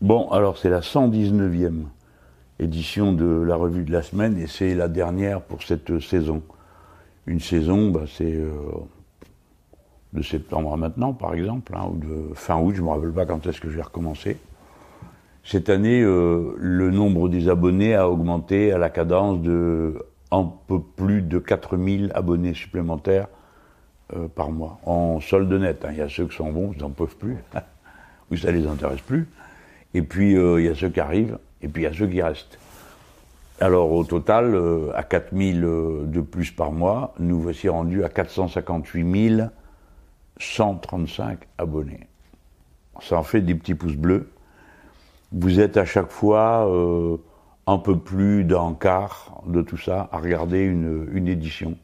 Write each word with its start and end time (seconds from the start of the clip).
Bon, 0.00 0.30
alors 0.30 0.56
c'est 0.56 0.70
la 0.70 0.80
119e 0.80 1.82
édition 2.58 3.12
de 3.12 3.26
la 3.26 3.54
revue 3.54 3.84
de 3.84 3.92
la 3.92 4.00
semaine 4.00 4.38
et 4.38 4.46
c'est 4.46 4.74
la 4.74 4.88
dernière 4.88 5.42
pour 5.42 5.62
cette 5.62 6.00
saison. 6.00 6.42
Une 7.26 7.38
saison, 7.38 7.90
bah, 7.90 8.04
c'est 8.06 8.32
euh, 8.34 8.50
de 10.14 10.22
septembre 10.22 10.72
à 10.72 10.78
maintenant, 10.78 11.12
par 11.12 11.34
exemple, 11.34 11.74
hein, 11.76 11.90
ou 11.92 11.98
de 11.98 12.34
fin 12.34 12.58
août, 12.58 12.72
je 12.74 12.80
ne 12.80 12.86
me 12.86 12.92
rappelle 12.92 13.12
pas 13.12 13.26
quand 13.26 13.46
est-ce 13.46 13.60
que 13.60 13.68
j'ai 13.68 13.82
recommencé. 13.82 14.38
Cette 15.44 15.68
année, 15.68 16.00
euh, 16.00 16.54
le 16.56 16.90
nombre 16.90 17.28
des 17.28 17.50
abonnés 17.50 17.94
a 17.94 18.08
augmenté 18.08 18.72
à 18.72 18.78
la 18.78 18.88
cadence 18.88 19.42
de 19.42 20.02
un 20.30 20.50
peu 20.66 20.80
plus 20.80 21.20
de 21.20 21.38
4000 21.38 22.10
abonnés 22.14 22.54
supplémentaires 22.54 23.26
euh, 24.16 24.28
par 24.28 24.50
mois, 24.50 24.80
en 24.86 25.20
solde 25.20 25.52
net. 25.52 25.84
Hein. 25.84 25.90
Il 25.92 25.98
y 25.98 26.02
a 26.02 26.08
ceux 26.08 26.26
qui 26.26 26.36
sont 26.36 26.52
bons, 26.52 26.72
ils 26.74 26.80
n'en 26.80 26.88
peuvent 26.88 27.16
plus, 27.16 27.36
ou 28.30 28.36
ça 28.36 28.50
les 28.50 28.66
intéresse 28.66 29.02
plus. 29.02 29.28
Et 29.94 30.02
puis, 30.02 30.34
il 30.34 30.64
y 30.64 30.68
a 30.68 30.74
ceux 30.74 30.88
qui 30.88 31.00
arrivent, 31.00 31.38
et 31.62 31.68
puis 31.68 31.82
il 31.82 31.84
y 31.84 31.88
a 31.88 31.92
ceux 31.92 32.06
qui 32.06 32.22
restent. 32.22 32.58
Alors 33.62 33.92
au 33.92 34.04
total, 34.04 34.54
euh, 34.54 34.90
à 34.94 35.02
4000 35.02 35.64
euh, 35.64 36.04
de 36.06 36.22
plus 36.22 36.50
par 36.50 36.72
mois, 36.72 37.12
nous 37.18 37.38
voici 37.38 37.68
rendus 37.68 38.02
à 38.04 38.08
458 38.08 39.42
135 40.38 41.40
abonnés. 41.58 42.06
Ça 43.02 43.18
en 43.18 43.22
fait 43.22 43.42
des 43.42 43.54
petits 43.54 43.74
pouces 43.74 43.96
bleus. 43.96 44.30
Vous 45.32 45.60
êtes 45.60 45.76
à 45.76 45.84
chaque 45.84 46.10
fois 46.10 46.66
euh, 46.70 47.18
un 47.66 47.76
peu 47.76 47.98
plus 47.98 48.44
d'un 48.44 48.72
quart 48.72 49.42
de 49.46 49.60
tout 49.60 49.76
ça 49.76 50.08
à 50.10 50.18
regarder 50.20 50.60
une, 50.60 51.06
une 51.12 51.28
édition 51.28 51.76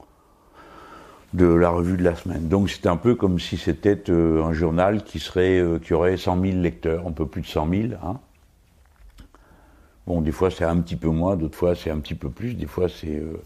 de 1.35 1.47
la 1.47 1.71
revue 1.71 1.97
de 1.97 2.05
la 2.05 2.15
semaine. 2.15 2.49
Donc 2.49 2.71
c'est 2.71 2.87
un 2.87 2.97
peu 2.97 3.15
comme 3.15 3.39
si 3.39 3.57
c'était 3.57 4.11
un 4.11 4.53
journal 4.53 5.03
qui 5.05 5.19
serait 5.19 5.63
qui 5.83 5.93
aurait 5.93 6.17
100 6.17 6.41
000 6.41 6.59
lecteurs, 6.59 7.07
un 7.07 7.13
peu 7.13 7.27
plus 7.27 7.43
de 7.43 7.47
100 7.47 7.69
000. 7.69 7.83
Hein. 8.03 8.19
Bon, 10.07 10.21
des 10.21 10.31
fois 10.31 10.51
c'est 10.51 10.65
un 10.65 10.81
petit 10.81 10.95
peu 10.95 11.09
moins, 11.09 11.37
d'autres 11.37 11.57
fois 11.57 11.75
c'est 11.75 11.91
un 11.91 11.99
petit 11.99 12.15
peu 12.15 12.31
plus, 12.31 12.55
des 12.55 12.67
fois 12.67 12.89
c'est 12.89 13.17
euh, 13.17 13.43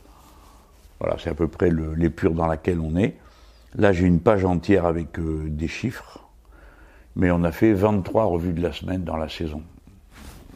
voilà, 1.00 1.16
c'est 1.18 1.30
à 1.30 1.34
peu 1.34 1.48
près 1.48 1.70
l'épure 1.96 2.32
dans 2.32 2.46
laquelle 2.46 2.80
on 2.80 2.96
est. 2.96 3.16
Là, 3.76 3.92
j'ai 3.92 4.04
une 4.04 4.20
page 4.20 4.44
entière 4.44 4.84
avec 4.84 5.18
euh, 5.18 5.46
des 5.48 5.68
chiffres, 5.68 6.20
mais 7.16 7.30
on 7.30 7.42
a 7.44 7.52
fait 7.52 7.72
23 7.72 8.24
revues 8.24 8.52
de 8.52 8.60
la 8.60 8.72
semaine 8.72 9.04
dans 9.04 9.16
la 9.16 9.30
saison. 9.30 9.62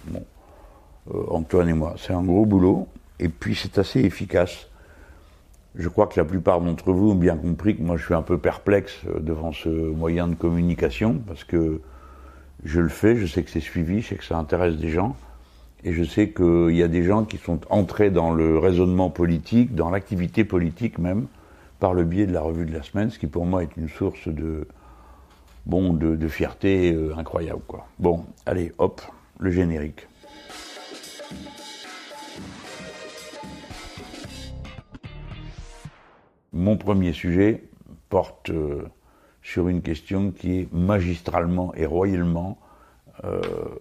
Bon, 0.08 0.22
euh, 1.14 1.24
Antoine 1.30 1.70
et 1.70 1.72
moi, 1.72 1.94
c'est 1.96 2.12
un 2.12 2.22
gros 2.22 2.44
boulot, 2.44 2.86
et 3.18 3.30
puis 3.30 3.54
c'est 3.54 3.78
assez 3.78 4.00
efficace. 4.00 4.66
Je 5.74 5.88
crois 5.88 6.06
que 6.06 6.18
la 6.18 6.24
plupart 6.24 6.60
d'entre 6.60 6.92
vous 6.92 7.10
ont 7.10 7.16
bien 7.16 7.36
compris 7.36 7.76
que 7.76 7.82
moi 7.82 7.96
je 7.96 8.04
suis 8.04 8.14
un 8.14 8.22
peu 8.22 8.38
perplexe 8.38 9.00
devant 9.20 9.52
ce 9.52 9.68
moyen 9.68 10.28
de 10.28 10.34
communication, 10.34 11.20
parce 11.26 11.42
que 11.42 11.80
je 12.64 12.80
le 12.80 12.88
fais, 12.88 13.16
je 13.16 13.26
sais 13.26 13.42
que 13.42 13.50
c'est 13.50 13.60
suivi, 13.60 14.00
je 14.00 14.08
sais 14.08 14.14
que 14.16 14.24
ça 14.24 14.38
intéresse 14.38 14.76
des 14.76 14.88
gens. 14.88 15.16
Et 15.82 15.92
je 15.92 16.02
sais 16.02 16.30
qu'il 16.30 16.74
y 16.74 16.82
a 16.82 16.88
des 16.88 17.02
gens 17.02 17.24
qui 17.24 17.36
sont 17.36 17.60
entrés 17.68 18.10
dans 18.10 18.32
le 18.32 18.56
raisonnement 18.56 19.10
politique, 19.10 19.74
dans 19.74 19.90
l'activité 19.90 20.44
politique 20.44 20.98
même, 20.98 21.26
par 21.78 21.92
le 21.92 22.04
biais 22.04 22.26
de 22.26 22.32
la 22.32 22.40
revue 22.40 22.64
de 22.64 22.72
la 22.72 22.82
semaine, 22.82 23.10
ce 23.10 23.18
qui 23.18 23.26
pour 23.26 23.44
moi 23.44 23.62
est 23.62 23.76
une 23.76 23.88
source 23.88 24.28
de, 24.28 24.66
bon, 25.66 25.92
de, 25.92 26.28
fierté 26.28 26.94
euh, 26.94 27.14
incroyable. 27.18 27.60
Quoi. 27.66 27.86
Bon, 27.98 28.24
allez, 28.46 28.72
hop, 28.78 29.02
le 29.38 29.50
générique. 29.50 30.06
Mon 36.54 36.76
premier 36.76 37.12
sujet 37.12 37.64
porte 38.10 38.50
euh, 38.50 38.84
sur 39.42 39.66
une 39.66 39.82
question 39.82 40.30
qui 40.30 40.60
est 40.60 40.72
magistralement 40.72 41.74
et 41.74 41.84
royalement 41.84 42.58
euh, 43.24 43.40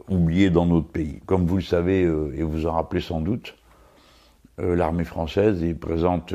oublié 0.10 0.50
dans 0.50 0.66
notre 0.66 0.88
pays. 0.88 1.22
Comme 1.28 1.46
vous 1.46 1.58
le 1.58 1.62
savez, 1.62 2.04
euh, 2.04 2.34
et 2.36 2.42
vous 2.42 2.66
en 2.66 2.72
rappelez 2.72 3.02
sans 3.02 3.22
doute, 3.22 3.56
l'armée 4.58 5.04
française 5.04 5.64
est 5.64 5.74
présente 5.74 6.32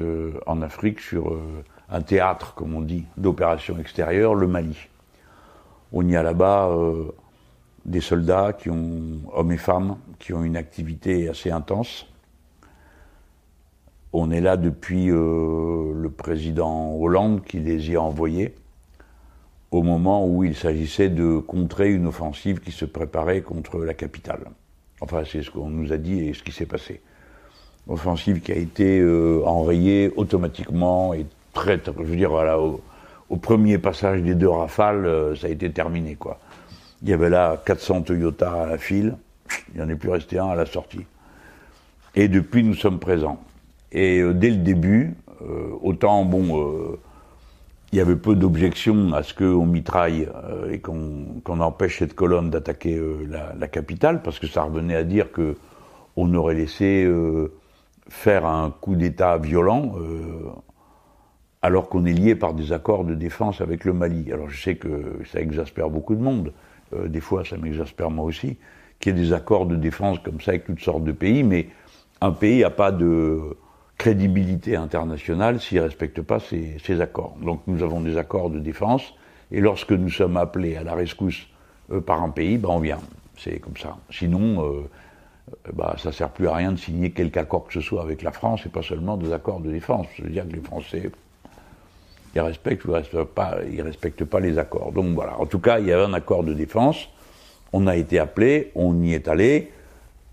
en 0.46 0.60
Afrique 0.60 0.98
sur 0.98 1.38
un 1.88 2.02
théâtre, 2.02 2.54
comme 2.54 2.74
on 2.74 2.80
dit, 2.80 3.04
d'opérations 3.16 3.78
extérieures, 3.78 4.34
le 4.34 4.48
Mali. 4.48 4.88
On 5.92 6.06
y 6.08 6.16
a 6.16 6.24
là-bas 6.24 6.68
des 7.84 8.00
soldats 8.00 8.52
qui 8.52 8.70
ont, 8.70 9.20
hommes 9.32 9.52
et 9.52 9.56
femmes, 9.56 9.98
qui 10.18 10.32
ont 10.34 10.42
une 10.42 10.56
activité 10.56 11.28
assez 11.28 11.52
intense. 11.52 12.08
On 14.12 14.30
est 14.30 14.40
là 14.40 14.56
depuis 14.56 15.06
le 15.06 16.08
président 16.16 16.94
Hollande 16.94 17.42
qui 17.44 17.58
les 17.58 17.90
y 17.90 17.96
a 17.96 18.02
envoyés 18.02 18.54
au 19.70 19.82
moment 19.82 20.26
où 20.26 20.44
il 20.44 20.54
s'agissait 20.54 21.10
de 21.10 21.38
contrer 21.38 21.92
une 21.92 22.06
offensive 22.06 22.60
qui 22.60 22.72
se 22.72 22.84
préparait 22.84 23.42
contre 23.42 23.78
la 23.78 23.94
capitale. 23.94 24.46
Enfin, 25.00 25.22
c'est 25.30 25.42
ce 25.42 25.50
qu'on 25.50 25.68
nous 25.68 25.92
a 25.92 25.98
dit 25.98 26.20
et 26.20 26.34
ce 26.34 26.42
qui 26.42 26.52
s'est 26.52 26.66
passé. 26.66 27.00
Offensive 27.86 28.40
qui 28.40 28.52
a 28.52 28.56
été 28.56 28.98
euh, 28.98 29.42
enrayée 29.44 30.10
automatiquement 30.16 31.14
et 31.14 31.26
très, 31.52 31.80
je 31.84 32.02
veux 32.02 32.16
dire, 32.16 32.30
voilà, 32.30 32.58
au, 32.58 32.80
premier 33.40 33.78
passage 33.78 34.22
des 34.22 34.34
deux 34.34 34.48
rafales, 34.48 35.06
euh, 35.06 35.36
ça 35.36 35.46
a 35.46 35.50
été 35.50 35.70
terminé, 35.70 36.14
quoi. 36.14 36.38
Il 37.02 37.08
y 37.08 37.12
avait 37.12 37.30
là 37.30 37.62
400 37.64 38.02
Toyota 38.02 38.52
à 38.52 38.66
la 38.66 38.78
file, 38.78 39.16
il 39.68 39.76
n'y 39.76 39.82
en 39.82 39.88
est 39.88 39.96
plus 39.96 40.10
resté 40.10 40.38
un 40.38 40.48
à 40.48 40.56
la 40.56 40.66
sortie. 40.66 41.06
Et 42.14 42.26
depuis, 42.26 42.64
nous 42.64 42.74
sommes 42.74 42.98
présents. 42.98 43.40
Et 43.92 44.20
euh, 44.20 44.34
dès 44.34 44.50
le 44.50 44.56
début, 44.56 45.16
autant, 45.82 46.24
bon, 46.24 46.98
il 47.92 47.98
y 47.98 48.00
avait 48.00 48.16
peu 48.16 48.34
d'objections 48.34 49.14
à 49.14 49.22
ce 49.22 49.32
qu'on 49.32 49.64
mitraille 49.64 50.28
euh, 50.44 50.70
et 50.70 50.78
qu'on 50.78 51.60
empêche 51.60 51.98
cette 51.98 52.14
colonne 52.14 52.50
d'attaquer 52.50 52.96
euh, 52.96 53.26
la, 53.58 53.68
capitale, 53.68 54.22
parce 54.22 54.38
que 54.38 54.46
ça 54.46 54.62
revenait 54.62 54.96
à 54.96 55.04
dire 55.04 55.32
que 55.32 55.56
on 56.16 56.34
aurait 56.34 56.54
laissé 56.54 57.04
euh, 57.04 57.52
faire 58.08 58.44
un 58.44 58.70
coup 58.70 58.96
d'État 58.96 59.38
violent, 59.38 59.94
alors 61.62 61.88
qu'on 61.88 62.06
est 62.06 62.12
lié 62.12 62.34
par 62.34 62.54
des 62.54 62.72
accords 62.72 63.04
de 63.04 63.14
défense 63.14 63.60
avec 63.60 63.84
le 63.84 63.92
Mali. 63.92 64.32
Alors 64.32 64.48
je 64.48 64.60
sais 64.60 64.76
que 64.76 65.20
ça 65.30 65.40
exaspère 65.40 65.90
beaucoup 65.90 66.14
de 66.14 66.22
monde, 66.22 66.52
des 67.06 67.20
fois 67.20 67.44
ça 67.44 67.58
m'exaspère 67.58 68.10
moi 68.10 68.24
aussi, 68.24 68.56
qu'il 68.98 69.14
y 69.14 69.20
ait 69.20 69.22
des 69.22 69.32
accords 69.34 69.66
de 69.66 69.76
défense 69.76 70.18
comme 70.20 70.40
ça 70.40 70.52
avec 70.52 70.64
toutes 70.64 70.80
sortes 70.80 71.04
de 71.04 71.12
pays, 71.12 71.42
mais 71.42 71.68
un 72.22 72.32
pays 72.32 72.62
n'a 72.62 72.70
pas 72.70 72.92
de 72.92 73.56
crédibilité 73.98 74.76
internationale 74.76 75.60
s'il 75.60 75.78
ne 75.78 75.82
respecte 75.82 76.22
pas 76.22 76.38
ces, 76.38 77.00
accords. 77.00 77.36
Donc 77.42 77.62
nous 77.66 77.82
avons 77.82 78.00
des 78.00 78.16
accords 78.16 78.48
de 78.48 78.60
défense, 78.60 79.14
et 79.50 79.60
lorsque 79.60 79.90
nous 79.90 80.08
sommes 80.08 80.36
appelés 80.36 80.76
à 80.76 80.84
la 80.84 80.94
rescousse 80.94 81.48
euh, 81.92 82.00
par 82.00 82.22
un 82.22 82.30
pays, 82.30 82.56
ben 82.56 82.68
on 82.70 82.78
vient. 82.78 83.00
C'est 83.36 83.58
comme 83.58 83.76
ça. 83.76 83.96
Sinon, 84.10 84.64
euh, 84.64 84.68
euh, 84.68 85.72
bah, 85.74 85.96
ça 85.98 86.10
ne 86.10 86.14
sert 86.14 86.30
plus 86.30 86.46
à 86.46 86.54
rien 86.54 86.72
de 86.72 86.78
signer 86.78 87.10
quelque 87.10 87.38
accord 87.38 87.66
que 87.66 87.72
ce 87.72 87.80
soit 87.80 88.02
avec 88.02 88.22
la 88.22 88.30
France, 88.30 88.64
et 88.66 88.68
pas 88.68 88.82
seulement 88.82 89.16
des 89.16 89.32
accords 89.32 89.60
de 89.60 89.70
défense. 89.70 90.06
Je 90.16 90.22
veux 90.22 90.30
dire 90.30 90.46
que 90.46 90.54
les 90.54 90.62
Français, 90.62 91.10
ils 92.34 92.40
respectent 92.40 92.84
ou 92.84 92.92
respectent 92.92 93.24
pas, 93.24 93.58
ils 93.70 93.82
respectent 93.82 94.24
pas 94.24 94.38
les 94.38 94.58
accords. 94.58 94.92
Donc 94.92 95.06
voilà. 95.14 95.40
En 95.40 95.46
tout 95.46 95.58
cas, 95.58 95.80
il 95.80 95.86
y 95.86 95.92
avait 95.92 96.04
un 96.04 96.14
accord 96.14 96.44
de 96.44 96.54
défense. 96.54 97.08
On 97.72 97.88
a 97.88 97.96
été 97.96 98.20
appelé, 98.20 98.70
on 98.76 99.02
y 99.02 99.12
est 99.12 99.28
allé. 99.28 99.72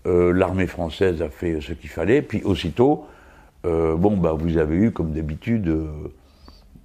L'armée 0.04 0.68
française 0.68 1.20
a 1.20 1.28
fait 1.28 1.60
ce 1.60 1.72
qu'il 1.72 1.90
fallait, 1.90 2.22
puis 2.22 2.40
aussitôt, 2.44 3.06
euh, 3.66 3.96
bon, 3.96 4.16
bah, 4.16 4.32
vous 4.32 4.58
avez 4.58 4.76
eu, 4.76 4.90
comme 4.92 5.12
d'habitude, 5.12 5.68
euh, 5.68 5.88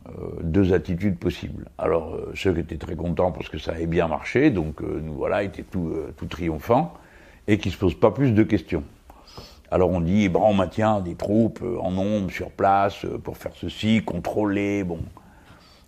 euh, 0.08 0.12
deux 0.42 0.74
attitudes 0.74 1.18
possibles. 1.18 1.66
Alors, 1.78 2.18
ceux 2.34 2.54
qui 2.54 2.60
étaient 2.62 2.78
très 2.78 2.96
contents 2.96 3.32
parce 3.32 3.50
que 3.50 3.60
ça 3.60 3.74
avait 3.74 3.86
bien 3.86 4.08
marché, 4.08 4.50
donc 4.50 4.82
nous 4.82 5.14
voilà, 5.14 5.44
étaient 5.44 5.64
tout, 5.64 5.94
triomphants, 6.28 6.94
et 7.48 7.58
qui 7.58 7.70
ne 7.70 7.74
se 7.74 7.78
posent 7.78 8.00
pas 8.00 8.12
plus 8.12 8.32
de 8.32 8.44
questions. 8.44 8.84
Alors 9.70 9.92
on 9.92 10.02
dit, 10.02 10.30
on 10.34 10.54
maintient 10.54 11.00
des 11.00 11.16
troupes 11.16 11.64
en 11.80 11.92
nombre 11.92 12.30
sur 12.30 12.50
place 12.50 13.06
pour 13.24 13.38
faire 13.38 13.54
ceci, 13.56 14.02
contrôler, 14.04 14.84
bon. 14.84 15.00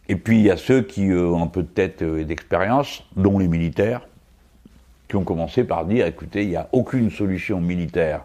Et 0.08 0.16
puis 0.16 0.38
il 0.38 0.44
y 0.44 0.52
a 0.52 0.58
ceux 0.58 0.84
qui 0.84 1.12
ont 1.12 1.42
un 1.42 1.48
peu 1.48 1.64
de 1.64 1.68
tête 1.68 2.02
et 2.02 2.24
d'expérience, 2.24 3.04
dont 3.18 3.40
les 3.40 3.48
militaires, 3.48 4.08
qui 5.10 5.18
ont 5.18 5.24
commencé 5.24 5.64
par 5.64 5.86
dire, 5.86 6.06
écoutez, 6.06 6.44
il 6.44 6.50
n'y 6.50 6.56
a 6.56 6.70
aucune 6.72 7.10
solution 7.10 7.60
militaire 7.60 8.24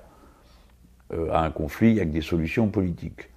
à 1.33 1.45
un 1.45 1.51
conflit 1.51 1.99
avec 1.99 2.11
des 2.11 2.21
solutions 2.21 2.69
politiques. 2.69 3.31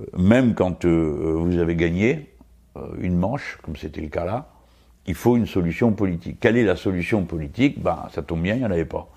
Euh, 0.00 0.04
même 0.16 0.54
quand 0.54 0.84
euh, 0.84 1.34
vous 1.36 1.58
avez 1.58 1.76
gagné 1.76 2.26
une 3.00 3.16
manche, 3.16 3.58
comme 3.62 3.74
c'était 3.74 4.00
le 4.00 4.08
cas 4.08 4.24
là, 4.24 4.48
il 5.06 5.14
faut 5.14 5.36
une 5.36 5.46
solution 5.46 5.92
politique. 5.92 6.38
Quelle 6.40 6.56
est 6.56 6.64
la 6.64 6.76
solution 6.76 7.24
politique? 7.24 7.82
Ben, 7.82 8.06
ça 8.12 8.22
tombe 8.22 8.42
bien, 8.42 8.54
il 8.54 8.60
n'y 8.60 8.64
en 8.64 8.70
avait 8.70 8.84
pas. 8.84 9.08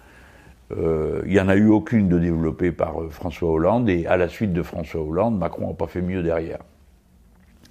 il 0.71 1.29
n'y 1.29 1.39
en 1.39 1.47
a 1.47 1.55
eu 1.55 1.67
aucune 1.67 2.09
de 2.09 2.17
développée 2.17 2.71
par 2.71 2.95
François 3.11 3.51
Hollande, 3.51 3.87
et 3.89 4.07
à 4.07 4.17
la 4.17 4.27
suite 4.27 4.53
de 4.53 4.63
François 4.63 5.01
Hollande, 5.01 5.37
Macron 5.37 5.67
n'a 5.67 5.73
pas 5.75 5.85
fait 5.85 6.01
mieux 6.01 6.23
derrière. 6.23 6.59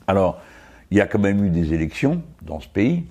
Alors, 0.07 0.41
il 0.93 0.99
y 0.99 1.01
a 1.01 1.07
quand 1.07 1.19
même 1.19 1.45
eu 1.45 1.51
des 1.51 1.75
élections 1.75 2.23
dans 2.43 2.61
ce 2.61 2.69
pays, 2.69 3.07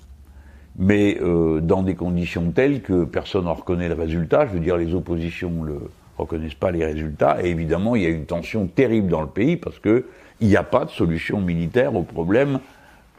mais 0.78 1.20
dans 1.60 1.82
des 1.82 1.94
conditions 1.94 2.50
telles 2.52 2.80
que 2.80 3.04
personne 3.04 3.44
n'en 3.44 3.54
reconnaît 3.54 3.88
le 3.88 3.94
résultat. 3.94 4.46
Je 4.46 4.54
veux 4.54 4.60
dire, 4.60 4.78
les 4.78 4.94
oppositions 4.94 5.62
le, 5.62 5.90
reconnaissent 6.22 6.54
pas 6.54 6.70
les 6.70 6.84
résultats. 6.84 7.38
Et 7.42 7.50
évidemment, 7.50 7.96
il 7.96 8.02
y 8.02 8.06
a 8.06 8.10
une 8.10 8.26
tension 8.26 8.66
terrible 8.66 9.08
dans 9.08 9.20
le 9.20 9.28
pays 9.28 9.56
parce 9.56 9.78
que 9.78 10.06
il 10.40 10.48
n'y 10.48 10.56
a 10.56 10.64
pas 10.64 10.84
de 10.84 10.90
solution 10.90 11.40
militaire 11.40 11.94
au 11.94 12.02
problème 12.02 12.58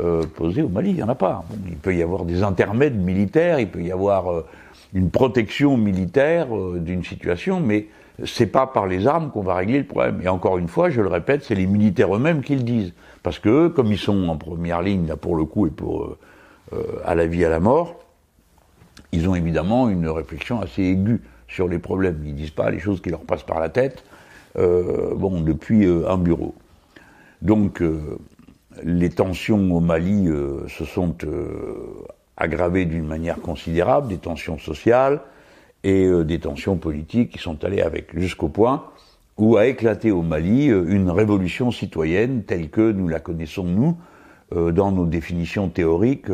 euh, 0.01 0.23
posé 0.35 0.61
au 0.61 0.69
Mali. 0.69 0.89
Il 0.89 0.95
n'y 0.95 1.03
en 1.03 1.09
a 1.09 1.15
pas. 1.15 1.45
il 1.67 1.77
peut 1.77 1.95
y 1.95 2.01
avoir 2.01 2.25
des 2.25 2.43
intermèdes 2.43 2.97
militaires, 2.97 3.59
il 3.59 3.69
peut 3.69 3.81
y 3.81 3.91
avoir 3.91 4.31
euh, 4.31 4.45
une 4.93 5.09
protection 5.09 5.77
militaire 5.77 6.47
d'une 6.77 7.03
situation, 7.03 7.59
mais 7.59 7.87
c'est 8.25 8.47
pas 8.47 8.67
par 8.67 8.87
les 8.87 9.07
armes 9.07 9.31
qu'on 9.31 9.41
va 9.41 9.55
régler 9.55 9.79
le 9.79 9.85
problème. 9.85 10.21
Et 10.23 10.27
encore 10.27 10.57
une 10.57 10.67
fois, 10.67 10.89
je 10.89 11.01
le 11.01 11.07
répète, 11.07 11.43
c'est 11.43 11.55
les 11.55 11.65
militaires 11.65 12.15
eux-mêmes 12.15 12.43
qui 12.43 12.55
le 12.55 12.63
disent. 12.63 12.93
Parce 13.23 13.39
que 13.39 13.69
comme 13.69 13.91
ils 13.91 13.97
sont 13.97 14.27
en 14.27 14.37
première 14.37 14.81
ligne, 14.81 15.07
là, 15.07 15.15
pour 15.15 15.35
le 15.35 15.45
coup, 15.45 15.65
et 15.65 15.71
pour 15.71 16.03
euh, 16.03 16.17
euh, 16.73 16.83
à 17.05 17.15
la 17.15 17.25
vie, 17.25 17.43
à 17.45 17.49
la 17.49 17.59
mort, 17.59 17.95
ils 19.11 19.27
ont 19.27 19.35
évidemment 19.35 19.89
une 19.89 20.07
réflexion 20.07 20.61
assez 20.61 20.83
aiguë 20.83 21.21
sur 21.53 21.67
les 21.67 21.79
problèmes. 21.79 22.21
Ils 22.25 22.35
disent 22.35 22.51
pas 22.51 22.69
les 22.69 22.79
choses 22.79 23.01
qui 23.01 23.09
leur 23.09 23.21
passent 23.21 23.43
par 23.43 23.59
la 23.59 23.69
tête, 23.69 24.03
euh, 24.57 25.13
bon, 25.15 25.41
depuis 25.41 25.85
un 25.85 26.17
bureau. 26.17 26.55
Donc, 27.41 27.81
les 28.83 29.09
tensions 29.09 29.71
au 29.73 29.79
Mali 29.79 30.27
se 30.67 30.85
sont 30.85 31.15
aggravées 32.37 32.85
d'une 32.85 33.05
manière 33.05 33.41
considérable, 33.41 34.07
des 34.07 34.17
tensions 34.17 34.57
sociales, 34.57 35.21
et 35.83 36.05
euh, 36.05 36.23
des 36.23 36.39
tensions 36.39 36.77
politiques 36.77 37.31
qui 37.31 37.39
sont 37.39 37.63
allées 37.63 37.81
avec, 37.81 38.17
jusqu'au 38.17 38.49
point 38.49 38.85
où 39.37 39.57
a 39.57 39.65
éclaté 39.65 40.11
au 40.11 40.21
Mali 40.21 40.69
euh, 40.69 40.85
une 40.87 41.09
révolution 41.09 41.71
citoyenne 41.71 42.43
telle 42.43 42.69
que 42.69 42.91
nous 42.91 43.07
la 43.07 43.19
connaissons, 43.19 43.63
nous, 43.63 43.97
euh, 44.53 44.71
dans 44.71 44.91
nos 44.91 45.05
définitions 45.05 45.69
théoriques 45.69 46.27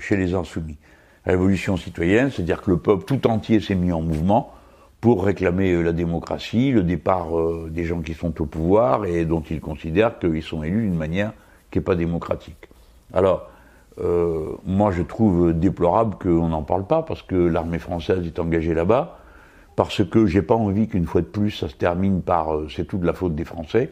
chez 0.00 0.16
les 0.16 0.34
insoumis. 0.34 0.76
Révolution 1.24 1.76
citoyenne, 1.76 2.30
c'est-à-dire 2.30 2.62
que 2.62 2.70
le 2.70 2.78
peuple 2.78 3.04
tout 3.04 3.26
entier 3.28 3.60
s'est 3.60 3.74
mis 3.74 3.92
en 3.92 4.02
mouvement 4.02 4.52
pour 5.00 5.24
réclamer 5.24 5.82
la 5.82 5.92
démocratie, 5.92 6.72
le 6.72 6.82
départ 6.82 7.28
des 7.68 7.84
gens 7.84 8.02
qui 8.02 8.14
sont 8.14 8.40
au 8.40 8.46
pouvoir 8.46 9.04
et 9.04 9.24
dont 9.24 9.42
ils 9.42 9.60
considèrent 9.60 10.18
qu'ils 10.18 10.42
sont 10.42 10.62
élus 10.62 10.82
d'une 10.82 10.96
manière 10.96 11.32
qui 11.70 11.78
n'est 11.78 11.84
pas 11.84 11.96
démocratique. 11.96 12.68
Alors, 13.12 13.48
euh, 14.00 14.52
moi, 14.64 14.90
je 14.90 15.02
trouve 15.02 15.52
déplorable 15.52 16.16
qu'on 16.16 16.48
n'en 16.48 16.62
parle 16.62 16.86
pas 16.86 17.02
parce 17.02 17.22
que 17.22 17.34
l'armée 17.34 17.78
française 17.78 18.26
est 18.26 18.38
engagée 18.38 18.74
là-bas, 18.74 19.18
parce 19.76 20.04
que 20.04 20.26
j'ai 20.26 20.42
pas 20.42 20.54
envie 20.54 20.88
qu'une 20.88 21.06
fois 21.06 21.20
de 21.20 21.26
plus 21.26 21.50
ça 21.50 21.68
se 21.68 21.74
termine 21.74 22.22
par 22.22 22.54
euh, 22.54 22.68
c'est 22.74 22.84
tout 22.84 22.98
de 22.98 23.06
la 23.06 23.12
faute 23.12 23.34
des 23.34 23.44
Français, 23.44 23.90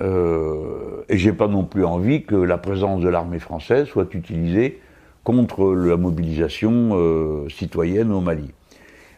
euh, 0.00 1.02
et 1.08 1.18
j'ai 1.18 1.32
pas 1.32 1.48
non 1.48 1.64
plus 1.64 1.84
envie 1.84 2.24
que 2.24 2.34
la 2.34 2.58
présence 2.58 3.00
de 3.00 3.08
l'armée 3.08 3.38
française 3.38 3.86
soit 3.86 4.12
utilisée 4.14 4.80
contre 5.24 5.74
la 5.74 5.96
mobilisation 5.96 6.90
euh, 6.92 7.48
citoyenne 7.48 8.12
au 8.12 8.20
Mali. 8.20 8.50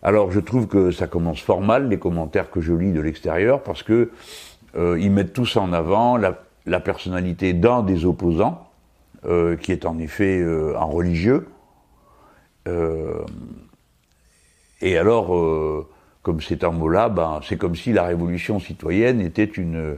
Alors, 0.02 0.32
je 0.32 0.40
trouve 0.40 0.66
que 0.66 0.90
ça 0.90 1.06
commence 1.06 1.40
fort 1.40 1.60
mal 1.60 1.88
les 1.88 1.98
commentaires 1.98 2.50
que 2.50 2.60
je 2.60 2.72
lis 2.72 2.92
de 2.92 3.00
l'extérieur 3.00 3.62
parce 3.62 3.82
que 3.82 4.10
ils 4.74 5.10
mettent 5.10 5.34
tous 5.34 5.58
en 5.58 5.74
avant 5.74 6.16
la, 6.16 6.42
la 6.66 6.80
personnalité 6.80 7.52
d'un 7.52 7.82
des 7.82 8.04
opposants 8.04 8.68
euh, 9.24 9.56
qui 9.56 9.72
est 9.72 9.86
en 9.86 9.98
effet 9.98 10.40
euh, 10.40 10.76
un 10.76 10.84
religieux. 10.84 11.46
Euh, 12.68 13.24
et 14.80 14.98
alors, 14.98 15.28
comme 16.22 16.40
c'est 16.40 16.64
un 16.64 16.72
mot-là, 16.72 17.08
ben, 17.08 17.40
c'est 17.48 17.56
comme 17.56 17.76
si 17.76 17.92
la 17.92 18.02
révolution 18.02 18.58
citoyenne 18.58 19.20
était 19.20 19.44
une 19.44 19.96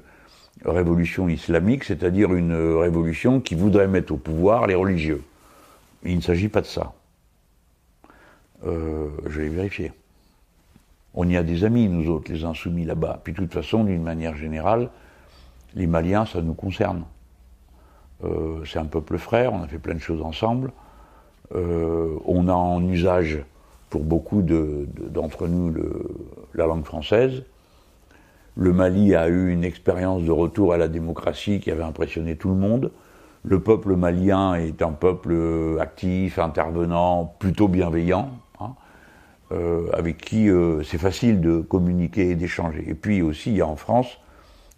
révolution 0.62 1.30
islamique, 1.30 1.84
c'est-à-dire 1.84 2.34
une 2.34 2.54
révolution 2.54 3.40
qui 3.40 3.54
voudrait 3.54 3.88
mettre 3.88 4.12
au 4.12 4.18
pouvoir 4.18 4.66
les 4.66 4.74
religieux. 4.74 5.22
Il 6.04 6.16
ne 6.16 6.20
s'agit 6.20 6.48
pas 6.48 6.60
de 6.60 6.66
ça. 6.66 6.92
je 8.62 9.40
vais 9.40 9.48
vérifier. 9.48 9.92
On 11.14 11.28
y 11.28 11.36
a 11.36 11.42
des 11.42 11.64
amis, 11.64 11.88
nous 11.88 12.10
autres, 12.10 12.32
les 12.32 12.44
insoumis 12.44 12.84
là-bas. 12.84 13.20
Puis 13.22 13.32
de 13.32 13.38
toute 13.38 13.52
façon, 13.52 13.84
d'une 13.84 14.02
manière 14.02 14.36
générale, 14.36 14.90
les 15.74 15.86
Maliens, 15.86 16.26
ça 16.26 16.42
nous 16.42 16.54
concerne. 16.54 17.04
Euh, 18.24 18.64
c'est 18.64 18.78
un 18.78 18.84
peuple 18.84 19.18
frère, 19.18 19.52
on 19.52 19.62
a 19.62 19.68
fait 19.68 19.78
plein 19.78 19.94
de 19.94 20.00
choses 20.00 20.22
ensemble. 20.22 20.72
Euh, 21.54 22.16
on 22.26 22.48
a 22.48 22.52
en 22.52 22.82
usage 22.88 23.38
pour 23.90 24.02
beaucoup 24.02 24.42
d'entre 24.42 25.46
nous 25.46 25.72
la 26.54 26.66
langue 26.66 26.84
française. 26.84 27.42
Le 28.56 28.72
Mali 28.72 29.14
a 29.14 29.28
eu 29.28 29.52
une 29.52 29.62
expérience 29.62 30.22
de 30.22 30.30
retour 30.30 30.72
à 30.72 30.78
la 30.78 30.88
démocratie 30.88 31.60
qui 31.60 31.70
avait 31.70 31.82
impressionné 31.82 32.36
tout 32.36 32.48
le 32.48 32.56
monde. 32.56 32.90
Le 33.44 33.60
peuple 33.60 33.94
malien 33.94 34.54
est 34.54 34.82
un 34.82 34.92
peuple 34.92 35.78
actif, 35.80 36.38
intervenant, 36.38 37.34
plutôt 37.38 37.68
bienveillant, 37.68 38.30
hein, 38.58 38.74
euh, 39.52 39.88
avec 39.92 40.18
qui 40.18 40.48
c'est 40.82 40.98
facile 40.98 41.40
de 41.40 41.60
communiquer 41.60 42.30
et 42.30 42.34
d'échanger. 42.36 42.84
Et 42.88 42.94
puis 42.94 43.20
aussi, 43.22 43.50
il 43.50 43.56
y 43.58 43.60
a 43.60 43.66
en 43.66 43.76
France 43.76 44.18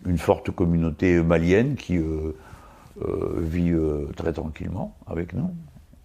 une 0.04 0.18
forte 0.18 0.50
communauté 0.50 1.22
malienne 1.22 1.76
qui 1.76 1.98
euh, 3.02 3.34
vit 3.36 3.72
euh, 3.72 4.06
très 4.16 4.32
tranquillement 4.32 4.96
avec 5.06 5.34
nous. 5.34 5.50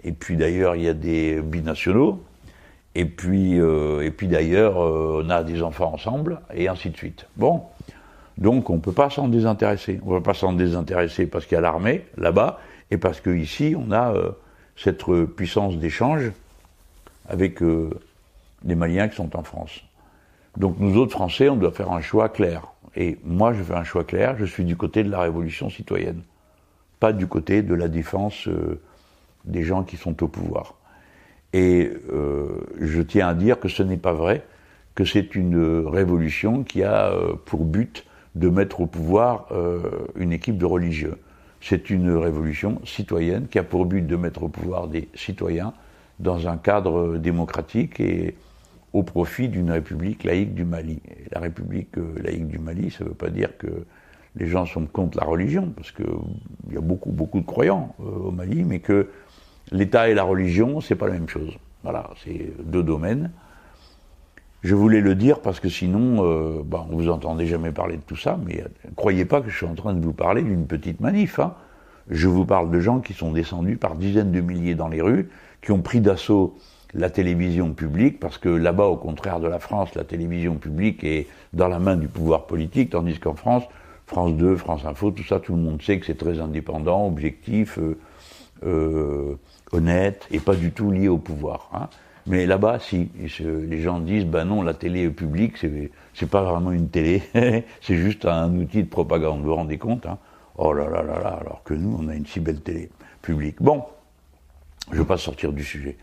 Et 0.03 0.11
puis 0.11 0.35
d'ailleurs, 0.35 0.75
il 0.75 0.83
y 0.83 0.89
a 0.89 0.93
des 0.93 1.39
binationaux. 1.39 2.21
Et 2.95 3.05
puis, 3.05 3.61
euh, 3.61 4.01
et 4.01 4.11
puis 4.11 4.27
d'ailleurs, 4.27 4.75
on 4.75 5.29
a 5.29 5.41
des 5.43 5.61
enfants 5.61 5.93
ensemble, 5.93 6.41
et 6.53 6.67
ainsi 6.67 6.89
de 6.89 6.97
suite. 6.97 7.27
Bon, 7.37 7.61
donc 8.41 8.69
on 8.69 8.75
ne 8.75 8.81
peut 8.81 8.91
pas 8.91 9.09
s'en 9.09 9.29
désintéresser. 9.29 10.01
On 10.05 10.11
ne 10.11 10.17
peut 10.17 10.23
pas 10.23 10.33
s'en 10.33 10.51
désintéresser 10.51 11.25
parce 11.27 11.45
qu'il 11.45 11.55
y 11.55 11.57
a 11.57 11.61
l'armée 11.61 12.05
là-bas, 12.17 12.59
et 12.91 12.97
parce 12.97 13.21
qu'ici, 13.21 13.73
on 13.77 13.93
a 13.93 14.13
cette 14.75 15.05
puissance 15.37 15.77
d'échange 15.77 16.33
avec 17.29 17.61
les 17.61 18.75
Maliens 18.75 19.07
qui 19.07 19.15
sont 19.15 19.33
en 19.37 19.43
France. 19.43 19.79
Donc 20.57 20.75
nous 20.79 20.97
autres 20.97 21.13
Français, 21.13 21.47
on 21.47 21.55
doit 21.55 21.71
faire 21.71 21.93
un 21.93 22.01
choix 22.01 22.27
clair. 22.27 22.67
Et 22.97 23.17
moi, 23.23 23.53
je 23.53 23.63
fais 23.63 23.75
un 23.75 23.85
choix 23.85 24.03
clair, 24.03 24.35
je 24.37 24.43
suis 24.43 24.65
du 24.65 24.75
côté 24.75 25.03
de 25.03 25.09
la 25.09 25.21
révolution 25.21 25.69
citoyenne 25.69 26.23
pas 27.01 27.11
du 27.11 27.27
côté 27.27 27.63
de 27.63 27.73
la 27.73 27.89
défense 27.89 28.47
euh, 28.47 28.79
des 29.43 29.63
gens 29.63 29.83
qui 29.83 29.97
sont 29.97 30.23
au 30.23 30.27
pouvoir. 30.27 30.75
Et 31.51 31.91
euh, 32.13 32.61
je 32.79 33.01
tiens 33.01 33.27
à 33.27 33.33
dire 33.33 33.59
que 33.59 33.67
ce 33.67 33.83
n'est 33.83 33.97
pas 33.97 34.13
vrai, 34.13 34.45
que 34.93 35.03
c'est 35.03 35.35
une 35.35 35.87
révolution 35.87 36.63
qui 36.63 36.83
a 36.83 37.09
euh, 37.09 37.33
pour 37.43 37.65
but 37.65 38.05
de 38.35 38.49
mettre 38.49 38.81
au 38.81 38.87
pouvoir 38.87 39.47
une 40.15 40.31
équipe 40.31 40.57
de 40.57 40.65
religieux. 40.65 41.17
C'est 41.59 41.89
une 41.89 42.11
révolution 42.11 42.81
citoyenne 42.85 43.47
qui 43.47 43.59
a 43.59 43.63
pour 43.63 43.85
but 43.85 44.05
de 44.07 44.15
mettre 44.15 44.43
au 44.43 44.47
pouvoir 44.47 44.87
des 44.87 45.09
citoyens 45.13 45.73
dans 46.19 46.47
un 46.47 46.57
cadre 46.57 47.17
démocratique 47.17 47.99
et 47.99 48.35
au 48.93 49.03
profit 49.03 49.49
d'une 49.49 49.71
république 49.71 50.23
laïque 50.23 50.53
du 50.53 50.63
Mali. 50.63 51.01
La 51.31 51.39
république 51.39 51.95
laïque 52.23 52.47
du 52.47 52.59
Mali, 52.59 52.91
ça 52.91 53.03
ne 53.03 53.09
veut 53.09 53.15
pas 53.15 53.29
dire 53.29 53.57
que 53.57 53.85
les 54.35 54.47
gens 54.47 54.65
sont 54.65 54.85
contre 54.85 55.17
la 55.17 55.25
religion, 55.25 55.71
parce 55.75 55.91
qu'il 55.91 56.05
y 56.71 56.77
a 56.77 56.81
beaucoup, 56.81 57.11
beaucoup 57.11 57.39
de 57.39 57.45
croyants 57.45 57.95
euh, 57.99 58.27
au 58.27 58.31
Mali, 58.31 58.63
mais 58.63 58.79
que 58.79 59.09
l'État 59.71 60.09
et 60.09 60.13
la 60.13 60.23
religion, 60.23 60.79
c'est 60.81 60.95
pas 60.95 61.07
la 61.07 61.13
même 61.13 61.29
chose. 61.29 61.57
Voilà, 61.83 62.09
c'est 62.23 62.53
deux 62.63 62.83
domaines. 62.83 63.31
Je 64.61 64.75
voulais 64.75 65.01
le 65.01 65.15
dire 65.15 65.39
parce 65.39 65.59
que 65.59 65.69
sinon, 65.69 66.23
euh, 66.23 66.61
bah, 66.63 66.85
vous 66.89 67.09
entendait 67.09 67.47
jamais 67.47 67.71
parler 67.71 67.97
de 67.97 68.03
tout 68.03 68.15
ça, 68.15 68.39
mais 68.45 68.63
croyez 68.95 69.25
pas 69.25 69.41
que 69.41 69.49
je 69.49 69.57
suis 69.57 69.65
en 69.65 69.73
train 69.73 69.93
de 69.93 70.03
vous 70.03 70.13
parler 70.13 70.43
d'une 70.43 70.67
petite 70.67 70.99
manif. 70.99 71.39
Hein. 71.39 71.55
Je 72.09 72.27
vous 72.27 72.45
parle 72.45 72.69
de 72.69 72.79
gens 72.79 72.99
qui 72.99 73.13
sont 73.13 73.31
descendus 73.31 73.77
par 73.77 73.95
dizaines 73.95 74.31
de 74.31 74.41
milliers 74.41 74.75
dans 74.75 74.87
les 74.87 75.01
rues, 75.01 75.29
qui 75.63 75.71
ont 75.71 75.81
pris 75.81 75.99
d'assaut 75.99 76.57
la 76.93 77.09
télévision 77.09 77.73
publique, 77.73 78.19
parce 78.19 78.37
que 78.37 78.49
là-bas, 78.49 78.85
au 78.85 78.97
contraire 78.97 79.39
de 79.39 79.47
la 79.47 79.59
France, 79.59 79.95
la 79.95 80.03
télévision 80.03 80.55
publique 80.55 81.03
est 81.03 81.27
dans 81.53 81.67
la 81.67 81.79
main 81.79 81.95
du 81.95 82.07
pouvoir 82.07 82.45
politique, 82.45 82.91
tandis 82.91 83.17
qu'en 83.17 83.33
France, 83.33 83.63
France 84.05 84.33
2, 84.33 84.57
France 84.57 84.85
Info, 84.85 85.09
tout 85.11 85.23
ça, 85.23 85.39
tout 85.39 85.55
le 85.55 85.61
monde 85.61 85.81
sait 85.81 85.99
que 85.99 86.05
c'est 86.05 86.17
très 86.17 86.39
indépendant, 86.39 87.07
objectif, 87.07 87.79
euh, 87.79 87.97
euh, 88.63 89.35
honnête, 89.71 90.27
et 90.31 90.39
pas 90.39 90.55
du 90.55 90.71
tout 90.71 90.91
lié 90.91 91.07
au 91.07 91.17
pouvoir. 91.17 91.69
Hein. 91.73 91.87
Mais 92.27 92.45
là-bas, 92.45 92.79
si. 92.79 93.09
les 93.15 93.81
gens 93.81 93.99
disent, 93.99 94.25
ben 94.25 94.45
non, 94.45 94.61
la 94.61 94.73
télé 94.73 95.09
publique, 95.09 95.57
c'est 96.13 96.29
pas 96.29 96.43
vraiment 96.43 96.71
une 96.71 96.89
télé, 96.89 97.23
c'est 97.81 97.97
juste 97.97 98.25
un 98.25 98.53
outil 98.55 98.83
de 98.83 98.89
propagande. 98.89 99.41
Vous 99.41 99.49
vous 99.49 99.55
rendez 99.55 99.77
compte 99.77 100.05
hein? 100.05 100.17
Oh 100.57 100.73
là 100.73 100.89
là 100.89 101.01
là 101.01 101.19
là, 101.19 101.39
alors 101.41 101.63
que 101.63 101.73
nous, 101.73 101.97
on 101.99 102.07
a 102.09 102.15
une 102.15 102.25
si 102.25 102.39
belle 102.39 102.61
télé 102.61 102.89
publique. 103.21 103.61
Bon, 103.61 103.83
je 104.89 104.95
ne 104.95 104.99
veux 104.99 105.07
pas 105.07 105.17
sortir 105.17 105.53
du 105.53 105.63
sujet. 105.63 105.97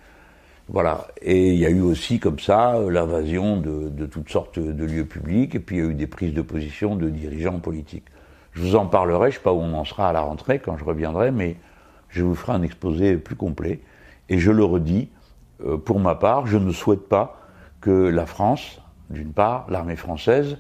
Voilà. 0.69 1.07
Et 1.23 1.53
il 1.53 1.59
y 1.59 1.67
a 1.67 1.71
eu 1.71 1.81
aussi 1.81 2.19
comme 2.19 2.39
ça 2.39 2.75
euh, 2.75 2.91
l'invasion 2.91 3.57
de, 3.59 4.07
toutes 4.07 4.31
sortes 4.31 4.59
de 4.59 4.85
lieux 4.85 5.05
publics, 5.05 5.55
et 5.55 5.61
puis 5.61 5.77
il 5.77 5.85
y 5.85 5.87
a 5.87 5.91
eu 5.91 5.95
des 5.95 6.07
prises 6.07 6.35
de 6.35 6.43
position 6.43 6.97
de 6.97 7.09
dirigeants 7.09 7.59
politiques. 7.61 8.05
Je 8.53 8.63
vous 8.63 8.77
en 8.77 8.87
parlerai, 8.87 9.31
je 9.31 9.37
ne 9.37 9.39
sais 9.39 9.45
pas 9.45 9.53
où 9.53 9.61
on 9.61 9.75
en 9.75 9.85
sera 9.85 10.09
à 10.09 10.13
la 10.13 10.21
rentrée 10.21 10.59
quand 10.59 10.77
je 10.77 10.85
reviendrai, 10.85 11.31
mais 11.31 11.57
je 12.09 12.25
vous 12.25 12.35
ferai 12.35 12.53
un 12.53 12.63
exposé 12.63 13.17
plus 13.17 13.37
complet. 13.37 13.81
Et 14.29 14.39
je 14.39 14.51
le 14.51 14.65
redis, 14.65 15.09
pour 15.85 16.01
ma 16.01 16.15
part, 16.15 16.47
je 16.47 16.57
ne 16.57 16.73
souhaite 16.73 17.09
pas 17.09 17.39
que 17.81 17.91
la 17.91 18.27
France, 18.27 18.81
d'une 19.11 19.33
part, 19.33 19.67
l'armée 19.69 19.97
française, 19.97 20.59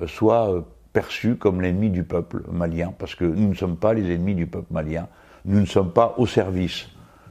euh, 0.00 0.06
soit 0.06 0.64
perçue 0.92 1.36
comme 1.36 1.60
l'ennemi 1.60 1.90
du 1.90 2.04
peuple 2.04 2.44
malien, 2.50 2.92
parce 2.98 3.14
que 3.14 3.24
nous 3.24 3.48
ne 3.48 3.54
sommes 3.54 3.76
pas 3.76 3.94
les 3.94 4.14
ennemis 4.14 4.34
du 4.34 4.46
peuple 4.46 4.72
malien, 4.72 5.08
nous 5.44 5.60
ne 5.60 5.66
sommes 5.66 5.90
pas 5.90 6.14
au 6.18 6.26
service 6.26 6.88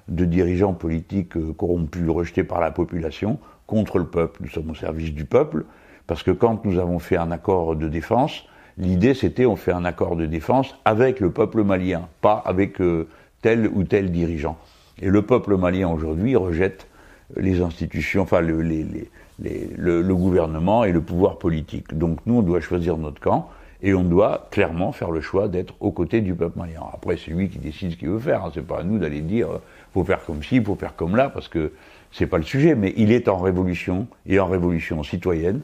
de 0.10 0.25
dirigeants 0.25 0.74
politiques 0.74 1.38
euh, 1.38 1.53
corrompus, 1.53 2.10
rejetés 2.10 2.43
par 2.43 2.60
la 2.60 2.72
population, 2.72 3.39
contre 3.65 4.00
le 4.00 4.05
peuple. 4.05 4.41
Nous 4.43 4.50
sommes 4.50 4.72
au 4.72 4.75
service 4.75 5.13
du 5.13 5.25
peuple, 5.25 5.65
parce 6.07 6.24
que 6.24 6.31
quand 6.31 6.65
nous 6.65 6.77
avons 6.79 7.00
fait 7.00 7.17
un 7.17 7.31
accord 7.31 7.75
de 7.75 7.88
défense, 7.88 8.43
l'idée 8.77 9.13
c'était 9.13 9.45
on 9.45 9.55
fait 9.55 9.72
un 9.72 9.86
accord 9.86 10.15
de 10.17 10.25
défense 10.25 10.75
avec 10.83 11.19
le 11.22 11.31
peuple 11.31 11.63
malien, 11.63 12.10
pas 12.22 12.43
avec 12.45 12.81
euh, 12.81 13.07
tel 13.41 13.67
ou 13.67 13.83
tel 13.86 14.12
dirigeant. 14.12 14.57
Et 15.01 15.10
le 15.10 15.22
peuple 15.22 15.55
malien 15.55 15.89
aujourd'hui 15.89 16.36
rejette 16.36 16.88
les 17.37 17.61
institutions, 17.61 18.23
enfin 18.23 18.41
le, 18.41 18.61
le, 18.61 20.15
gouvernement 20.15 20.83
et 20.83 20.91
le 20.91 21.01
pouvoir 21.01 21.37
politique. 21.37 21.97
Donc 21.97 22.19
nous, 22.25 22.35
on 22.35 22.41
doit 22.41 22.59
choisir 22.61 22.97
notre 22.97 23.19
camp 23.19 23.49
et 23.81 23.93
on 23.93 24.03
doit 24.03 24.47
clairement 24.51 24.91
faire 24.91 25.11
le 25.11 25.21
choix 25.21 25.47
d'être 25.47 25.73
aux 25.79 25.91
côtés 25.91 26.21
du 26.21 26.33
peuple 26.33 26.57
malien. 26.57 26.81
Après, 26.93 27.17
c'est 27.17 27.31
lui 27.31 27.49
qui 27.49 27.59
décide 27.59 27.91
ce 27.91 27.97
qu'il 27.97 28.09
veut 28.09 28.19
faire. 28.19 28.45
Hein. 28.45 28.51
C'est 28.53 28.65
pas 28.65 28.79
à 28.79 28.83
nous 28.83 28.97
d'aller 28.97 29.21
dire 29.21 29.49
euh, 29.49 29.61
faut 29.93 30.03
faire 30.03 30.23
comme 30.23 30.41
ci, 30.43 30.63
faut 30.63 30.75
faire 30.75 30.95
comme 30.95 31.15
là, 31.15 31.29
parce 31.29 31.47
que 31.47 31.73
c'est 32.11 32.27
pas 32.27 32.37
le 32.37 32.43
sujet. 32.43 32.75
Mais 32.75 32.93
il 32.95 33.11
est 33.11 33.27
en 33.27 33.37
révolution 33.37 34.07
et 34.25 34.39
en 34.39 34.47
révolution 34.47 35.03
citoyenne. 35.03 35.61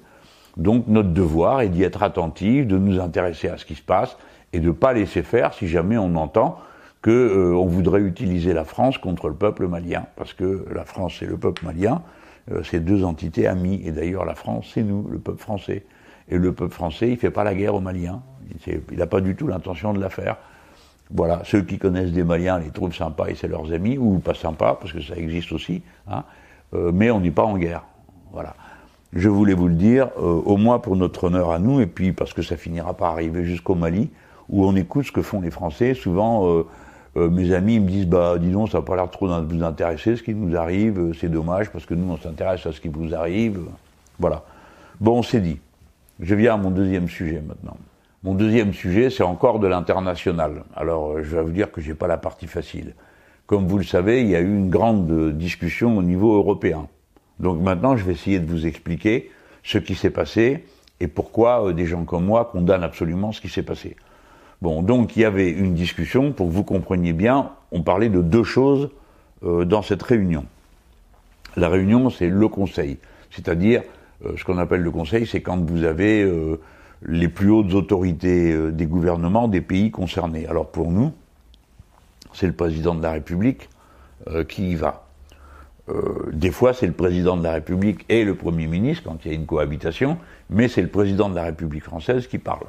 Donc 0.57 0.87
notre 0.87 1.09
devoir 1.09 1.61
est 1.61 1.69
d'y 1.69 1.83
être 1.83 2.03
attentif, 2.03 2.67
de 2.67 2.77
nous 2.77 2.99
intéresser 2.99 3.47
à 3.47 3.57
ce 3.57 3.65
qui 3.65 3.75
se 3.75 3.81
passe 3.81 4.17
et 4.51 4.59
de 4.59 4.67
ne 4.67 4.71
pas 4.71 4.93
laisser 4.93 5.23
faire 5.23 5.53
si 5.53 5.67
jamais 5.67 5.97
on 5.97 6.15
entend 6.15 6.59
qu'on 7.01 7.11
euh, 7.11 7.65
voudrait 7.65 8.01
utiliser 8.01 8.53
la 8.53 8.65
France 8.65 8.97
contre 8.97 9.29
le 9.29 9.35
peuple 9.35 9.67
malien, 9.67 10.05
parce 10.15 10.33
que 10.33 10.65
la 10.73 10.83
France 10.83 11.21
et 11.21 11.25
le 11.25 11.37
peuple 11.37 11.65
malien, 11.65 12.01
euh, 12.51 12.61
c'est 12.63 12.79
deux 12.79 13.03
entités 13.03 13.47
amies. 13.47 13.81
Et 13.85 13.91
d'ailleurs, 13.91 14.25
la 14.25 14.35
France, 14.35 14.71
c'est 14.73 14.83
nous, 14.83 15.07
le 15.09 15.19
peuple 15.19 15.39
français. 15.41 15.85
Et 16.29 16.37
le 16.37 16.53
peuple 16.53 16.73
français, 16.73 17.09
il 17.09 17.17
fait 17.17 17.31
pas 17.31 17.43
la 17.43 17.55
guerre 17.55 17.75
aux 17.75 17.79
Maliens. 17.79 18.21
Il 18.67 18.97
n'a 18.97 19.07
pas 19.07 19.21
du 19.21 19.35
tout 19.35 19.47
l'intention 19.47 19.93
de 19.93 19.99
la 19.99 20.09
faire. 20.09 20.37
Voilà, 21.11 21.41
ceux 21.43 21.61
qui 21.61 21.79
connaissent 21.79 22.11
des 22.11 22.23
Maliens 22.23 22.59
les 22.59 22.69
trouvent 22.69 22.93
sympas 22.93 23.27
et 23.29 23.35
c'est 23.35 23.47
leurs 23.47 23.71
amis, 23.73 23.97
ou 23.97 24.19
pas 24.19 24.35
sympas, 24.35 24.75
parce 24.75 24.93
que 24.93 25.01
ça 25.01 25.15
existe 25.15 25.51
aussi. 25.51 25.81
Hein. 26.07 26.23
Euh, 26.73 26.91
mais 26.93 27.09
on 27.09 27.19
n'est 27.19 27.31
pas 27.31 27.43
en 27.43 27.57
guerre. 27.57 27.83
Voilà. 28.31 28.55
Je 29.13 29.27
voulais 29.27 29.55
vous 29.55 29.67
le 29.67 29.73
dire, 29.73 30.09
au 30.17 30.55
moins 30.55 30.77
pour 30.77 30.95
notre 30.95 31.23
honneur 31.23 31.49
à 31.49 31.57
nous, 31.57 31.81
et 31.81 31.87
puis 31.87 32.11
parce 32.11 32.31
que 32.31 32.43
ça 32.43 32.57
finira 32.57 32.93
par 32.93 33.13
arriver 33.13 33.43
jusqu'au 33.43 33.73
Mali, 33.73 34.11
où 34.49 34.65
on 34.65 34.75
écoute 34.75 35.05
ce 35.05 35.11
que 35.11 35.21
font 35.21 35.41
les 35.41 35.51
Français. 35.51 35.93
Souvent, 35.93 36.47
euh, 36.47 36.67
mes 37.15 37.53
amis 37.53 37.79
me 37.79 37.87
disent 37.87 38.05
bah 38.05 38.37
dis 38.37 38.53
ça 38.71 38.77
n'a 38.79 38.83
pas 38.83 38.95
l'air 38.95 39.09
trop 39.09 39.27
de 39.27 39.53
vous 39.53 39.63
intéresser 39.63 40.15
ce 40.15 40.23
qui 40.23 40.33
nous 40.33 40.55
arrive, 40.55 40.99
euh, 40.99 41.13
c'est 41.13 41.29
dommage 41.29 41.69
parce 41.71 41.85
que 41.85 41.93
nous 41.93 42.11
on 42.11 42.17
s'intéresse 42.17 42.65
à 42.65 42.71
ce 42.71 42.79
qui 42.79 42.87
vous 42.87 43.13
arrive. 43.15 43.61
Voilà. 44.19 44.43
Bon, 44.99 45.19
on 45.19 45.23
s'est 45.23 45.41
dit. 45.41 45.59
Je 46.19 46.35
viens 46.35 46.55
à 46.55 46.57
mon 46.57 46.69
deuxième 46.71 47.07
sujet 47.07 47.41
maintenant. 47.45 47.77
Mon 48.23 48.33
deuxième 48.33 48.73
sujet, 48.73 49.09
c'est 49.09 49.23
encore 49.23 49.59
de 49.59 49.67
l'international. 49.67 50.63
Alors, 50.75 51.11
euh, 51.11 51.23
je 51.23 51.35
vais 51.35 51.41
vous 51.41 51.51
dire 51.51 51.71
que 51.71 51.81
j'ai 51.81 51.93
pas 51.93 52.07
la 52.07 52.17
partie 52.17 52.47
facile. 52.47 52.93
Comme 53.47 53.65
vous 53.65 53.77
le 53.77 53.85
savez, 53.85 54.21
il 54.21 54.27
y 54.27 54.35
a 54.35 54.41
eu 54.41 54.55
une 54.55 54.69
grande 54.69 55.37
discussion 55.37 55.97
au 55.97 56.03
niveau 56.03 56.35
européen. 56.35 56.87
Donc 57.39 57.61
maintenant, 57.61 57.95
je 57.95 58.03
vais 58.03 58.11
essayer 58.11 58.39
de 58.39 58.45
vous 58.45 58.67
expliquer 58.67 59.31
ce 59.63 59.77
qui 59.77 59.95
s'est 59.95 60.09
passé 60.09 60.65
et 60.99 61.07
pourquoi 61.07 61.71
des 61.73 61.85
gens 61.85 62.03
comme 62.03 62.25
moi 62.25 62.49
condamnent 62.51 62.83
absolument 62.83 63.31
ce 63.31 63.41
qui 63.41 63.49
s'est 63.49 63.63
passé. 63.63 63.95
Bon, 64.61 64.83
donc 64.83 65.15
il 65.15 65.21
y 65.21 65.25
avait 65.25 65.49
une 65.49 65.73
discussion, 65.73 66.33
pour 66.33 66.47
que 66.47 66.51
vous 66.51 66.65
compreniez 66.65 67.13
bien, 67.13 67.51
on 67.71 67.81
parlait 67.81 68.09
de 68.09 68.21
deux 68.21 68.43
choses 68.43 68.89
euh, 69.43 69.63
dans 69.63 69.81
cette 69.81 70.03
réunion. 70.03 70.45
La 71.55 71.69
réunion, 71.69 72.09
c'est 72.09 72.27
le 72.27 72.47
conseil, 72.49 72.97
c'est-à-dire 73.31 73.83
euh, 74.25 74.35
ce 74.35 74.43
qu'on 74.43 74.57
appelle 74.57 74.81
le 74.81 74.91
conseil, 74.91 75.25
c'est 75.25 75.41
quand 75.41 75.57
vous 75.57 75.85
avez 75.85 76.23
euh, 76.23 76.59
les 77.03 77.29
plus 77.29 77.49
hautes 77.49 77.73
autorités 77.73 78.71
des 78.71 78.85
gouvernements 78.85 79.47
des 79.47 79.61
pays 79.61 79.91
concernés. 79.91 80.45
Alors 80.45 80.69
pour 80.69 80.91
nous, 80.91 81.13
c'est 82.33 82.47
le 82.47 82.53
président 82.53 82.95
de 82.95 83.01
la 83.01 83.11
République 83.13 83.69
qui 84.49 84.71
y 84.71 84.75
va. 84.75 85.07
des 86.33 86.51
fois, 86.51 86.73
c'est 86.73 86.85
le 86.85 86.93
président 86.93 87.37
de 87.37 87.43
la 87.43 87.53
République 87.53 88.05
et 88.09 88.25
le 88.25 88.35
Premier 88.35 88.67
ministre 88.67 89.03
quand 89.05 89.23
il 89.23 89.29
y 89.29 89.31
a 89.31 89.33
une 89.33 89.45
cohabitation, 89.45 90.17
mais 90.49 90.67
c'est 90.67 90.81
le 90.81 90.89
président 90.89 91.29
de 91.29 91.35
la 91.35 91.43
République 91.43 91.85
française 91.85 92.27
qui 92.27 92.37
parle. 92.37 92.67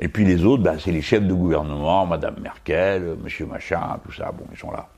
Et 0.00 0.08
puis 0.08 0.24
les 0.24 0.44
autres, 0.44 0.62
ben, 0.62 0.76
c'est 0.78 0.90
les 0.90 1.02
chefs 1.02 1.26
de 1.26 1.32
gouvernement, 1.32 2.06
Madame 2.06 2.36
Merkel, 2.42 3.16
Monsieur 3.22 3.46
Machin, 3.46 3.80
tout 4.04 4.12
ça, 4.12 4.32
bon, 4.32 4.44
ils 4.52 4.58
sont 4.58 4.70
là. 4.70 4.88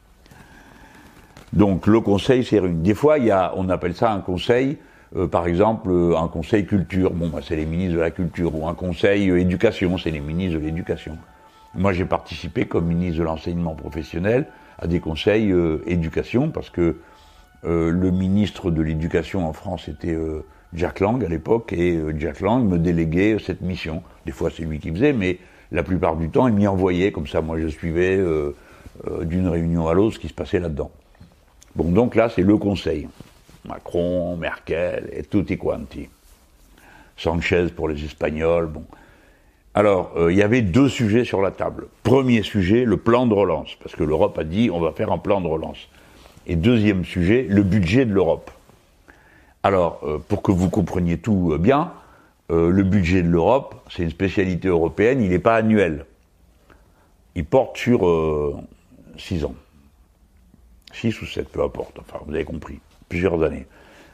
Donc 1.52 1.86
le 1.86 2.00
conseil, 2.00 2.44
c'est 2.44 2.58
une. 2.58 2.82
Des 2.82 2.94
fois, 2.94 3.18
il 3.18 3.26
y 3.26 3.30
a, 3.30 3.52
on 3.56 3.68
appelle 3.68 3.94
ça 3.94 4.12
un 4.12 4.20
conseil, 4.20 4.78
euh, 5.14 5.28
par 5.28 5.46
exemple, 5.46 5.90
euh, 5.90 6.16
un 6.16 6.28
conseil 6.28 6.66
culture, 6.66 7.10
bon, 7.12 7.28
ben, 7.28 7.40
c'est 7.42 7.56
les 7.56 7.66
ministres 7.66 7.96
de 7.96 8.00
la 8.00 8.10
culture, 8.10 8.54
ou 8.54 8.66
un 8.66 8.74
conseil 8.74 9.30
euh, 9.30 9.38
éducation, 9.38 9.98
c'est 9.98 10.10
les 10.10 10.20
ministres 10.20 10.58
de 10.58 10.64
l'éducation. 10.64 11.18
Moi, 11.74 11.92
j'ai 11.92 12.06
participé 12.06 12.64
comme 12.66 12.86
ministre 12.86 13.18
de 13.18 13.24
l'enseignement 13.24 13.74
professionnel 13.74 14.46
à 14.78 14.86
des 14.86 15.00
conseils 15.00 15.54
éducation, 15.86 16.50
parce 16.50 16.70
que 16.70 16.96
le 17.62 18.10
ministre 18.10 18.70
de 18.70 18.80
l'éducation 18.80 19.46
en 19.46 19.52
France 19.52 19.88
était 19.88 20.16
Jack 20.76 21.00
Lang 21.00 21.25
à 21.25 21.28
l'époque, 21.28 21.73
et 21.73 21.97
euh, 21.97 22.14
Jack 22.18 22.40
Lang 22.40 22.62
me 22.68 22.78
déléguait 22.78 23.38
cette 23.45 23.62
mission. 23.62 24.02
Des 24.26 24.33
fois 24.33 24.50
c'est 24.54 24.62
lui 24.62 24.78
qui 24.78 24.90
faisait, 24.90 25.14
mais 25.14 25.38
la 25.73 25.83
plupart 25.83 26.16
du 26.16 26.28
temps 26.28 26.47
il 26.47 26.54
m'y 26.54 26.66
envoyait, 26.66 27.12
comme 27.12 27.26
ça 27.26 27.40
moi 27.40 27.59
je 27.59 27.66
suivais 27.66 28.16
euh, 28.16 28.54
euh, 29.09 29.25
d'une 29.25 29.49
réunion 29.49 29.88
à 29.88 29.95
l'autre 29.95 30.16
ce 30.16 30.21
qui 30.21 30.28
se 30.28 30.35
passait 30.35 30.61
là-dedans. 30.61 30.90
Bon 31.75 31.90
donc 31.90 32.14
là 32.14 32.28
c'est 32.28 32.42
le 32.42 32.59
conseil. 32.59 33.09
Macron, 33.66 34.37
Merkel 34.37 35.09
et 35.12 35.25
tutti 35.25 35.56
quanti. 35.56 36.09
Sanchez 37.16 37.68
pour 37.75 37.88
les 37.88 38.04
Espagnols, 38.04 38.66
bon. 38.66 38.85
Alors, 39.75 40.14
il 40.30 40.37
y 40.37 40.42
avait 40.42 40.62
deux 40.62 40.88
sujets 40.88 41.25
sur 41.25 41.42
la 41.42 41.50
table. 41.50 41.88
Premier 42.02 42.42
sujet, 42.42 42.85
le 42.85 42.97
plan 42.97 43.26
de 43.26 43.35
relance, 43.35 43.76
parce 43.83 43.95
que 43.95 44.04
l'Europe 44.04 44.38
a 44.38 44.45
dit 44.45 44.71
on 44.71 44.80
va 44.80 44.92
faire 44.92 45.12
un 45.12 45.18
plan 45.18 45.40
de 45.40 45.49
relance. 45.49 45.88
Et 46.47 46.56
deuxième 46.56 47.04
sujet, 47.04 47.47
le 47.49 47.62
budget 47.62 48.06
de 48.06 48.12
l'Europe. 48.12 48.50
Alors, 49.66 49.99
euh, 50.04 50.18
pour 50.18 50.42
que 50.42 50.52
vous 50.52 50.70
compreniez 50.70 51.18
tout 51.18 51.50
euh, 51.50 51.58
bien, 51.58 51.90
euh, 52.52 52.70
le 52.70 52.85
budget 52.85 53.25
de 53.25 53.28
l'Europe, 53.28 53.75
c'est 53.90 54.04
une 54.04 54.11
spécialité 54.11 54.68
européenne, 54.68 55.20
il 55.20 55.30
n'est 55.30 55.40
pas 55.40 55.56
annuel. 55.56 56.06
Il 57.35 57.44
porte 57.44 57.76
sur 57.76 58.08
6 59.18 59.44
ans. 59.44 59.56
6 60.92 61.20
ou 61.20 61.26
7, 61.26 61.49
peu 61.49 61.64
importe, 61.64 61.99
enfin, 61.99 62.20
vous 62.25 62.32
avez 62.32 62.44
compris, 62.44 62.78
plusieurs 63.08 63.42
années. 63.42 63.66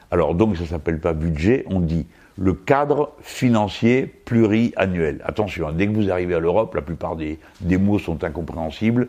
Alors, 0.09 0.33
donc, 0.33 0.57
ça 0.57 0.63
ne 0.63 0.67
s'appelle 0.69 0.99
pas 0.99 1.13
budget, 1.13 1.65
on 1.69 1.81
dit 1.81 2.07
le 2.35 2.53
cadre 2.55 3.11
financier 3.21 4.07
pluriannuel. 4.07 5.21
Attention, 5.23 5.67
hein, 5.67 5.73
dès 5.73 5.85
que 5.85 5.93
vous 5.93 6.09
arrivez 6.09 6.33
à 6.33 6.39
l'Europe, 6.39 6.73
la 6.73 6.81
plupart 6.81 7.15
des, 7.15 7.37
mots 7.77 7.99
sont 7.99 8.23
incompréhensibles, 8.23 9.07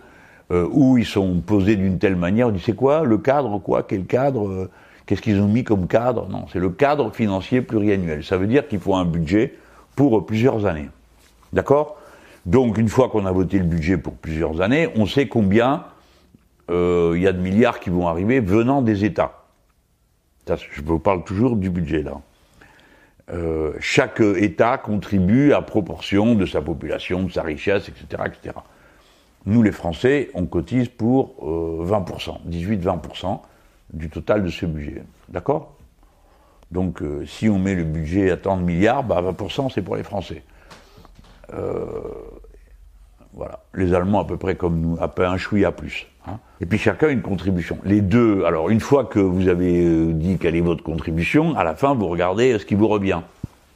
ou 0.51 0.99
ils 0.99 1.07
sont 1.07 1.41
posés 1.41 1.77
d'une 1.77 1.99
telle 1.99 2.17
manière, 2.17 2.49
on 2.49 2.51
dit 2.51 2.63
c'est 2.63 2.77
quoi 2.77 3.03
le 3.03 3.17
cadre, 3.17 3.59
quoi, 3.59 3.83
quel 3.83 4.05
cadre 4.05 4.69
Qu'est-ce 5.07 5.21
qu'ils 5.21 5.41
ont 5.41 5.49
mis 5.49 5.65
comme 5.65 5.87
cadre? 5.87 6.29
Non, 6.29 6.47
c'est 6.53 6.59
le 6.59 6.71
cadre 6.71 7.11
financier 7.11 7.61
pluriannuel. 7.61 8.25
Ça 8.25 8.39
veut 8.39 8.47
dire 8.47 8.67
qu'il 8.67 8.81
faut 8.81 8.95
un 8.95 9.05
budget 9.05 9.55
pour 9.97 10.25
plusieurs 10.25 10.65
années. 10.65 10.89
D'accord? 11.53 11.99
Donc, 12.47 12.79
une 12.79 12.89
fois 12.89 13.09
qu'on 13.09 13.27
a 13.27 13.33
voté 13.33 13.59
le 13.59 13.65
budget 13.65 13.97
pour 13.97 14.15
plusieurs 14.15 14.61
années, 14.61 14.89
on 14.97 15.07
sait 15.07 15.29
combien 15.29 15.85
euh, 16.71 17.13
il 17.17 17.23
y 17.23 17.27
a 17.27 17.33
de 17.33 17.41
milliards 17.41 17.81
qui 17.81 17.91
vont 17.91 18.09
arriver 18.09 18.41
venant 18.41 18.81
des 18.81 19.05
États. 19.05 19.45
je 20.49 20.83
vous 20.83 20.99
parle 20.99 21.25
toujours 21.25 21.57
du 21.57 21.71
budget 21.71 22.03
là. 22.03 22.21
Euh, 23.33 23.73
chaque 23.81 24.21
État 24.21 24.77
contribue 24.77 25.55
à 25.55 25.63
proportion 25.63 26.35
de 26.35 26.45
sa 26.45 26.61
population, 26.61 27.23
de 27.23 27.33
sa 27.33 27.43
richesse, 27.43 27.89
etc., 27.89 28.23
etc. 28.27 28.57
Nous, 29.47 29.63
les 29.63 29.73
Français, 29.73 30.31
on 30.35 30.45
cotise 30.45 30.89
pour 30.89 31.35
20%, 31.43 32.47
18-20% 32.49 33.41
du 33.93 34.09
total 34.09 34.43
de 34.45 34.49
ce 34.49 34.67
budget. 34.67 35.03
D'accord? 35.29 35.75
Donc, 36.71 37.03
euh, 37.03 37.25
si 37.27 37.49
on 37.49 37.59
met 37.59 37.75
le 37.75 37.85
budget 37.85 38.31
à 38.31 38.37
tant 38.37 38.57
de 38.57 38.63
milliards, 38.63 39.05
bah 39.05 39.23
20% 39.23 39.71
c'est 39.73 39.83
pour 39.83 39.97
les 39.97 40.03
Français. 40.03 40.43
Euh, 41.53 41.85
voilà. 43.35 43.61
Les 43.75 43.95
Allemands 43.95 44.21
à 44.21 44.25
peu 44.25 44.37
près 44.37 44.55
comme 44.55 44.81
nous, 44.81 44.97
à 45.01 45.09
peu 45.09 45.27
un 45.27 45.37
chouïa 45.37 45.73
plus. 45.73 46.07
Hein. 46.27 46.39
Et 46.61 46.67
puis 46.67 46.79
chacun 46.79 47.09
une 47.09 47.23
contribution. 47.23 47.79
Les 47.85 48.01
deux, 48.01 48.45
alors 48.45 48.71
une 48.71 48.81
fois 48.81 49.05
que 49.05 49.19
vous 49.19 49.49
avez 49.49 49.85
euh, 49.85 50.13
dit 50.13 50.39
quelle 50.39 50.57
est 50.57 50.61
votre 50.61 50.83
contribution, 50.83 51.57
à 51.57 51.65
la 51.65 51.75
fin 51.75 51.95
vous 51.95 52.09
regardez 52.09 52.59
ce 52.59 52.67
qui 52.67 52.75
vous 52.75 52.89
revient, 52.89 53.21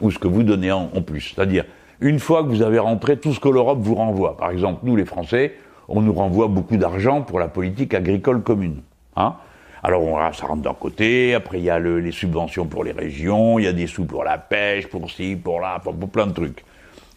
ou 0.00 0.10
ce 0.10 0.18
que 0.18 0.28
vous 0.28 0.42
donnez 0.42 0.72
en, 0.72 0.90
en 0.94 1.02
plus. 1.02 1.34
C'est-à-dire, 1.34 1.64
une 2.00 2.18
fois 2.18 2.42
que 2.42 2.48
vous 2.48 2.62
avez 2.62 2.78
rentré 2.78 3.18
tout 3.18 3.32
ce 3.32 3.40
que 3.40 3.48
l'Europe 3.48 3.80
vous 3.80 3.96
renvoie, 3.96 4.36
par 4.36 4.50
exemple 4.50 4.80
nous 4.84 4.96
les 4.96 5.04
Français, 5.04 5.54
on 5.88 6.00
nous 6.00 6.12
renvoie 6.12 6.48
beaucoup 6.48 6.76
d'argent 6.76 7.22
pour 7.22 7.40
la 7.40 7.48
politique 7.48 7.94
agricole 7.94 8.42
commune. 8.42 8.82
Hein 9.16 9.34
alors 9.82 10.02
on, 10.02 10.32
ça 10.32 10.46
rentre 10.46 10.62
d'un 10.62 10.74
côté, 10.74 11.34
après 11.34 11.58
il 11.58 11.64
y 11.64 11.70
a 11.70 11.78
les 11.78 12.12
subventions 12.12 12.66
pour 12.66 12.84
les 12.84 12.92
régions, 12.92 13.58
il 13.58 13.64
y 13.64 13.68
a 13.68 13.72
des 13.72 13.86
sous 13.86 14.04
pour 14.04 14.24
la 14.24 14.38
pêche, 14.38 14.88
pour 14.88 15.10
ci, 15.10 15.36
pour 15.36 15.60
là, 15.60 15.78
pour, 15.78 15.94
plein 16.08 16.26
de 16.26 16.32
trucs. 16.32 16.64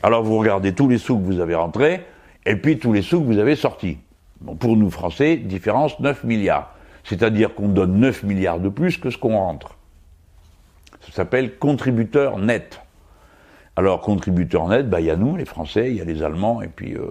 Alors 0.03 0.24
vous 0.24 0.38
regardez 0.38 0.74
tous 0.74 0.88
les 0.88 0.98
sous 0.98 1.18
que 1.18 1.24
vous 1.24 1.39
avez 1.39 1.56
rentrés, 1.56 2.01
et 2.46 2.56
puis 2.56 2.77
tous 2.77 2.94
les 2.94 3.01
sous 3.01 3.22
que 3.22 3.25
vous 3.25 3.39
avez 3.39 3.56
sortis. 3.56 3.98
pour 4.60 4.77
nous 4.77 4.89
Français, 4.89 5.38
différence 5.38 6.00
9 6.00 6.24
milliards. 6.24 6.74
C'est-à-dire 7.03 7.56
qu'on 7.56 7.68
donne 7.68 8.00
9 8.00 8.24
milliards 8.24 8.60
de 8.60 8.70
plus 8.70 8.98
que 8.98 9.10
ce 9.10 9.18
qu'on 9.18 9.38
rentre. 9.38 9.75
Ça 11.01 11.12
s'appelle 11.12 11.58
contributeur 11.58 12.38
net. 12.38 12.82
Alors 13.75 14.01
contributeur 14.01 14.68
net, 14.68 14.88
bah, 14.88 15.00
il 15.00 15.08
y 15.08 15.12
a 15.12 15.15
nous, 15.15 15.36
les 15.36 15.46
Français, 15.46 15.89
il 15.89 15.98
y 15.98 16.01
a 16.01 16.06
les 16.06 16.22
Allemands, 16.22 16.62
et 16.62 16.68
puis 16.68 16.94
euh, 16.94 17.08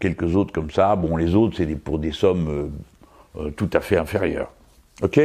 quelques 0.00 0.36
autres 0.36 0.52
comme 0.52 0.70
ça. 0.70 0.96
Bon, 0.96 1.16
les 1.16 1.34
autres, 1.34 1.56
c'est 1.56 1.66
pour 1.76 1.98
des 1.98 2.12
sommes 2.12 2.48
euh, 2.48 2.68
euh, 3.38 3.50
tout 3.50 3.70
à 3.72 3.80
fait 3.80 3.96
inférieur. 3.96 4.52
Ok? 5.02 5.20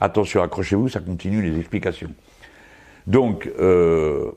Attention, 0.00 0.42
accrochez-vous, 0.42 0.88
ça 0.88 1.00
continue 1.00 1.42
les 1.42 1.58
explications. 1.58 2.10
Donc, 3.06 3.50
euh, 3.58 4.30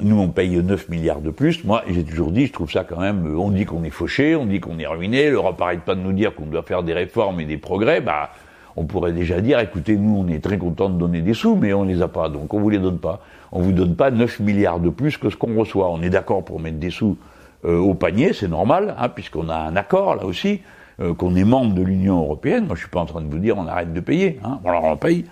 nous, 0.00 0.18
on 0.18 0.28
paye 0.28 0.56
9 0.56 0.88
milliards 0.88 1.20
de 1.20 1.30
plus. 1.30 1.64
Moi, 1.64 1.82
j'ai 1.88 2.04
toujours 2.04 2.30
dit, 2.30 2.46
je 2.46 2.52
trouve 2.52 2.70
ça 2.70 2.84
quand 2.84 3.00
même, 3.00 3.38
on 3.38 3.50
dit 3.50 3.64
qu'on 3.64 3.84
est 3.84 3.90
fauché, 3.90 4.36
on 4.36 4.46
dit 4.46 4.60
qu'on 4.60 4.78
est 4.78 4.86
ruiné, 4.86 5.30
l'Europe 5.30 5.60
arrête 5.60 5.80
pas 5.80 5.94
de 5.94 6.00
nous 6.00 6.12
dire 6.12 6.34
qu'on 6.34 6.46
doit 6.46 6.62
faire 6.62 6.82
des 6.82 6.92
réformes 6.92 7.40
et 7.40 7.44
des 7.44 7.58
progrès, 7.58 8.00
bah, 8.00 8.30
on 8.76 8.84
pourrait 8.84 9.12
déjà 9.12 9.40
dire, 9.40 9.58
écoutez, 9.58 9.96
nous, 9.96 10.16
on 10.18 10.28
est 10.28 10.42
très 10.42 10.56
content 10.56 10.88
de 10.88 10.96
donner 10.96 11.20
des 11.20 11.34
sous, 11.34 11.56
mais 11.56 11.72
on 11.72 11.82
les 11.82 12.00
a 12.00 12.08
pas, 12.08 12.28
donc 12.28 12.54
on 12.54 12.60
vous 12.60 12.70
les 12.70 12.78
donne 12.78 12.98
pas. 12.98 13.20
On 13.50 13.60
vous 13.60 13.72
donne 13.72 13.96
pas 13.96 14.10
9 14.10 14.40
milliards 14.40 14.78
de 14.78 14.90
plus 14.90 15.16
que 15.16 15.30
ce 15.30 15.36
qu'on 15.36 15.58
reçoit. 15.58 15.90
On 15.90 16.00
est 16.02 16.10
d'accord 16.10 16.44
pour 16.44 16.60
mettre 16.60 16.78
des 16.78 16.90
sous 16.90 17.16
euh, 17.64 17.78
au 17.78 17.94
panier, 17.94 18.32
c'est 18.32 18.46
normal, 18.46 18.94
hein, 18.98 19.08
puisqu'on 19.08 19.48
a 19.48 19.56
un 19.56 19.74
accord 19.74 20.14
là 20.14 20.24
aussi, 20.24 20.60
euh, 21.00 21.14
qu'on 21.14 21.34
est 21.34 21.44
membre 21.44 21.74
de 21.74 21.82
l'Union 21.82 22.18
européenne. 22.18 22.66
Moi, 22.66 22.74
je 22.74 22.80
suis 22.80 22.90
pas 22.90 23.00
en 23.00 23.06
train 23.06 23.20
de 23.20 23.28
vous 23.28 23.38
dire 23.38 23.56
on 23.58 23.66
arrête 23.66 23.92
de 23.92 24.00
payer, 24.00 24.40
hein, 24.44 24.60
alors 24.64 24.84
on 24.84 24.96
paye, 24.96 25.24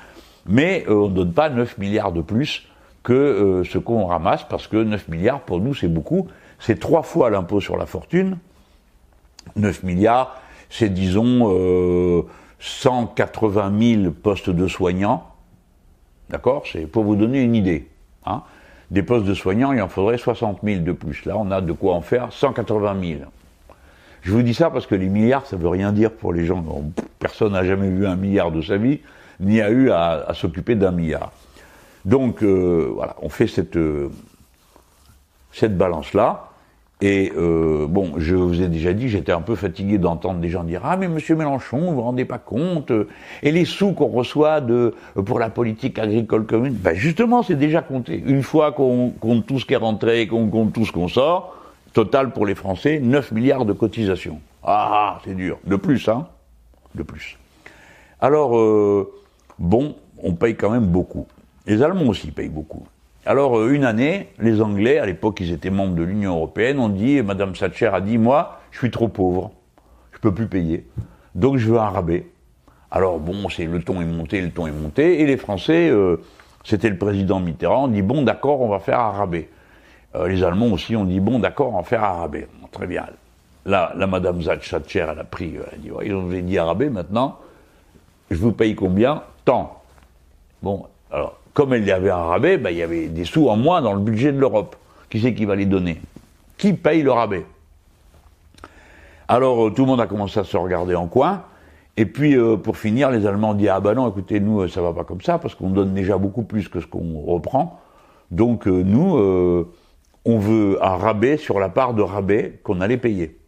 mais 0.46 0.84
euh, 0.88 0.94
on 0.94 1.08
ne 1.08 1.14
donne 1.14 1.32
pas 1.32 1.48
9 1.48 1.78
milliards 1.78 2.12
de 2.12 2.20
plus 2.20 2.66
que 3.02 3.62
ce 3.64 3.78
qu'on 3.78 4.06
ramasse, 4.06 4.42
parce 4.48 4.66
que 4.66 4.78
9 4.78 5.06
milliards 5.06 5.40
pour 5.42 5.60
nous 5.60 5.74
c'est 5.74 5.86
beaucoup. 5.86 6.26
C'est 6.58 6.80
trois 6.80 7.02
fois 7.02 7.30
l'impôt 7.30 7.60
sur 7.60 7.76
la 7.76 7.86
fortune. 7.86 8.38
9 9.54 9.84
milliards, 9.84 10.40
c'est 10.70 10.92
disons 10.92 12.26
180 12.58 14.00
000 14.02 14.10
postes 14.10 14.50
de 14.50 14.66
soignants. 14.66 15.22
D'accord? 16.30 16.64
C'est 16.66 16.86
pour 16.88 17.04
vous 17.04 17.14
donner 17.14 17.42
une 17.42 17.54
idée. 17.54 17.88
Hein 18.24 18.42
des 18.90 19.02
postes 19.02 19.26
de 19.26 19.34
soignants, 19.34 19.72
il 19.72 19.82
en 19.82 19.88
faudrait 19.88 20.18
60 20.18 20.60
000 20.62 20.80
de 20.82 20.92
plus. 20.92 21.24
Là, 21.24 21.36
on 21.36 21.50
a 21.50 21.60
de 21.60 21.72
quoi 21.72 21.94
en 21.94 22.00
faire 22.00 22.32
180 22.32 22.96
000. 23.00 23.20
Je 24.26 24.32
vous 24.32 24.42
dis 24.42 24.54
ça 24.54 24.70
parce 24.70 24.88
que 24.88 24.96
les 24.96 25.08
milliards, 25.08 25.46
ça 25.46 25.56
veut 25.56 25.68
rien 25.68 25.92
dire 25.92 26.10
pour 26.10 26.32
les 26.32 26.44
gens. 26.44 26.64
Personne 27.20 27.52
n'a 27.52 27.62
jamais 27.62 27.88
vu 27.88 28.08
un 28.08 28.16
milliard 28.16 28.50
de 28.50 28.60
sa 28.60 28.76
vie, 28.76 28.98
ni 29.38 29.60
a 29.60 29.70
eu 29.70 29.92
à, 29.92 30.32
s'occuper 30.34 30.74
d'un 30.74 30.90
milliard. 30.90 31.30
Donc, 32.04 32.42
euh, 32.42 32.90
voilà, 32.92 33.14
on 33.22 33.28
fait 33.28 33.46
cette, 33.46 33.76
euh, 33.76 34.10
cette 35.52 35.78
balance-là. 35.78 36.48
Et 37.00 37.32
euh, 37.36 37.86
bon, 37.86 38.14
je 38.16 38.34
vous 38.34 38.60
ai 38.62 38.66
déjà 38.66 38.92
dit, 38.94 39.08
j'étais 39.08 39.30
un 39.30 39.42
peu 39.42 39.54
fatigué 39.54 39.96
d'entendre 39.96 40.40
des 40.40 40.48
gens 40.48 40.64
dire 40.64 40.80
ah 40.82 40.96
mais 40.96 41.06
Monsieur 41.06 41.36
Mélenchon, 41.36 41.78
vous 41.78 41.94
vous 41.94 42.02
rendez 42.02 42.24
pas 42.24 42.38
compte 42.38 42.90
Et 43.44 43.52
les 43.52 43.64
sous 43.64 43.92
qu'on 43.92 44.08
reçoit 44.08 44.60
de 44.60 44.94
pour 45.24 45.38
la 45.38 45.50
politique 45.50 46.00
agricole 46.00 46.46
commune, 46.46 46.72
ben 46.72 46.94
justement 46.94 47.44
c'est 47.44 47.54
déjà 47.54 47.80
compté. 47.80 48.24
Une 48.26 48.42
fois 48.42 48.72
qu'on 48.72 49.10
compte 49.20 49.46
tout 49.46 49.60
ce 49.60 49.66
qui 49.66 49.74
est 49.74 49.76
rentré, 49.76 50.26
qu'on 50.26 50.48
compte 50.48 50.72
tout 50.72 50.86
ce 50.86 50.90
qu'on 50.90 51.06
sort, 51.06 51.56
total 51.96 52.30
pour 52.30 52.44
les 52.44 52.54
Français 52.54 53.00
9 53.00 53.32
milliards 53.32 53.64
de 53.64 53.72
cotisations. 53.72 54.38
Ah 54.62 55.18
c'est 55.24 55.34
dur, 55.34 55.58
de 55.64 55.76
plus 55.76 56.06
hein, 56.10 56.26
de 56.94 57.02
plus. 57.02 57.38
Alors 58.20 58.58
euh, 58.58 59.10
bon, 59.58 59.96
on 60.22 60.34
paye 60.34 60.56
quand 60.56 60.68
même 60.68 60.88
beaucoup. 60.88 61.26
Les 61.66 61.82
Allemands 61.82 62.08
aussi 62.08 62.32
payent 62.32 62.50
beaucoup. 62.50 62.86
Alors, 63.24 63.58
euh, 63.58 63.72
une 63.72 63.84
année, 63.84 64.28
les 64.38 64.60
Anglais, 64.60 64.98
à 64.98 65.06
l'époque, 65.06 65.40
ils 65.40 65.52
étaient 65.52 65.70
membres 65.70 65.94
de 65.94 66.02
l'Union 66.02 66.36
européenne, 66.36 66.78
ont 66.78 66.90
dit, 66.90 67.22
Madame 67.22 67.54
Thatcher 67.54 67.86
a 67.86 68.02
dit, 68.02 68.18
moi, 68.18 68.60
je 68.72 68.78
suis 68.78 68.90
trop 68.90 69.08
pauvre, 69.08 69.52
je 70.12 70.18
peux 70.18 70.34
plus 70.34 70.48
payer, 70.48 70.86
donc 71.34 71.56
je 71.56 71.66
veux 71.72 71.78
un 71.78 71.88
rabais. 71.88 72.26
Alors 72.90 73.18
bon, 73.18 73.48
c'est 73.48 73.64
le 73.64 73.82
ton 73.82 74.02
est 74.02 74.04
monté, 74.04 74.42
le 74.42 74.50
ton 74.50 74.66
est 74.66 74.70
monté, 74.70 75.22
et 75.22 75.26
les 75.26 75.38
Français, 75.38 75.88
euh, 75.88 76.18
c'était 76.62 76.90
le 76.90 76.98
président 76.98 77.40
Mitterrand, 77.40 77.88
dit 77.88 78.02
bon, 78.02 78.20
d'accord, 78.20 78.60
on 78.60 78.68
va 78.68 78.80
faire 78.80 79.00
un 79.00 79.12
rabais. 79.12 79.48
Euh, 80.16 80.28
les 80.28 80.42
Allemands 80.42 80.66
aussi 80.66 80.96
ont 80.96 81.04
dit 81.04 81.20
bon, 81.20 81.38
d'accord, 81.38 81.72
va 81.72 81.82
faire 81.82 82.04
un 82.04 82.12
rabais. 82.12 82.48
très 82.72 82.86
bien. 82.86 83.04
Là, 83.64 83.92
la 83.96 84.06
Madame 84.06 84.42
Thatcher, 84.42 85.06
elle 85.10 85.18
a 85.18 85.24
pris, 85.24 85.54
elle 85.56 85.74
a 85.74 85.76
dit, 85.76 85.90
ils 86.04 86.14
ont 86.14 86.28
dit 86.28 86.58
un 86.58 86.64
rabais 86.64 86.88
maintenant. 86.88 87.38
Je 88.30 88.36
vous 88.36 88.52
paye 88.52 88.74
combien? 88.74 89.22
Tant. 89.44 89.82
Bon, 90.62 90.86
alors 91.10 91.38
comme 91.56 91.74
y 91.74 91.90
avait 91.90 92.10
un 92.10 92.22
rabais, 92.22 92.58
ben, 92.58 92.68
il 92.68 92.76
y 92.76 92.82
avait 92.82 93.08
des 93.08 93.24
sous 93.24 93.48
en 93.48 93.56
moins 93.56 93.80
dans 93.80 93.94
le 93.94 94.00
budget 94.00 94.30
de 94.30 94.38
l'Europe. 94.38 94.76
Qui 95.08 95.20
c'est 95.20 95.32
qui 95.32 95.46
va 95.46 95.56
les 95.56 95.64
donner? 95.64 96.02
Qui 96.58 96.74
paye 96.74 97.02
le 97.02 97.12
rabais? 97.12 97.46
Alors 99.26 99.66
euh, 99.66 99.70
tout 99.70 99.82
le 99.82 99.88
monde 99.88 100.00
a 100.02 100.06
commencé 100.06 100.38
à 100.38 100.44
se 100.44 100.56
regarder 100.56 100.94
en 100.94 101.06
coin. 101.06 101.44
Et 101.96 102.04
puis 102.04 102.36
euh, 102.36 102.58
pour 102.58 102.76
finir, 102.76 103.10
les 103.10 103.26
Allemands 103.26 103.50
ont 103.50 103.54
dit 103.54 103.70
ah 103.70 103.80
ben 103.80 103.94
non, 103.94 104.06
écoutez, 104.10 104.38
nous 104.38 104.60
euh, 104.60 104.68
ça 104.68 104.82
va 104.82 104.92
pas 104.92 105.04
comme 105.04 105.22
ça 105.22 105.38
parce 105.38 105.54
qu'on 105.54 105.70
donne 105.70 105.94
déjà 105.94 106.18
beaucoup 106.18 106.42
plus 106.42 106.68
que 106.68 106.78
ce 106.80 106.86
qu'on 106.86 107.22
reprend. 107.24 107.80
Donc 108.30 108.66
nous, 108.66 109.16
on 110.26 110.38
veut 110.38 110.78
un 110.84 110.96
rabais 110.96 111.36
sur 111.36 111.60
la 111.60 111.68
part 111.68 111.94
de 111.94 112.02
rabais 112.02 112.58
qu'on 112.64 112.80
allait 112.80 112.96
payer. 112.96 113.38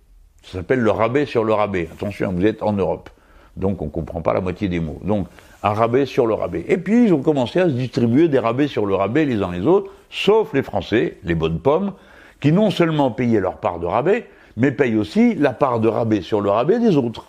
Ça 0.44 0.58
s'appelle 0.58 0.78
le 0.78 0.92
rabais 0.92 1.26
sur 1.26 1.42
le 1.42 1.52
rabais. 1.52 1.88
Attention, 1.92 2.32
vous 2.32 2.46
êtes 2.46 2.62
en 2.62 2.72
Europe, 2.72 3.10
donc 3.56 3.82
on 3.82 3.88
comprend 3.88 4.22
pas 4.22 4.32
la 4.32 4.40
moitié 4.40 4.68
des 4.68 4.78
mots. 4.78 5.00
Donc 5.02 5.26
un 5.64 5.72
rabais 5.72 6.06
sur 6.06 6.26
le 6.26 6.34
rabais. 6.34 6.64
Et 6.68 6.78
puis 6.78 7.06
ils 7.06 7.12
ont 7.12 7.20
commencé 7.20 7.60
à 7.60 7.64
se 7.64 7.72
distribuer 7.74 8.28
des 8.28 8.38
rabais 8.38 8.68
sur 8.68 8.86
le 8.86 8.94
rabais 8.94 9.24
les 9.24 9.42
uns 9.42 9.50
les 9.50 9.66
autres, 9.66 9.90
sauf 10.08 10.54
les 10.54 10.62
Français, 10.62 11.18
les 11.24 11.34
bonnes 11.34 11.58
pommes, 11.58 11.94
qui 12.40 12.52
non 12.52 12.70
seulement 12.70 13.10
payaient 13.10 13.40
leur 13.40 13.56
part 13.56 13.80
de 13.80 13.86
rabais, 13.86 14.28
mais 14.56 14.70
payent 14.70 14.96
aussi 14.96 15.34
la 15.34 15.52
part 15.52 15.80
de 15.80 15.88
rabais 15.88 16.22
sur 16.22 16.40
le 16.40 16.50
rabais 16.50 16.78
des 16.78 16.96
autres. 16.96 17.26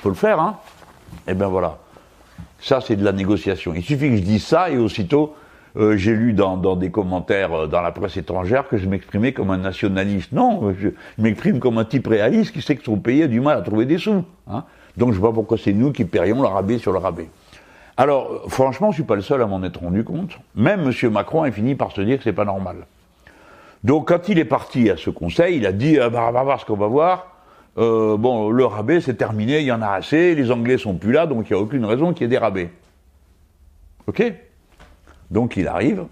Faut 0.00 0.10
le 0.10 0.14
faire, 0.14 0.38
hein 0.38 0.58
Eh 1.26 1.34
bien 1.34 1.48
voilà. 1.48 1.78
Ça, 2.60 2.80
c'est 2.80 2.96
de 2.96 3.04
la 3.04 3.12
négociation. 3.12 3.74
Il 3.74 3.82
suffit 3.82 4.10
que 4.10 4.16
je 4.16 4.22
dise 4.22 4.44
ça 4.44 4.70
et 4.70 4.78
aussitôt, 4.78 5.34
euh, 5.76 5.96
j'ai 5.96 6.14
lu 6.14 6.32
dans, 6.32 6.76
des 6.76 6.90
commentaires 6.90 7.52
euh, 7.52 7.66
dans 7.66 7.80
la 7.80 7.90
presse 7.90 8.16
étrangère 8.16 8.68
que 8.68 8.76
je 8.76 8.88
m'exprimais 8.88 9.32
comme 9.32 9.50
un 9.50 9.58
nationaliste. 9.58 10.32
Non, 10.32 10.74
je, 10.78 10.90
m'exprime 11.18 11.58
comme 11.58 11.78
un 11.78 11.84
type 11.84 12.06
réaliste 12.06 12.52
qui 12.52 12.62
sait 12.62 12.76
que 12.76 12.84
son 12.84 12.98
pays 12.98 13.22
a 13.22 13.26
du 13.26 13.40
mal 13.40 13.58
à 13.58 13.62
trouver 13.62 13.84
des 13.86 13.98
sous. 13.98 14.24
Hein 14.48 14.64
donc 14.96 15.12
je 15.12 15.18
vois 15.18 15.32
pourquoi 15.32 15.58
c'est 15.58 15.72
nous 15.72 15.92
qui 15.92 16.04
paierions 16.04 16.40
le 16.40 16.48
rabais 16.48 16.78
sur 16.78 16.92
le 16.92 16.98
rabais. 16.98 17.28
Alors, 17.96 18.42
franchement, 18.48 18.90
je 18.90 18.96
suis 18.96 19.04
pas 19.04 19.14
le 19.14 19.22
seul 19.22 19.40
à 19.42 19.46
m'en 19.46 19.62
être 19.62 19.80
rendu 19.80 20.04
compte. 20.04 20.38
Même 20.54 20.90
M. 20.90 21.10
Macron 21.10 21.42
a 21.42 21.50
fini 21.50 21.74
par 21.74 21.92
se 21.92 22.00
dire 22.00 22.18
que 22.18 22.24
c'est 22.24 22.32
pas 22.32 22.44
normal. 22.44 22.86
Donc, 23.84 24.08
quand 24.08 24.28
il 24.28 24.38
est 24.38 24.44
parti 24.44 24.90
à 24.90 24.96
ce 24.96 25.10
conseil, 25.10 25.56
il 25.56 25.66
a 25.66 25.72
dit, 25.72 25.98
ah, 25.98 26.08
bah, 26.08 26.26
on 26.28 26.32
va 26.32 26.42
voir 26.42 26.60
ce 26.60 26.64
qu'on 26.64 26.76
va 26.76 26.86
voir. 26.86 27.36
Euh, 27.76 28.16
bon, 28.16 28.50
le 28.50 28.64
rabais, 28.64 29.00
c'est 29.00 29.14
terminé, 29.14 29.60
il 29.60 29.66
y 29.66 29.72
en 29.72 29.82
a 29.82 29.90
assez, 29.90 30.34
les 30.34 30.50
Anglais 30.50 30.78
sont 30.78 30.94
plus 30.94 31.12
là, 31.12 31.26
donc 31.26 31.50
il 31.50 31.52
n'y 31.52 31.58
a 31.58 31.62
aucune 31.62 31.84
raison 31.84 32.12
qu'il 32.12 32.22
y 32.22 32.24
ait 32.24 32.28
des 32.28 32.38
rabais. 32.38 32.70
Ok? 34.06 34.22
Donc 35.30 35.56
il 35.56 35.68
arrive, 35.68 36.04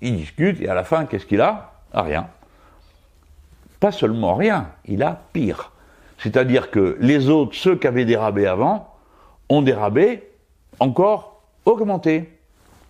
il 0.00 0.16
discute, 0.16 0.60
et 0.60 0.68
à 0.68 0.74
la 0.74 0.84
fin, 0.84 1.06
qu'est-ce 1.06 1.26
qu'il 1.26 1.40
a? 1.40 1.72
Ah, 1.92 2.02
Rien. 2.02 2.28
Pas 3.80 3.92
seulement 3.92 4.34
rien, 4.34 4.70
il 4.86 5.02
a 5.02 5.20
pire. 5.32 5.72
C'est-à-dire 6.18 6.70
que 6.70 6.96
les 7.00 7.28
autres, 7.28 7.54
ceux 7.54 7.76
qui 7.76 7.86
avaient 7.86 8.06
des 8.06 8.16
rabais 8.16 8.46
avant, 8.46 8.94
ont 9.48 9.62
des 9.62 9.74
rabais 9.74 10.30
encore 10.80 11.42
augmentés. 11.64 12.32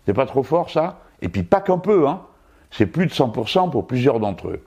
C'est 0.06 0.14
pas 0.14 0.26
trop 0.26 0.42
fort 0.42 0.70
ça? 0.70 1.00
Et 1.22 1.28
puis 1.28 1.42
pas 1.42 1.60
qu'un 1.60 1.78
peu, 1.78 2.06
hein. 2.06 2.22
C'est 2.70 2.86
plus 2.86 3.06
de 3.06 3.12
100% 3.12 3.70
pour 3.70 3.86
plusieurs 3.86 4.20
d'entre 4.20 4.48
eux. 4.48 4.62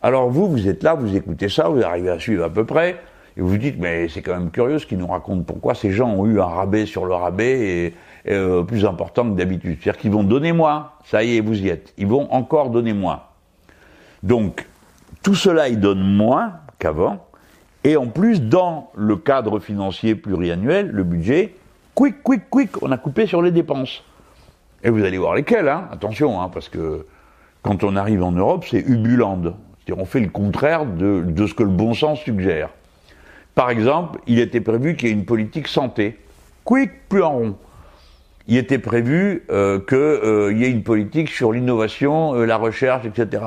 Alors 0.00 0.28
vous, 0.30 0.48
vous 0.48 0.68
êtes 0.68 0.82
là, 0.82 0.94
vous 0.94 1.16
écoutez 1.16 1.48
ça, 1.48 1.68
vous 1.68 1.82
arrivez 1.82 2.10
à 2.10 2.18
suivre 2.18 2.44
à 2.44 2.50
peu 2.50 2.64
près, 2.64 3.00
et 3.36 3.40
vous 3.40 3.48
vous 3.48 3.58
dites, 3.58 3.78
mais 3.78 4.08
c'est 4.08 4.22
quand 4.22 4.34
même 4.34 4.50
curieux 4.50 4.78
ce 4.78 4.86
qu'ils 4.86 4.98
nous 4.98 5.06
racontent, 5.06 5.42
pourquoi 5.42 5.74
ces 5.74 5.92
gens 5.92 6.10
ont 6.10 6.26
eu 6.26 6.40
un 6.40 6.46
rabais 6.46 6.86
sur 6.86 7.04
le 7.04 7.14
rabais 7.14 7.60
et, 7.60 7.94
euh, 8.28 8.62
plus 8.62 8.84
important 8.84 9.30
que 9.30 9.36
d'habitude. 9.36 9.78
C'est-à-dire 9.80 10.00
qu'ils 10.00 10.12
vont 10.12 10.24
donner 10.24 10.52
moins, 10.52 10.90
ça 11.04 11.24
y 11.24 11.36
est, 11.36 11.40
vous 11.40 11.60
y 11.60 11.68
êtes. 11.68 11.92
Ils 11.98 12.06
vont 12.06 12.32
encore 12.32 12.70
donner 12.70 12.92
moins. 12.92 13.22
Donc, 14.22 14.66
tout 15.22 15.34
cela, 15.34 15.68
ils 15.68 15.80
donnent 15.80 16.16
moins 16.16 16.54
qu'avant, 16.78 17.26
et 17.84 17.96
en 17.96 18.06
plus, 18.06 18.40
dans 18.40 18.90
le 18.94 19.16
cadre 19.16 19.58
financier 19.58 20.14
pluriannuel, 20.14 20.88
le 20.90 21.02
budget, 21.02 21.56
quick, 21.94 22.22
quick, 22.22 22.42
quick, 22.48 22.82
on 22.82 22.92
a 22.92 22.98
coupé 22.98 23.26
sur 23.26 23.42
les 23.42 23.50
dépenses. 23.50 24.04
Et 24.84 24.90
vous 24.90 25.04
allez 25.04 25.18
voir 25.18 25.34
lesquelles, 25.34 25.68
hein, 25.68 25.88
attention, 25.90 26.40
hein, 26.40 26.48
parce 26.52 26.68
que 26.68 27.06
quand 27.62 27.84
on 27.84 27.96
arrive 27.96 28.22
en 28.22 28.32
Europe, 28.32 28.64
c'est 28.68 28.80
ubulande. 28.80 29.54
C'est-à-dire 29.84 30.02
on 30.02 30.06
fait 30.06 30.20
le 30.20 30.28
contraire 30.28 30.86
de, 30.86 31.24
de, 31.26 31.46
ce 31.46 31.54
que 31.54 31.62
le 31.62 31.70
bon 31.70 31.94
sens 31.94 32.20
suggère. 32.20 32.68
Par 33.54 33.70
exemple, 33.70 34.20
il 34.26 34.38
était 34.38 34.60
prévu 34.60 34.96
qu'il 34.96 35.08
y 35.08 35.10
ait 35.10 35.14
une 35.14 35.24
politique 35.24 35.68
santé. 35.68 36.18
Quick, 36.64 37.08
plus 37.08 37.22
en 37.22 37.32
rond. 37.32 37.56
Il 38.48 38.56
était 38.56 38.78
prévu 38.78 39.44
euh, 39.50 39.78
qu'il 39.78 39.96
euh, 39.96 40.52
y 40.52 40.64
ait 40.64 40.70
une 40.70 40.82
politique 40.82 41.28
sur 41.28 41.52
l'innovation, 41.52 42.34
euh, 42.34 42.44
la 42.44 42.56
recherche, 42.56 43.06
etc. 43.06 43.44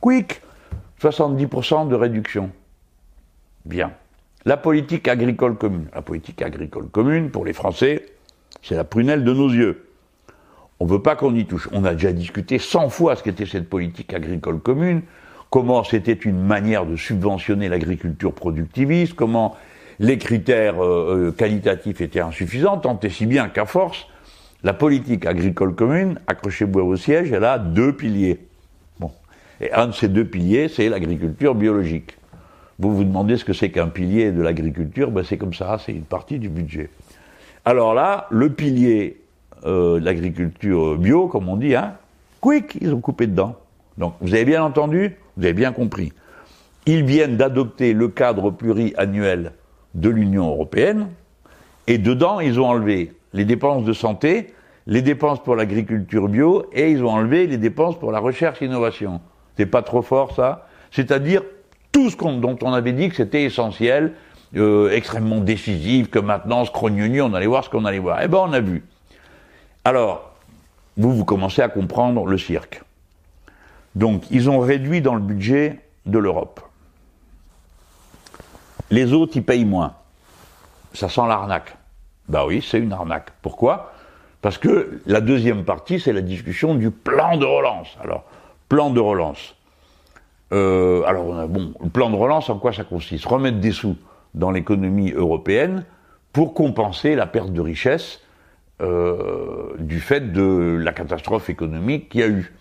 Quick, 0.00 0.42
70% 1.00 1.88
de 1.88 1.94
réduction. 1.94 2.50
Bien. 3.64 3.92
La 4.44 4.58
politique 4.58 5.08
agricole 5.08 5.56
commune. 5.56 5.86
La 5.94 6.02
politique 6.02 6.42
agricole 6.42 6.88
commune, 6.88 7.30
pour 7.30 7.44
les 7.46 7.54
Français, 7.54 8.04
c'est 8.62 8.74
la 8.74 8.84
prunelle 8.84 9.24
de 9.24 9.32
nos 9.32 9.48
yeux. 9.48 9.88
On 10.80 10.84
ne 10.84 10.90
veut 10.90 11.02
pas 11.02 11.16
qu'on 11.16 11.34
y 11.34 11.46
touche. 11.46 11.68
On 11.72 11.84
a 11.84 11.94
déjà 11.94 12.12
discuté 12.12 12.58
100 12.58 12.90
fois 12.90 13.16
ce 13.16 13.22
qu'était 13.22 13.46
cette 13.46 13.70
politique 13.70 14.12
agricole 14.12 14.60
commune, 14.60 15.02
comment 15.50 15.84
c'était 15.84 16.12
une 16.12 16.44
manière 16.44 16.84
de 16.84 16.96
subventionner 16.96 17.68
l'agriculture 17.68 18.34
productiviste, 18.34 19.14
comment 19.14 19.56
les 19.98 20.18
critères 20.18 20.82
euh, 20.82 21.28
euh, 21.28 21.32
qualitatifs 21.32 22.00
étaient 22.00 22.20
insuffisants, 22.20 22.78
tant 22.78 22.98
et 23.00 23.08
si 23.08 23.26
bien 23.26 23.48
qu'à 23.48 23.64
force, 23.64 24.06
la 24.64 24.72
politique 24.72 25.26
agricole 25.26 25.74
commune, 25.74 26.18
accrochez-vous 26.26 26.80
au 26.80 26.96
siège, 26.96 27.30
elle 27.30 27.44
a 27.44 27.58
deux 27.58 27.92
piliers. 27.92 28.40
Bon. 28.98 29.12
Et 29.60 29.70
un 29.72 29.88
de 29.88 29.92
ces 29.92 30.08
deux 30.08 30.24
piliers, 30.24 30.68
c'est 30.68 30.88
l'agriculture 30.88 31.54
biologique. 31.54 32.16
Vous 32.78 32.96
vous 32.96 33.04
demandez 33.04 33.36
ce 33.36 33.44
que 33.44 33.52
c'est 33.52 33.70
qu'un 33.70 33.88
pilier 33.88 34.32
de 34.32 34.42
l'agriculture, 34.42 35.10
ben 35.10 35.22
c'est 35.22 35.36
comme 35.36 35.52
ça, 35.52 35.78
c'est 35.84 35.92
une 35.92 36.04
partie 36.04 36.38
du 36.38 36.48
budget. 36.48 36.88
Alors 37.66 37.94
là, 37.94 38.26
le 38.30 38.50
pilier 38.50 39.20
euh, 39.66 40.00
de 40.00 40.04
l'agriculture 40.04 40.96
bio, 40.96 41.28
comme 41.28 41.48
on 41.48 41.56
dit, 41.56 41.74
hein, 41.74 41.94
quick, 42.40 42.78
ils 42.80 42.92
ont 42.92 43.00
coupé 43.00 43.26
dedans. 43.26 43.56
Donc 43.98 44.14
vous 44.22 44.34
avez 44.34 44.46
bien 44.46 44.64
entendu, 44.64 45.14
vous 45.36 45.44
avez 45.44 45.52
bien 45.52 45.72
compris. 45.72 46.12
Ils 46.86 47.04
viennent 47.04 47.36
d'adopter 47.36 47.92
le 47.92 48.08
cadre 48.08 48.50
pluriannuel 48.50 49.52
de 49.94 50.08
l'Union 50.08 50.48
européenne, 50.48 51.08
Et 51.86 51.98
dedans, 51.98 52.40
ils 52.40 52.58
ont 52.58 52.66
enlevé 52.66 53.12
les 53.34 53.44
dépenses 53.44 53.84
de 53.84 53.92
santé, 53.92 54.54
les 54.86 55.02
dépenses 55.02 55.42
pour 55.42 55.56
l'agriculture 55.56 56.28
bio, 56.28 56.64
et 56.72 56.90
ils 56.90 57.02
ont 57.04 57.10
enlevé 57.10 57.46
les 57.46 57.58
dépenses 57.58 57.98
pour 57.98 58.12
la 58.12 58.20
recherche 58.20 58.62
et 58.62 58.66
innovation. 58.66 59.20
C'est 59.56 59.66
pas 59.66 59.82
trop 59.82 60.02
fort, 60.02 60.34
ça? 60.34 60.68
C'est-à-dire 60.90 61.42
tout 61.92 62.10
ce 62.10 62.16
dont 62.16 62.56
on 62.62 62.72
avait 62.72 62.92
dit 62.92 63.08
que 63.08 63.16
c'était 63.16 63.42
essentiel, 63.42 64.12
euh, 64.56 64.90
extrêmement 64.92 65.40
décisif, 65.40 66.10
que 66.10 66.20
maintenant, 66.20 66.64
ce 66.64 66.70
crognoni, 66.70 67.20
on 67.20 67.34
allait 67.34 67.46
voir 67.46 67.64
ce 67.64 67.70
qu'on 67.70 67.84
allait 67.84 67.98
voir. 67.98 68.20
Eh 68.22 68.28
ben, 68.28 68.38
on 68.38 68.52
a 68.52 68.60
vu. 68.60 68.84
Alors, 69.84 70.32
vous, 70.96 71.12
vous 71.12 71.24
commencez 71.24 71.60
à 71.60 71.68
comprendre 71.68 72.26
le 72.26 72.38
cirque. 72.38 72.82
Donc, 73.96 74.30
ils 74.30 74.48
ont 74.48 74.60
réduit 74.60 75.00
dans 75.00 75.14
le 75.14 75.20
budget 75.20 75.80
de 76.06 76.18
l'Europe. 76.18 76.60
Les 78.90 79.12
autres, 79.12 79.32
ils 79.36 79.44
payent 79.44 79.64
moins. 79.64 79.94
Ça 80.92 81.08
sent 81.08 81.26
l'arnaque. 81.26 81.76
Bah 82.28 82.44
oui, 82.46 82.64
c'est 82.66 82.78
une 82.78 82.92
arnaque. 82.92 83.30
Pourquoi? 83.42 83.92
Parce 84.40 84.58
que 84.58 85.00
la 85.06 85.20
deuxième 85.20 85.64
partie, 85.64 86.00
c'est 86.00 86.12
la 86.12 86.20
discussion 86.20 86.74
du 86.74 86.90
plan 86.90 87.36
de 87.36 87.44
relance. 87.44 87.96
Alors, 88.02 88.24
plan 88.68 88.90
de 88.90 89.00
relance. 89.00 89.56
Euh, 90.52 91.02
alors, 91.06 91.48
bon, 91.48 91.72
le 91.82 91.88
plan 91.88 92.10
de 92.10 92.16
relance, 92.16 92.50
en 92.50 92.58
quoi 92.58 92.72
ça 92.72 92.84
consiste? 92.84 93.24
Remettre 93.24 93.58
des 93.58 93.72
sous 93.72 93.96
dans 94.34 94.50
l'économie 94.50 95.12
européenne 95.12 95.84
pour 96.32 96.54
compenser 96.54 97.14
la 97.14 97.26
perte 97.26 97.52
de 97.52 97.60
richesse 97.60 98.20
euh, 98.82 99.74
du 99.78 100.00
fait 100.00 100.32
de 100.32 100.78
la 100.82 100.92
catastrophe 100.92 101.48
économique 101.48 102.08
qu'il 102.08 102.20
y 102.20 102.24
a 102.24 102.28
eu. 102.28 102.52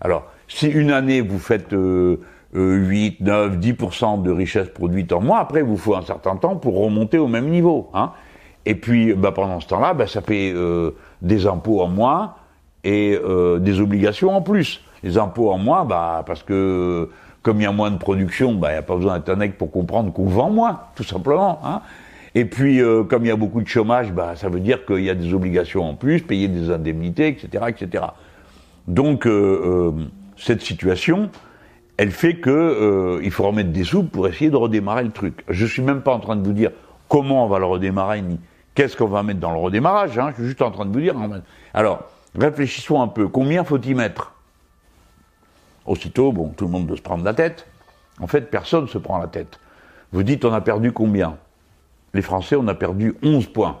Alors, 0.00 0.26
si 0.46 0.68
une 0.68 0.92
année 0.92 1.20
vous 1.20 1.40
faites 1.40 1.72
euh, 1.72 2.20
8, 2.54 3.20
9, 3.20 3.58
10% 3.58 4.22
de 4.22 4.30
richesse 4.30 4.68
produite 4.68 5.12
en 5.12 5.20
moins, 5.20 5.40
après, 5.40 5.60
il 5.60 5.66
vous 5.66 5.76
faut 5.76 5.96
un 5.96 6.02
certain 6.02 6.36
temps 6.36 6.56
pour 6.56 6.78
remonter 6.78 7.18
au 7.18 7.26
même 7.26 7.48
niveau. 7.48 7.90
Hein. 7.92 8.12
Et 8.68 8.74
puis, 8.74 9.14
bah, 9.14 9.32
pendant 9.32 9.60
ce 9.60 9.66
temps-là, 9.68 9.94
bah, 9.94 10.06
ça 10.06 10.20
fait 10.20 10.52
euh, 10.54 10.90
des 11.22 11.46
impôts 11.46 11.80
en 11.80 11.88
moins 11.88 12.34
et 12.84 13.18
euh, 13.18 13.58
des 13.58 13.80
obligations 13.80 14.36
en 14.36 14.42
plus. 14.42 14.82
Les 15.02 15.16
impôts 15.16 15.50
en 15.50 15.56
moins, 15.56 15.86
bah, 15.86 16.22
parce 16.26 16.42
que 16.42 17.08
comme 17.42 17.62
il 17.62 17.64
y 17.64 17.66
a 17.66 17.72
moins 17.72 17.90
de 17.90 17.96
production, 17.96 18.52
bah, 18.52 18.68
il 18.68 18.72
n'y 18.72 18.78
a 18.78 18.82
pas 18.82 18.96
besoin 18.96 19.18
d'être 19.18 19.30
un 19.30 19.48
pour 19.48 19.70
comprendre 19.70 20.12
qu'on 20.12 20.26
vend 20.26 20.50
moins, 20.50 20.80
tout 20.94 21.02
simplement. 21.02 21.60
Hein. 21.64 21.80
Et 22.34 22.44
puis, 22.44 22.82
euh, 22.82 23.04
comme 23.04 23.24
il 23.24 23.28
y 23.28 23.30
a 23.30 23.36
beaucoup 23.36 23.62
de 23.62 23.68
chômage, 23.68 24.12
bah, 24.12 24.36
ça 24.36 24.50
veut 24.50 24.60
dire 24.60 24.84
qu'il 24.84 25.02
y 25.02 25.08
a 25.08 25.14
des 25.14 25.32
obligations 25.32 25.88
en 25.88 25.94
plus, 25.94 26.20
payer 26.20 26.46
des 26.46 26.70
indemnités, 26.70 27.28
etc., 27.28 27.64
etc. 27.68 28.04
Donc, 28.86 29.26
euh, 29.26 29.92
euh, 29.96 30.04
cette 30.36 30.60
situation, 30.60 31.30
elle 31.96 32.10
fait 32.10 32.34
que 32.34 33.18
il 33.24 33.30
faut 33.30 33.44
remettre 33.44 33.70
des 33.70 33.84
sous 33.84 34.02
pour 34.04 34.28
essayer 34.28 34.50
de 34.50 34.56
redémarrer 34.56 35.04
le 35.04 35.10
truc. 35.10 35.42
Je 35.48 35.64
suis 35.64 35.80
même 35.80 36.02
pas 36.02 36.12
en 36.12 36.20
train 36.20 36.36
de 36.36 36.46
vous 36.46 36.52
dire 36.52 36.70
comment 37.08 37.46
on 37.46 37.48
va 37.48 37.58
le 37.58 37.64
redémarrer, 37.64 38.20
ni 38.20 38.38
qu'est-ce 38.78 38.96
qu'on 38.96 39.08
va 39.08 39.24
mettre 39.24 39.40
dans 39.40 39.50
le 39.50 39.58
redémarrage. 39.58 40.16
Hein. 40.20 40.30
Je 40.30 40.34
suis 40.36 40.44
juste 40.44 40.62
en 40.62 40.70
train 40.70 40.86
de 40.86 40.92
vous 40.92 41.00
dire. 41.00 41.16
Alors, 41.74 42.04
réfléchissons 42.36 43.02
un 43.02 43.08
peu. 43.08 43.26
Combien 43.26 43.64
faut-il 43.64 43.96
mettre? 43.96 44.32
Aussitôt, 45.84 46.30
bon, 46.30 46.50
tout 46.50 46.66
le 46.66 46.70
monde 46.70 46.86
doit 46.86 46.96
se 46.96 47.02
prendre 47.02 47.24
la 47.24 47.34
tête. 47.34 47.66
En 48.20 48.28
fait, 48.28 48.42
personne 48.42 48.82
ne 48.82 48.86
se 48.86 48.98
prend 48.98 49.18
la 49.18 49.26
tête. 49.26 49.58
Vous 50.12 50.22
dites, 50.22 50.44
on 50.44 50.52
a 50.52 50.60
perdu 50.60 50.92
combien? 50.92 51.38
Les 52.14 52.22
Français, 52.22 52.54
on 52.54 52.68
a 52.68 52.74
perdu 52.74 53.16
11 53.20 53.48
points 53.48 53.80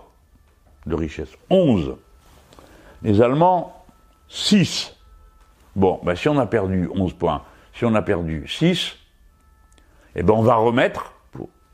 de 0.84 0.96
richesse. 0.96 1.30
11. 1.48 1.94
Les 3.02 3.22
Allemands, 3.22 3.84
6. 4.26 4.96
Bon, 5.76 6.00
ben, 6.02 6.16
si 6.16 6.28
on 6.28 6.38
a 6.40 6.46
perdu 6.46 6.90
11 6.92 7.12
points, 7.12 7.42
si 7.72 7.84
on 7.84 7.94
a 7.94 8.02
perdu 8.02 8.48
6, 8.48 8.96
eh 10.16 10.24
ben, 10.24 10.34
on 10.34 10.42
va 10.42 10.56
remettre 10.56 11.12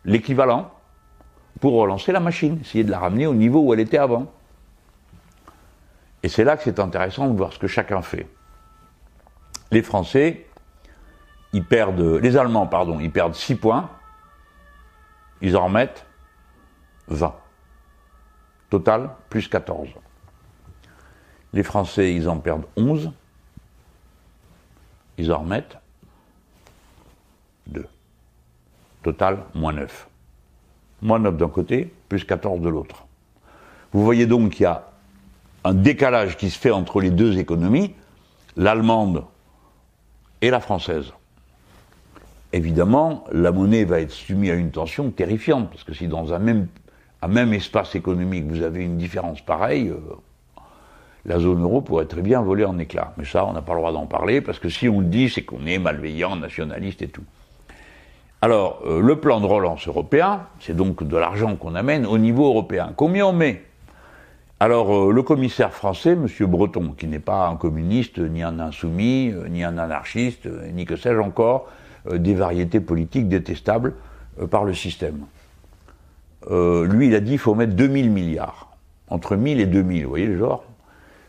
l'équivalent 0.05 0.74
pour 1.61 1.75
relancer 1.75 2.13
la 2.13 2.21
machine, 2.21 2.59
essayer 2.61 2.85
de 2.85 2.91
la 2.91 2.99
ramener 2.99 3.27
au 3.27 3.35
niveau 3.35 3.61
où 3.61 3.73
elle 3.73 3.81
était 3.81 3.99
avant. 3.99 4.33
Et 6.23 6.29
c'est 6.29 6.45
là 6.45 6.57
que 6.57 6.63
c'est 6.63 6.81
intéressant 6.81 7.29
de 7.29 7.37
voir 7.37 7.53
ce 7.53 7.59
que 7.59 7.67
chacun 7.67 8.03
fait 8.03 8.27
les 9.75 9.83
Français, 9.83 10.47
ils 11.53 11.65
perdent, 11.65 12.01
les 12.01 12.37
Allemands, 12.37 12.67
pardon, 12.67 13.01
ils 13.01 13.11
perdent 13.11 13.35
6 13.35 13.57
points, 13.57 13.91
ils 15.41 15.57
en 15.57 15.65
remettent 15.65 16.07
20. 17.09 17.35
Total, 18.71 19.11
plus 19.29 19.49
14. 19.49 19.89
Les 21.53 21.63
Français, 21.63 22.15
ils 22.15 22.29
en 22.29 22.39
perdent 22.39 22.67
11, 22.77 23.13
ils 25.19 25.33
en 25.33 25.41
remettent 25.41 25.77
2. 27.67 27.87
Total, 29.03 29.45
moins 29.55 29.73
9. 29.73 30.09
Moins 31.05 31.19
9 31.19 31.37
d'un 31.37 31.49
côté, 31.49 31.93
plus 32.09 32.25
14 32.25 32.61
de 32.61 32.69
l'autre. 32.69 33.07
Vous 33.93 34.03
voyez 34.03 34.27
donc 34.27 34.53
qu'il 34.53 34.63
y 34.63 34.67
a 34.67 34.89
un 35.63 35.75
décalage 35.75 36.37
qui 36.37 36.51
se 36.51 36.59
fait 36.59 36.71
entre 36.71 37.01
les 37.01 37.11
deux 37.11 37.39
économies. 37.39 37.95
L'allemande 38.57 39.25
et 40.41 40.51
la 40.51 40.61
française. 40.61 41.13
Évidemment, 42.53 43.25
la 43.33 43.53
monnaie 43.53 43.85
va 43.85 44.01
être 44.01 44.13
soumise 44.13 44.51
à 44.51 44.55
une 44.55 44.71
tension 44.71 45.11
terrifiante, 45.11 45.71
parce 45.71 45.85
que 45.85 45.93
si 45.93 46.09
dans 46.09 46.33
un 46.33 46.39
même, 46.39 47.53
espace 47.53 47.95
économique 47.97 48.47
vous 48.47 48.63
avez 48.63 48.85
une 48.85 48.97
différence 48.97 49.41
pareille, 49.41 49.89
euh, 49.89 49.99
la 51.27 51.39
zone 51.39 51.63
euro 51.63 51.81
pourrait 51.81 52.07
très 52.07 52.23
bien 52.23 52.43
voler 52.43 52.65
en 52.65 52.79
éclats. 52.79 53.13
Mais 53.17 53.25
ça, 53.25 53.45
on 53.45 53.53
n'a 53.53 53.63
pas 53.63 53.73
le 53.73 53.81
droit 53.81 53.93
d'en 53.93 54.07
parler, 54.07 54.41
parce 54.41 54.59
que 54.59 54.69
si 54.69 54.89
on 54.89 55.01
le 55.01 55.07
dit, 55.07 55.29
c'est 55.29 55.43
qu'on 55.43 55.67
est 55.67 55.79
malveillant, 55.79 56.37
nationaliste 56.37 57.03
et 57.03 57.09
tout. 57.09 57.25
Alors, 58.45 58.83
euh, 58.85 59.01
le 59.01 59.17
plan 59.17 59.41
de 59.41 59.47
relance 59.47 59.89
européen, 59.89 60.43
c'est 60.61 60.77
donc 60.77 61.03
de 61.03 61.17
l'argent 61.17 61.57
qu'on 61.57 61.75
amène 61.75 62.05
au 62.05 62.19
niveau 62.19 62.45
européen. 62.45 62.93
Combien 62.95 63.29
on 63.29 63.33
met? 63.33 63.65
Alors, 64.61 64.95
euh, 64.95 65.13
le 65.13 65.23
commissaire 65.23 65.73
français, 65.73 66.11
M. 66.11 66.27
Breton, 66.41 66.93
qui 66.95 67.07
n'est 67.07 67.21
pas 67.21 67.49
un 67.49 67.57
communiste, 67.57 68.19
ni 68.19 68.43
un 68.43 68.61
insoumis, 68.61 69.33
euh, 69.33 69.49
ni 69.49 69.65
un 69.65 69.79
anarchiste, 69.79 70.47
ni 70.75 70.85
que 70.85 70.95
sais-je 70.95 71.21
encore, 71.21 71.71
des 72.13 72.35
variétés 72.35 72.81
politiques 72.81 73.31
détestables 73.31 73.95
par 74.51 74.65
le 74.65 74.75
système. 74.75 75.25
lui, 76.51 77.07
il 77.07 77.15
a 77.15 77.21
dit 77.21 77.31
qu'il 77.31 77.39
faut 77.39 77.55
mettre 77.55 77.73
2000 77.73 78.11
milliards. 78.11 78.77
Entre 79.09 79.37
1000 79.37 79.59
et 79.59 79.65
2000, 79.65 80.03
vous 80.03 80.11
voyez 80.11 80.27
le 80.27 80.37
genre? 80.37 80.65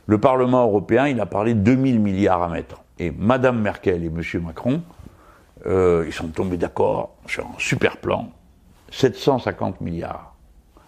Le 0.05 0.17
Parlement 0.17 0.63
européen, 0.63 1.07
il 1.07 1.21
a 1.21 1.25
parlé 1.25 1.53
de 1.53 1.61
2000 1.61 2.01
milliards 2.01 2.43
à 2.43 2.49
mettre. 2.49 2.83
Et 2.99 3.13
Mme 3.17 3.61
Merkel 3.61 4.03
et 4.03 4.07
M. 4.07 4.21
Macron, 4.43 4.81
ils 5.67 6.13
sont 6.13 6.27
tombés 6.27 6.57
d'accord 6.57 7.15
sur 7.27 7.45
un 7.45 7.55
super 7.57 7.97
plan, 7.97 8.29
750 8.91 9.81
milliards. 9.81 10.35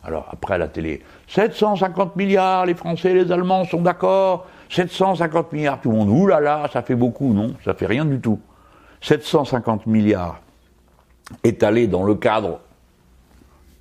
Alors 0.04 0.30
après 0.32 0.58
la 0.58 0.68
télé, 0.68 1.04
750 1.28 2.16
milliards, 2.16 2.66
les 2.66 2.76
Français 2.76 3.12
et 3.12 3.14
les 3.14 3.32
Allemands 3.32 3.66
sont 3.66 3.82
d'accord, 3.82 4.46
750 4.70 5.52
milliards, 5.52 5.82
tout 5.82 5.92
le 5.92 5.98
monde, 5.98 6.10
oulala, 6.10 6.70
ça 6.72 6.82
fait 6.82 6.96
beaucoup, 6.96 7.34
non, 7.34 7.56
ça 7.66 7.74
fait 7.74 7.88
rien 7.88 8.06
du 8.06 8.20
tout. 8.20 8.40
750 9.02 9.86
milliards 9.88 10.40
étalés 11.44 11.88
dans 11.88 12.04
le 12.04 12.16
cadre 12.16 12.60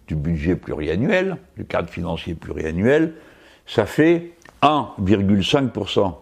du 0.09 0.17
budget 0.17 0.57
pluriannuel, 0.57 1.37
du 1.57 1.65
cadre 1.65 1.89
financier 1.89 2.35
pluriannuel, 2.35 3.15
ça 3.67 3.87
fait 3.87 4.33
1,5% 4.63 6.15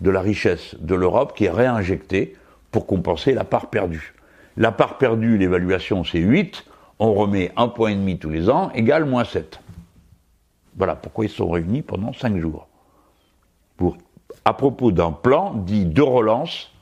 de 0.00 0.10
la 0.10 0.20
richesse 0.20 0.76
de 0.78 0.94
l'Europe 0.94 1.34
qui 1.36 1.46
est 1.46 1.50
réinjectée 1.50 2.36
pour 2.70 2.86
compenser 2.86 3.32
la 3.32 3.44
part 3.44 3.70
perdue. 3.70 4.14
La 4.58 4.72
part 4.72 4.98
perdue, 4.98 5.38
l'évaluation, 5.38 6.02
c'est 6.02 6.18
8, 6.18 6.64
on 6.98 7.14
remet 7.14 7.52
un 7.56 7.68
point 7.68 7.90
et 7.90 7.94
demi 7.94 8.18
tous 8.18 8.28
les 8.28 8.50
ans, 8.50 8.72
égale 8.74 9.04
moins 9.04 9.22
7. 9.22 9.60
Voilà 10.76 10.96
pourquoi 10.96 11.26
ils 11.26 11.30
sont 11.30 11.48
réunis 11.48 11.82
pendant 11.82 12.12
5 12.12 12.36
jours. 12.38 12.66
À 14.44 14.54
propos 14.54 14.90
d'un 14.90 15.12
plan 15.12 15.54
dit 15.54 15.86
de 15.86 16.02
relance 16.02 16.72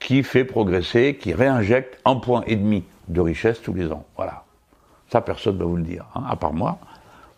qui 0.00 0.22
fait 0.22 0.44
progresser, 0.44 1.16
qui 1.16 1.32
réinjecte 1.32 1.98
un 2.04 2.16
point 2.16 2.42
et 2.46 2.56
demi 2.56 2.84
de 3.08 3.22
richesse 3.22 3.62
tous 3.62 3.72
les 3.72 3.90
ans. 3.90 4.04
Voilà. 4.16 4.44
Ça, 5.08 5.22
personne 5.22 5.54
ne 5.54 5.60
va 5.60 5.64
vous 5.64 5.76
le 5.76 5.82
dire, 5.82 6.04
hein, 6.14 6.24
à 6.28 6.36
part 6.36 6.52
moi. 6.52 6.78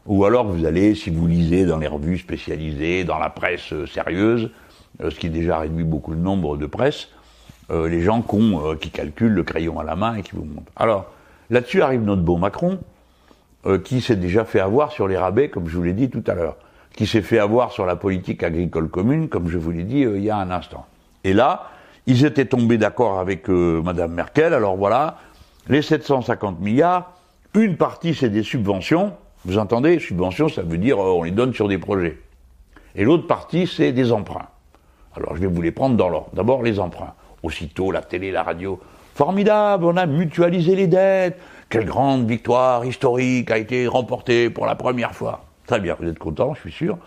Ou 0.06 0.24
alors 0.24 0.46
vous 0.46 0.64
allez, 0.64 0.96
si 0.96 1.10
vous 1.10 1.28
lisez 1.28 1.64
dans 1.64 1.78
les 1.78 1.86
revues 1.86 2.18
spécialisées, 2.18 3.04
dans 3.04 3.18
la 3.18 3.30
presse 3.30 3.72
euh, 3.72 3.86
sérieuse, 3.86 4.50
euh, 5.00 5.10
ce 5.10 5.18
qui 5.20 5.30
déjà 5.30 5.60
réduit 5.60 5.84
beaucoup 5.84 6.10
le 6.10 6.16
nombre 6.16 6.56
de 6.56 6.66
presse, 6.66 7.08
euh, 7.70 7.88
les 7.88 8.00
gens 8.00 8.24
qui 8.80 8.90
calculent 8.90 9.34
le 9.34 9.42
crayon 9.42 9.78
à 9.78 9.84
la 9.84 9.96
main 9.96 10.16
et 10.16 10.22
qui 10.22 10.32
vous 10.34 10.44
montrent. 10.44 10.72
Alors, 10.76 11.06
Là-dessus 11.52 11.82
arrive 11.82 12.00
notre 12.00 12.22
beau 12.22 12.38
Macron, 12.38 12.78
euh, 13.66 13.78
qui 13.78 14.00
s'est 14.00 14.16
déjà 14.16 14.46
fait 14.46 14.58
avoir 14.58 14.90
sur 14.90 15.06
les 15.06 15.18
rabais, 15.18 15.50
comme 15.50 15.68
je 15.68 15.76
vous 15.76 15.82
l'ai 15.82 15.92
dit 15.92 16.08
tout 16.08 16.24
à 16.26 16.32
l'heure, 16.32 16.56
qui 16.96 17.06
s'est 17.06 17.20
fait 17.20 17.38
avoir 17.38 17.72
sur 17.72 17.84
la 17.84 17.94
politique 17.94 18.42
agricole 18.42 18.88
commune, 18.88 19.28
comme 19.28 19.50
je 19.50 19.58
vous 19.58 19.70
l'ai 19.70 19.82
dit 19.82 20.02
euh, 20.04 20.16
il 20.16 20.24
y 20.24 20.30
a 20.30 20.38
un 20.38 20.50
instant. 20.50 20.86
Et 21.24 21.34
là, 21.34 21.68
ils 22.06 22.24
étaient 22.24 22.46
tombés 22.46 22.78
d'accord 22.78 23.18
avec 23.18 23.50
euh, 23.50 23.82
Madame 23.82 24.12
Merkel, 24.12 24.54
alors 24.54 24.78
voilà, 24.78 25.18
les 25.68 25.82
750 25.82 26.58
milliards, 26.60 27.12
une 27.52 27.76
partie 27.76 28.14
c'est 28.14 28.30
des 28.30 28.44
subventions, 28.44 29.12
vous 29.44 29.58
entendez, 29.58 29.98
subventions 29.98 30.48
ça 30.48 30.62
veut 30.62 30.78
dire 30.78 30.98
on 30.98 31.22
les 31.22 31.32
donne 31.32 31.52
sur 31.52 31.68
des 31.68 31.76
projets. 31.76 32.18
Et 32.94 33.04
l'autre 33.04 33.26
partie 33.26 33.66
c'est 33.66 33.92
des 33.92 34.10
emprunts. 34.10 34.48
Alors 35.14 35.36
je 35.36 35.42
vais 35.42 35.48
vous 35.48 35.60
les 35.60 35.70
prendre 35.70 35.96
dans 35.96 36.08
l'ordre. 36.08 36.30
D'abord 36.32 36.62
les 36.62 36.80
emprunts. 36.80 37.12
Aussitôt 37.42 37.90
la 37.90 38.02
télé, 38.02 38.30
la 38.30 38.42
radio, 38.42 38.80
Formidable, 39.14 39.84
on 39.84 39.96
a 39.96 40.06
mutualisé 40.06 40.74
les 40.74 40.86
dettes. 40.86 41.38
quelle 41.68 41.84
grande 41.84 42.26
victoire 42.26 42.84
historique 42.84 43.50
a 43.50 43.58
été 43.58 43.86
remportée 43.86 44.48
pour 44.48 44.66
la 44.66 44.74
première 44.74 45.14
fois. 45.14 45.44
Très 45.66 45.80
bien, 45.80 45.96
vous 46.00 46.08
êtes 46.08 46.18
content, 46.18 46.54
je 46.54 46.60
suis 46.60 46.72
sûr. 46.72 46.98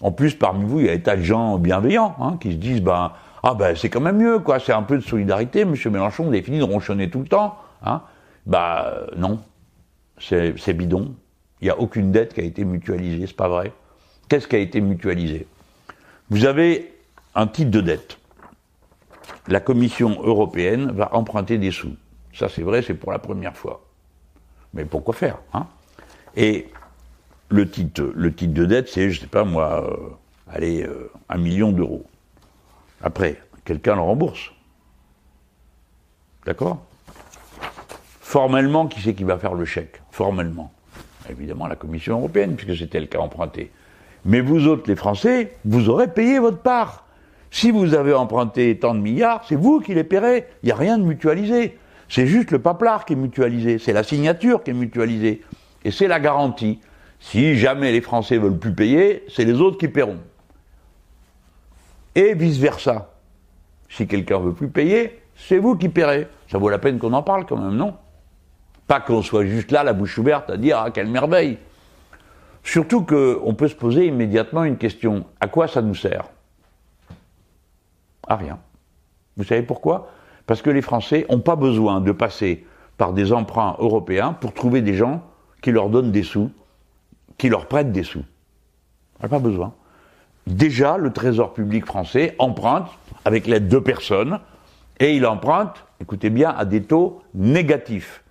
En 0.00 0.10
plus, 0.10 0.34
parmi 0.34 0.64
vous, 0.64 0.80
il 0.80 0.86
y 0.86 0.88
a 0.88 0.96
des 0.96 1.02
tas 1.02 1.16
de 1.16 1.22
gens 1.22 1.58
bienveillants 1.58 2.16
hein, 2.18 2.38
qui 2.40 2.52
se 2.52 2.56
disent, 2.56 2.80
ben, 2.80 3.12
ah 3.42 3.54
ben 3.54 3.76
c'est 3.76 3.90
quand 3.90 4.00
même 4.00 4.16
mieux, 4.16 4.38
quoi. 4.38 4.58
C'est 4.58 4.72
un 4.72 4.82
peu 4.82 4.96
de 4.96 5.02
solidarité. 5.02 5.66
Monsieur 5.66 5.90
Mélenchon, 5.90 6.24
vous 6.24 6.30
avez 6.30 6.42
fini 6.42 6.58
de 6.58 6.64
ronchonner 6.64 7.10
tout 7.10 7.20
le 7.20 7.26
temps, 7.26 7.56
hein. 7.84 8.02
Bah 8.46 9.06
non, 9.16 9.38
c'est 10.18 10.72
bidon. 10.72 11.14
Il 11.60 11.66
n'y 11.66 11.70
a 11.70 11.78
aucune 11.78 12.10
dette 12.10 12.32
qui 12.32 12.40
a 12.40 12.44
été 12.44 12.64
mutualisée, 12.64 13.26
c'est 13.26 13.36
pas 13.36 13.48
vrai. 13.48 13.72
Qu'est-ce 14.28 14.48
qui 14.48 14.56
a 14.56 14.60
été 14.60 14.80
mutualisé? 14.80 15.46
Vous 16.30 16.46
avez 16.46 16.94
un 17.34 17.46
titre 17.46 17.70
de 17.70 17.82
dette. 17.82 18.19
La 19.48 19.60
Commission 19.60 20.22
européenne 20.22 20.92
va 20.92 21.14
emprunter 21.14 21.58
des 21.58 21.70
sous. 21.70 21.96
Ça, 22.34 22.48
c'est 22.48 22.62
vrai, 22.62 22.82
c'est 22.82 22.94
pour 22.94 23.12
la 23.12 23.18
première 23.18 23.56
fois. 23.56 23.84
Mais 24.74 24.84
pourquoi 24.84 25.14
faire 25.14 25.38
hein? 25.52 25.66
Et 26.36 26.68
le 27.48 27.68
titre, 27.68 28.12
le 28.14 28.32
titre 28.32 28.54
de 28.54 28.64
dette, 28.64 28.88
c'est, 28.88 29.10
je 29.10 29.20
sais 29.20 29.26
pas 29.26 29.44
moi, 29.44 29.84
euh, 29.84 30.10
allez, 30.48 30.84
euh, 30.84 31.10
un 31.28 31.38
million 31.38 31.72
d'euros. 31.72 32.04
Après, 33.02 33.42
quelqu'un 33.64 33.96
le 33.96 34.02
rembourse. 34.02 34.52
D'accord? 36.46 36.84
Formellement, 38.20 38.86
qui 38.86 39.00
c'est 39.00 39.14
qui 39.14 39.24
va 39.24 39.38
faire 39.38 39.54
le 39.54 39.64
chèque? 39.64 40.00
Formellement. 40.12 40.72
Évidemment, 41.28 41.66
la 41.66 41.76
Commission 41.76 42.18
européenne, 42.18 42.54
puisque 42.54 42.78
c'est 42.78 42.94
elle 42.94 43.08
qui 43.08 43.16
a 43.16 43.20
emprunté. 43.20 43.72
Mais 44.24 44.40
vous 44.40 44.66
autres, 44.66 44.84
les 44.86 44.96
Français, 44.96 45.56
vous 45.64 45.88
aurez 45.88 46.08
payé 46.08 46.38
votre 46.38 46.58
part. 46.58 47.06
Si 47.50 47.70
vous 47.70 47.94
avez 47.94 48.14
emprunté 48.14 48.78
tant 48.78 48.94
de 48.94 49.00
milliards, 49.00 49.44
c'est 49.48 49.56
vous 49.56 49.80
qui 49.80 49.94
les 49.94 50.04
paierez. 50.04 50.46
Il 50.62 50.66
n'y 50.66 50.72
a 50.72 50.76
rien 50.76 50.98
de 50.98 51.04
mutualisé. 51.04 51.76
C'est 52.08 52.26
juste 52.26 52.50
le 52.50 52.60
paplard 52.60 53.04
qui 53.04 53.14
est 53.14 53.16
mutualisé. 53.16 53.78
C'est 53.78 53.92
la 53.92 54.02
signature 54.02 54.62
qui 54.62 54.70
est 54.70 54.74
mutualisée. 54.74 55.42
Et 55.84 55.90
c'est 55.90 56.08
la 56.08 56.20
garantie. 56.20 56.80
Si 57.18 57.56
jamais 57.56 57.92
les 57.92 58.00
Français 58.00 58.38
veulent 58.38 58.58
plus 58.58 58.74
payer, 58.74 59.24
c'est 59.28 59.44
les 59.44 59.60
autres 59.60 59.78
qui 59.78 59.88
paieront. 59.88 60.18
Et 62.14 62.34
vice-versa. 62.34 63.14
Si 63.88 64.06
quelqu'un 64.06 64.38
veut 64.38 64.52
plus 64.52 64.68
payer, 64.68 65.20
c'est 65.36 65.58
vous 65.58 65.76
qui 65.76 65.88
paierez. 65.88 66.28
Ça 66.48 66.58
vaut 66.58 66.70
la 66.70 66.78
peine 66.78 66.98
qu'on 66.98 67.12
en 67.12 67.22
parle 67.22 67.46
quand 67.46 67.56
même, 67.56 67.76
non? 67.76 67.94
Pas 68.86 69.00
qu'on 69.00 69.22
soit 69.22 69.44
juste 69.44 69.70
là, 69.70 69.84
la 69.84 69.92
bouche 69.92 70.18
ouverte, 70.18 70.50
à 70.50 70.56
dire 70.56 70.78
ah 70.78 70.90
quelle 70.90 71.08
merveille. 71.08 71.58
Surtout 72.62 73.02
qu'on 73.02 73.54
peut 73.54 73.68
se 73.68 73.74
poser 73.74 74.06
immédiatement 74.06 74.64
une 74.64 74.76
question 74.76 75.24
à 75.40 75.48
quoi 75.48 75.68
ça 75.68 75.82
nous 75.82 75.94
sert? 75.94 76.24
À 78.30 78.36
rien. 78.36 78.58
Vous 79.36 79.44
savez 79.44 79.62
pourquoi? 79.62 80.08
Parce 80.46 80.62
que 80.62 80.70
les 80.70 80.80
Français 80.80 81.26
n'ont 81.28 81.40
pas 81.40 81.56
besoin 81.56 82.00
de 82.00 82.12
passer 82.12 82.64
par 82.96 83.12
des 83.12 83.34
emprunts 83.34 83.76
européens 83.80 84.32
pour 84.32 84.54
trouver 84.54 84.80
des 84.80 84.94
gens 84.94 85.22
qui 85.60 85.72
leur 85.72 85.90
donnent 85.90 86.12
des 86.12 86.22
sous 86.22 86.50
qui 87.40 87.48
leur 87.48 87.66
prêtent 87.66 87.90
des 87.90 88.02
sous. 88.02 88.22
On 89.18 89.22
n'a 89.22 89.28
pas 89.30 89.38
besoin. 89.38 89.72
Déjà, 90.46 90.98
le 90.98 91.10
Trésor 91.10 91.54
public 91.54 91.86
français 91.86 92.34
emprunte 92.38 92.86
avec 93.24 93.46
l'aide 93.46 93.66
de 93.66 93.78
personnes, 93.78 94.40
et 94.98 95.14
il 95.16 95.24
emprunte, 95.24 95.86
écoutez 96.00 96.28
bien, 96.28 96.50
à 96.50 96.66
des 96.66 96.82
taux 96.82 97.22
négatifs. 97.32 98.22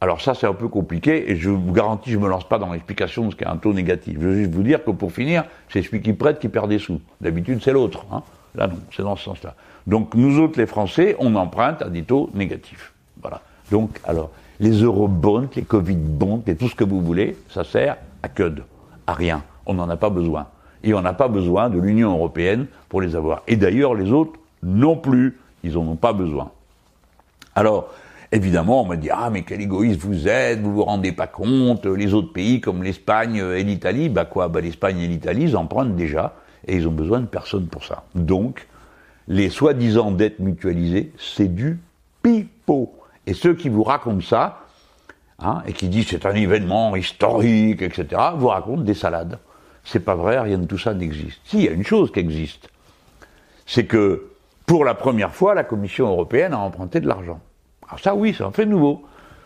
Alors 0.00 0.22
ça, 0.22 0.32
c'est 0.32 0.46
un 0.46 0.54
peu 0.54 0.68
compliqué, 0.68 1.30
et 1.30 1.36
je 1.36 1.50
vous 1.50 1.72
garantis, 1.72 2.10
je 2.10 2.16
ne 2.16 2.22
me 2.22 2.30
lance 2.30 2.48
pas 2.48 2.58
dans 2.58 2.72
l'explication 2.72 3.26
de 3.26 3.32
ce 3.32 3.36
qu'est 3.36 3.46
un 3.46 3.58
taux 3.58 3.74
négatif. 3.74 4.14
Je 4.18 4.26
veux 4.26 4.34
juste 4.36 4.54
vous 4.54 4.62
dire 4.62 4.82
que 4.82 4.90
pour 4.90 5.12
finir, 5.12 5.44
c'est 5.68 5.82
celui 5.82 6.00
qui 6.00 6.14
prête 6.14 6.38
qui 6.38 6.48
perd 6.48 6.70
des 6.70 6.78
sous. 6.78 7.02
D'habitude, 7.20 7.60
c'est 7.62 7.72
l'autre. 7.72 8.06
Hein. 8.10 8.22
Là, 8.58 8.66
non, 8.66 8.78
c'est 8.94 9.02
dans 9.02 9.16
ce 9.16 9.24
sens-là. 9.24 9.54
Donc, 9.86 10.14
nous 10.14 10.40
autres, 10.40 10.58
les 10.58 10.66
Français, 10.66 11.16
on 11.20 11.36
emprunte 11.36 11.80
à 11.80 11.88
des 11.88 12.02
taux 12.02 12.28
négatifs. 12.34 12.92
Voilà. 13.22 13.40
Donc, 13.70 14.00
alors, 14.04 14.30
les 14.58 14.82
eurobonds, 14.82 15.48
les 15.54 15.62
covid 15.62 15.96
bonds 15.96 16.42
et 16.46 16.56
tout 16.56 16.68
ce 16.68 16.74
que 16.74 16.82
vous 16.84 17.00
voulez, 17.00 17.36
ça 17.50 17.62
sert 17.62 17.96
à 18.22 18.28
que 18.28 18.52
à 19.06 19.14
rien. 19.14 19.44
On 19.64 19.74
n'en 19.74 19.88
a 19.88 19.96
pas 19.96 20.10
besoin. 20.10 20.48
Et 20.82 20.92
on 20.92 21.00
n'a 21.00 21.12
pas 21.12 21.28
besoin 21.28 21.70
de 21.70 21.78
l'Union 21.78 22.10
européenne 22.10 22.66
pour 22.88 23.00
les 23.00 23.14
avoir. 23.14 23.42
Et 23.46 23.56
d'ailleurs, 23.56 23.94
les 23.94 24.10
autres 24.10 24.38
non 24.62 24.96
plus, 24.96 25.38
ils 25.62 25.74
n'en 25.74 25.86
ont 25.86 25.96
pas 25.96 26.12
besoin. 26.12 26.50
Alors, 27.54 27.90
évidemment, 28.32 28.82
on 28.82 28.86
me 28.86 28.96
dit 28.96 29.10
ah 29.10 29.30
mais 29.30 29.42
quel 29.42 29.60
égoïste 29.60 30.00
vous 30.00 30.26
êtes, 30.26 30.60
vous 30.60 30.72
vous 30.72 30.84
rendez 30.84 31.12
pas 31.12 31.26
compte, 31.28 31.86
les 31.86 32.12
autres 32.12 32.32
pays 32.32 32.60
comme 32.60 32.82
l'Espagne 32.82 33.36
et 33.36 33.62
l'Italie, 33.62 34.08
bah 34.08 34.24
quoi, 34.24 34.48
bah 34.48 34.60
l'Espagne 34.60 34.98
et 35.00 35.06
l'Italie, 35.06 35.44
ils 35.44 35.56
empruntent 35.56 35.96
déjà 35.96 36.34
et 36.68 36.76
ils 36.76 36.86
ont 36.86 36.92
besoin 36.92 37.20
de 37.20 37.26
personne 37.26 37.66
pour 37.66 37.84
ça. 37.84 38.04
Donc, 38.14 38.68
les 39.26 39.50
soi-disant 39.50 40.12
dettes 40.12 40.38
mutualisées, 40.38 41.12
c'est 41.18 41.52
du 41.52 41.80
pipeau. 42.22 42.94
Et 43.26 43.34
ceux 43.34 43.54
qui 43.54 43.68
vous 43.68 43.82
racontent 43.82 44.24
ça, 44.24 44.60
hein, 45.38 45.62
et 45.66 45.72
qui 45.72 45.88
disent 45.88 46.08
c'est 46.08 46.26
un 46.26 46.34
événement 46.34 46.94
historique, 46.94 47.82
etc., 47.82 48.22
vous 48.36 48.48
racontent 48.48 48.82
des 48.82 48.94
salades. 48.94 49.38
C'est 49.84 50.00
pas 50.00 50.14
vrai, 50.14 50.38
rien 50.38 50.58
de 50.58 50.66
tout 50.66 50.78
ça 50.78 50.94
n'existe. 50.94 51.40
Si, 51.44 51.58
il 51.58 51.64
y 51.64 51.68
a 51.68 51.72
une 51.72 51.84
chose 51.84 52.12
qui 52.12 52.20
existe. 52.20 52.68
C'est 53.66 53.86
que, 53.86 54.28
pour 54.66 54.84
la 54.84 54.94
première 54.94 55.34
fois, 55.34 55.54
la 55.54 55.64
Commission 55.64 56.08
européenne 56.08 56.52
a 56.52 56.58
emprunté 56.58 57.00
de 57.00 57.08
l'argent. 57.08 57.40
Alors 57.86 58.00
ça, 58.00 58.14
oui, 58.14 58.34
c'est 58.36 58.44
un 58.44 58.52
fait 58.52 58.66
nouveau. 58.66 59.04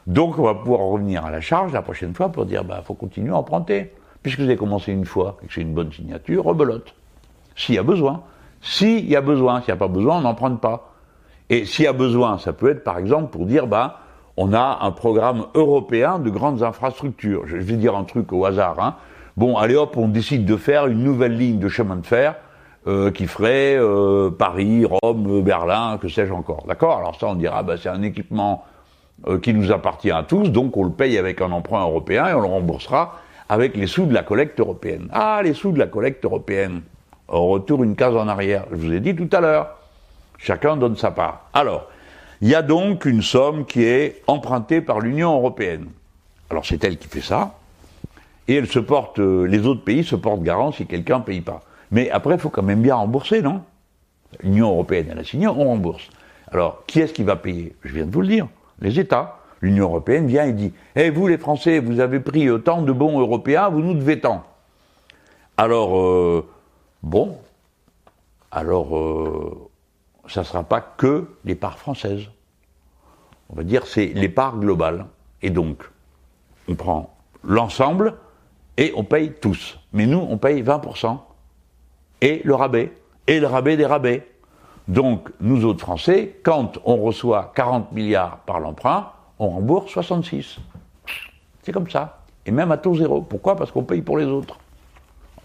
Donc, 0.09 0.39
on 0.39 0.43
va 0.43 0.55
pouvoir 0.55 0.81
revenir 0.81 1.25
à 1.25 1.31
la 1.31 1.41
charge 1.41 1.73
la 1.73 1.83
prochaine 1.83 2.13
fois 2.13 2.31
pour 2.31 2.45
dire, 2.45 2.65
bah, 2.65 2.83
faut 2.85 2.95
continuer 2.95 3.31
à 3.31 3.37
emprunter. 3.37 3.93
Puisque 4.23 4.39
vous 4.39 4.47
avez 4.47 4.57
commencé 4.57 4.93
une 4.93 5.05
fois 5.05 5.39
et 5.43 5.47
que 5.47 5.55
c'est 5.55 5.61
une 5.61 5.75
bonne 5.75 5.93
signature, 5.93 6.45
rebelote. 6.45 6.95
S'il 7.63 7.77
y 7.77 7.79
a 7.79 7.85
besoin. 7.85 8.23
S'il 8.61 9.09
y 9.09 9.15
a 9.15 9.21
besoin. 9.21 9.61
S'il 9.61 9.69
n'y 9.69 9.75
a 9.75 9.77
pas 9.77 9.89
besoin, 9.89 10.17
on 10.19 10.23
n'emprunte 10.23 10.61
pas. 10.61 10.95
Et 11.49 11.65
s'il 11.65 11.85
y 11.85 11.89
a 11.89 11.93
besoin, 11.93 12.39
ça 12.39 12.53
peut 12.53 12.71
être 12.71 12.83
par 12.83 12.99
exemple 12.99 13.31
pour 13.31 13.47
dire, 13.47 13.69
bah, 13.69 14.01
on 14.37 14.53
a 14.53 14.79
un 14.83 14.91
programme 14.91 15.47
européen 15.55 16.19
de 16.19 16.29
grandes 16.29 16.65
infrastructures. 16.65 17.47
Je 17.47 17.57
vais 17.57 17.77
dire 17.77 17.95
un 17.97 18.03
truc 18.03 18.33
au 18.33 18.45
hasard. 18.47 18.81
Hein. 18.81 18.97
Bon, 19.37 19.57
allez 19.57 19.77
hop, 19.77 19.97
on 19.97 20.09
décide 20.09 20.45
de 20.45 20.57
faire 20.57 20.89
une 20.89 21.05
nouvelle 21.05 21.37
ligne 21.37 21.61
de 21.61 21.69
chemin 21.69 21.97
de 21.97 22.07
fer 22.07 22.35
euh, 22.89 23.13
qui 23.13 23.29
ferait 23.29 23.77
euh, 23.79 24.31
Paris, 24.31 24.85
Rome, 24.85 25.43
Berlin, 25.43 25.99
que 26.01 26.09
sais-je 26.09 26.33
encore. 26.33 26.65
D'accord? 26.67 26.99
Alors 26.99 27.15
ça, 27.21 27.29
on 27.29 27.37
dira, 27.37 27.63
bah, 27.63 27.77
c'est 27.81 27.91
un 27.91 28.03
équipement 28.03 28.65
euh, 29.29 29.39
qui 29.39 29.55
nous 29.55 29.71
appartient 29.71 30.11
à 30.11 30.25
tous, 30.25 30.49
donc 30.49 30.77
on 30.77 30.85
le 30.85 30.91
paye 30.91 31.17
avec 31.17 31.41
un 31.41 31.53
emprunt 31.53 31.83
européen 31.83 32.27
et 32.27 32.35
on 32.35 32.41
le 32.41 32.49
remboursera 32.49 33.21
avec 33.49 33.77
les 33.77 33.87
sous 33.87 34.07
de 34.07 34.15
la 34.15 34.25
collecte 34.25 34.59
européenne. 34.59 35.09
Ah, 35.13 35.43
les 35.45 35.55
sous 35.55 35.71
de 35.71 35.79
la 35.79 35.87
collecte 35.87 36.25
européenne. 36.25 36.83
On 37.33 37.49
retourne 37.49 37.85
une 37.85 37.97
case 37.97 38.15
en 38.15 38.29
arrière. 38.29 38.67
Je 38.71 38.77
vous 38.77 38.93
ai 38.93 39.01
dit 39.01 39.17
tout 39.17 39.29
à 39.33 39.41
l'heure. 39.41 39.79
Chacun 40.39 40.77
donne 40.77 40.97
sa 40.97 41.11
part. 41.11 41.49
Alors, 41.55 41.89
il 42.43 42.49
y 42.49 42.55
a 42.55 42.63
donc 42.63 43.05
une 43.05 43.23
somme 43.23 43.65
qui 43.65 43.85
est 43.85 44.23
empruntée 44.27 44.81
par 44.81 45.01
l'Union 45.01 45.35
européenne. 45.35 45.87
Alors 46.51 46.67
c'est 46.67 46.85
elle 46.85 46.99
qui 46.99 47.09
fait 47.09 47.23
ça, 47.23 47.55
et 48.49 48.57
elle 48.57 48.67
se 48.67 48.79
porte, 48.79 49.21
euh, 49.21 49.45
les 49.45 49.67
autres 49.67 49.85
pays 49.85 50.05
se 50.05 50.17
portent 50.17 50.43
garant 50.43 50.73
si 50.73 50.85
quelqu'un 50.87 51.21
ne 51.21 51.25
paye 51.25 51.41
pas. 51.41 51.63
Mais 51.91 52.11
après, 52.11 52.35
il 52.35 52.41
faut 52.41 52.51
quand 52.51 52.63
même 52.63 52.83
bien 52.83 52.97
rembourser, 52.97 53.41
non? 53.41 53.63
L'Union 54.43 54.71
européenne, 54.71 55.07
elle 55.11 55.19
a 55.19 55.25
signé, 55.25 55.47
on 55.47 55.55
rembourse. 55.55 56.09
Alors, 56.51 56.83
qui 56.87 57.01
est-ce 57.01 57.15
qui 57.15 57.23
va 57.23 57.37
payer? 57.37 57.75
Je 57.83 57.95
viens 57.95 58.05
de 58.05 58.11
vous 58.11 58.21
le 58.21 58.29
dire, 58.29 58.49
les 58.81 58.99
États. 58.99 59.39
L'Union 59.61 59.85
européenne 59.85 60.27
vient 60.27 60.45
et 60.45 60.53
dit 60.53 60.73
Eh, 60.97 61.11
vous 61.11 61.29
les 61.29 61.39
Français, 61.39 61.79
vous 61.79 62.01
avez 62.01 62.19
pris 62.19 62.49
tant 62.65 62.83
de 62.83 62.93
bons 62.93 63.21
européens, 63.21 63.69
vous 63.69 63.81
nous 63.81 63.95
devez 63.95 64.19
tant. 64.19 64.45
Alors, 65.57 65.99
euh, 65.99 66.45
bon, 67.03 67.39
alors, 68.51 68.97
euh, 68.97 69.71
ça 70.29 70.41
ne 70.41 70.47
sera 70.47 70.63
pas 70.63 70.81
que 70.81 71.27
les 71.45 71.55
parts 71.55 71.79
françaises. 71.79 72.29
On 73.49 73.57
va 73.57 73.65
dire 73.65 73.87
c'est 73.87 74.07
les 74.07 74.29
parts 74.29 74.59
globales. 74.59 75.07
Et 75.41 75.51
donc, 75.51 75.83
on 76.69 76.75
prend 76.75 77.15
l'ensemble 77.43 78.15
et 78.77 78.93
on 78.95 79.05
paye 79.05 79.33
tous. 79.33 79.79
Mais 79.93 80.07
nous, 80.07 80.19
on 80.19 80.37
paye 80.37 80.63
20%. 80.63 81.19
Et 82.21 82.43
le 82.45 82.55
rabais. 82.55 82.93
Et 83.27 83.41
le 83.41 83.47
rabais 83.47 83.77
des 83.77 83.87
rabais. 83.87 84.29
Donc, 84.87 85.31
nous 85.41 85.65
autres 85.65 85.81
Français, 85.81 86.39
quand 86.43 86.79
on 86.85 86.97
reçoit 86.97 87.53
40 87.55 87.93
milliards 87.93 88.39
par 88.41 88.61
l'emprunt, 88.61 89.13
on 89.39 89.49
rembourse 89.49 89.91
66. 89.93 90.59
C'est 91.63 91.73
comme 91.73 91.89
ça. 91.89 92.21
Et 92.45 92.51
même 92.51 92.73
à 92.73 92.77
taux 92.77 92.95
zéro. 92.97 93.23
Pourquoi? 93.23 93.57
Parce 93.57 93.71
qu'on 93.71 93.85
paye 93.85 94.03
pour 94.03 94.19
les 94.19 94.27
autres. 94.27 94.59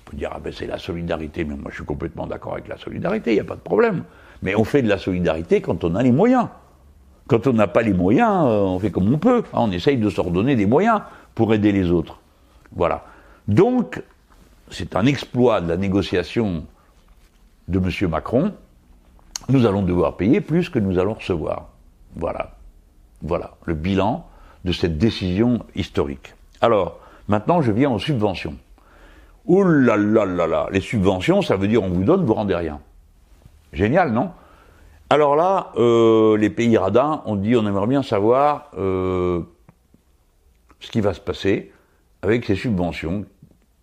On 0.08 0.12
peut 0.12 0.18
dire, 0.18 0.30
ah 0.34 0.40
ben 0.40 0.54
c'est 0.54 0.68
la 0.68 0.78
solidarité, 0.78 1.44
mais 1.44 1.56
moi 1.56 1.70
je 1.70 1.76
suis 1.76 1.86
complètement 1.86 2.28
d'accord 2.28 2.54
avec 2.54 2.68
la 2.70 2.78
solidarité, 2.78 3.32
il 3.32 3.34
n'y 3.34 3.42
a 3.42 3.44
pas 3.44 3.56
de 3.56 3.62
problème. 3.62 4.04
Mais 4.42 4.56
on 4.56 4.64
fait 4.64 4.82
de 4.82 4.88
la 4.88 4.98
solidarité 4.98 5.62
quand 5.62 5.84
on 5.84 5.96
a 5.96 6.04
les 6.04 6.12
moyens. 6.12 6.48
Quand 7.28 7.46
on 7.48 7.54
n'a 7.54 7.68
pas 7.68 7.82
les 7.82 7.94
moyens, 7.94 8.46
euh, 8.46 8.62
on 8.62 8.80
fait 8.80 8.92
comme 8.92 9.14
on 9.14 9.18
peut. 9.18 9.44
Hein, 9.54 9.60
on 9.60 9.72
essaye 9.72 9.98
de 9.98 10.10
s'ordonner 10.10 10.56
des 10.56 10.66
moyens 10.66 11.02
pour 11.36 11.54
aider 11.54 11.74
les 11.74 11.92
autres. 11.92 12.20
Voilà. 12.72 13.04
Donc, 13.50 14.02
c'est 14.72 14.96
un 14.96 15.06
exploit 15.06 15.60
de 15.60 15.68
la 15.68 15.76
négociation 15.76 16.66
de 17.68 17.80
M. 17.80 18.10
Macron. 18.10 18.54
Nous 19.50 19.66
allons 19.66 19.82
devoir 19.82 20.16
payer 20.16 20.40
plus 20.40 20.70
que 20.70 20.80
nous 20.80 21.00
allons 21.00 21.16
recevoir. 21.16 21.68
Voilà. 22.16 22.56
Voilà 23.22 23.52
le 23.66 23.74
bilan 23.74 24.26
de 24.64 24.72
cette 24.72 24.98
décision 24.98 25.66
historique. 25.76 26.34
Alors, 26.62 27.00
maintenant, 27.28 27.62
je 27.62 27.74
viens 27.74 27.92
aux 27.92 28.00
subventions. 28.00 28.56
Ouh 29.48 29.64
là 29.64 29.96
là 29.96 30.26
là 30.26 30.46
là, 30.46 30.68
les 30.72 30.82
subventions, 30.82 31.42
ça 31.42 31.56
veut 31.56 31.70
dire 31.70 31.82
on 31.82 31.88
vous 31.90 32.04
donne, 32.04 32.26
vous 32.26 32.34
rendez 32.34 32.56
rien. 32.56 32.82
Génial, 33.72 34.12
non? 34.12 34.32
Alors 35.10 35.38
là, 35.38 35.72
euh, 35.78 36.36
les 36.38 36.50
pays 36.50 36.78
radins 36.78 37.22
ont 37.26 37.38
dit 37.38 37.56
on 37.56 37.66
aimerait 37.66 37.88
bien 37.88 38.04
savoir 38.04 38.70
euh, 38.78 39.42
ce 40.82 40.92
qui 40.92 41.00
va 41.00 41.14
se 41.14 41.22
passer 41.22 41.72
avec 42.22 42.44
ces 42.44 42.56
subventions. 42.56 43.24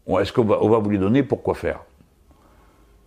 Est-ce 0.07 0.35
qu'on 0.35 0.45
va, 0.45 0.63
on 0.63 0.79
vous 0.81 0.91
les 0.91 0.99
donner 0.99 1.23
pour 1.23 1.43
quoi 1.43 1.55
faire? 1.55 1.81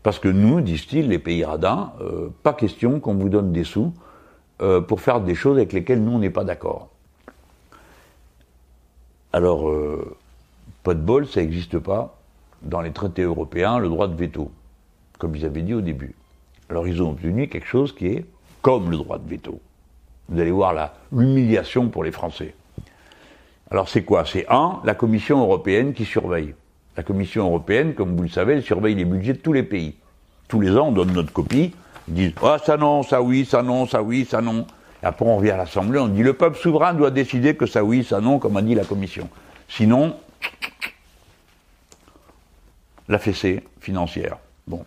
Parce 0.02 0.18
que 0.18 0.28
nous, 0.28 0.62
disent-ils, 0.62 1.08
les 1.08 1.20
pays 1.20 1.46
radins, 1.46 1.94
euh, 2.02 2.30
pas 2.42 2.54
question 2.54 3.00
qu'on 3.00 3.14
vous 3.14 3.30
donne 3.30 3.52
des 3.52 3.64
sous 3.64 3.94
pour 4.88 5.02
faire 5.02 5.22
des 5.22 5.36
choses 5.36 5.58
avec 5.58 5.72
lesquelles 5.72 6.04
nous, 6.04 6.14
on 6.14 6.18
n'est 6.18 6.32
pas 6.32 6.44
d'accord. 6.44 6.90
Alors, 9.32 9.72
pas 10.82 10.96
de 10.96 11.00
bol, 11.00 11.28
ça 11.28 11.42
n'existe 11.42 11.78
pas 11.78 12.17
dans 12.62 12.82
les 12.82 12.92
traités 12.92 13.24
européens, 13.24 13.80
le 13.80 13.90
droit 13.90 14.08
de 14.08 14.16
veto, 14.16 14.52
comme 15.18 15.36
ils 15.36 15.46
avaient 15.46 15.62
dit 15.62 15.74
au 15.74 15.82
début. 15.82 16.16
Alors, 16.70 16.88
ils 16.88 17.02
ont 17.02 17.12
obtenu 17.12 17.48
quelque 17.48 17.68
chose 17.68 17.94
qui 17.96 18.08
est 18.08 18.26
comme 18.62 18.92
le 18.92 18.98
droit 18.98 19.18
de 19.18 19.30
veto. 19.30 19.60
Vous 20.30 20.40
allez 20.40 20.52
voir 20.52 20.92
l'humiliation 21.12 21.88
pour 21.90 22.04
les 22.04 22.12
Français. 22.12 22.54
Alors 23.72 23.90
c'est 23.90 24.04
quoi? 24.04 24.24
C'est 24.26 24.46
un, 24.50 24.80
la 24.84 24.96
Commission 24.96 25.40
européenne 25.40 25.94
qui 25.94 26.06
surveille. 26.06 26.54
La 26.96 27.04
Commission 27.04 27.46
européenne, 27.46 27.94
comme 27.94 28.16
vous 28.16 28.24
le 28.24 28.30
savez, 28.30 28.54
elle 28.54 28.64
surveille 28.64 28.96
les 28.96 29.06
budgets 29.06 29.34
de 29.34 29.40
tous 29.40 29.54
les 29.54 29.64
pays. 29.64 29.96
Tous 30.48 30.60
les 30.62 30.76
ans, 30.78 30.88
on 30.88 30.92
donne 30.92 31.12
notre 31.12 31.34
copie, 31.34 31.74
ils 32.08 32.14
disent 32.14 32.34
Ah, 32.42 32.58
ça 32.64 32.78
non, 32.78 33.04
ça 33.04 33.22
oui, 33.22 33.46
ça 33.46 33.62
non, 33.62 33.86
ça 33.86 34.02
oui, 34.02 34.26
ça 34.26 34.42
non. 34.42 34.66
Et 35.04 35.06
après, 35.06 35.26
on 35.26 35.38
revient 35.38 35.52
à 35.52 35.58
l'Assemblée, 35.58 36.00
on 36.00 36.08
dit 36.08 36.24
Le 36.24 36.34
peuple 36.34 36.58
souverain 36.58 36.94
doit 36.94 37.12
décider 37.12 37.56
que 37.56 37.66
ça 37.66 37.84
oui, 37.84 38.04
ça 38.04 38.22
non, 38.22 38.40
comme 38.40 38.56
a 38.58 38.62
dit 38.62 38.74
la 38.74 38.86
Commission. 38.86 39.30
Sinon, 39.68 40.16
la 43.08 43.20
fessée 43.20 43.64
financière. 43.80 44.38
Bon. 44.68 44.84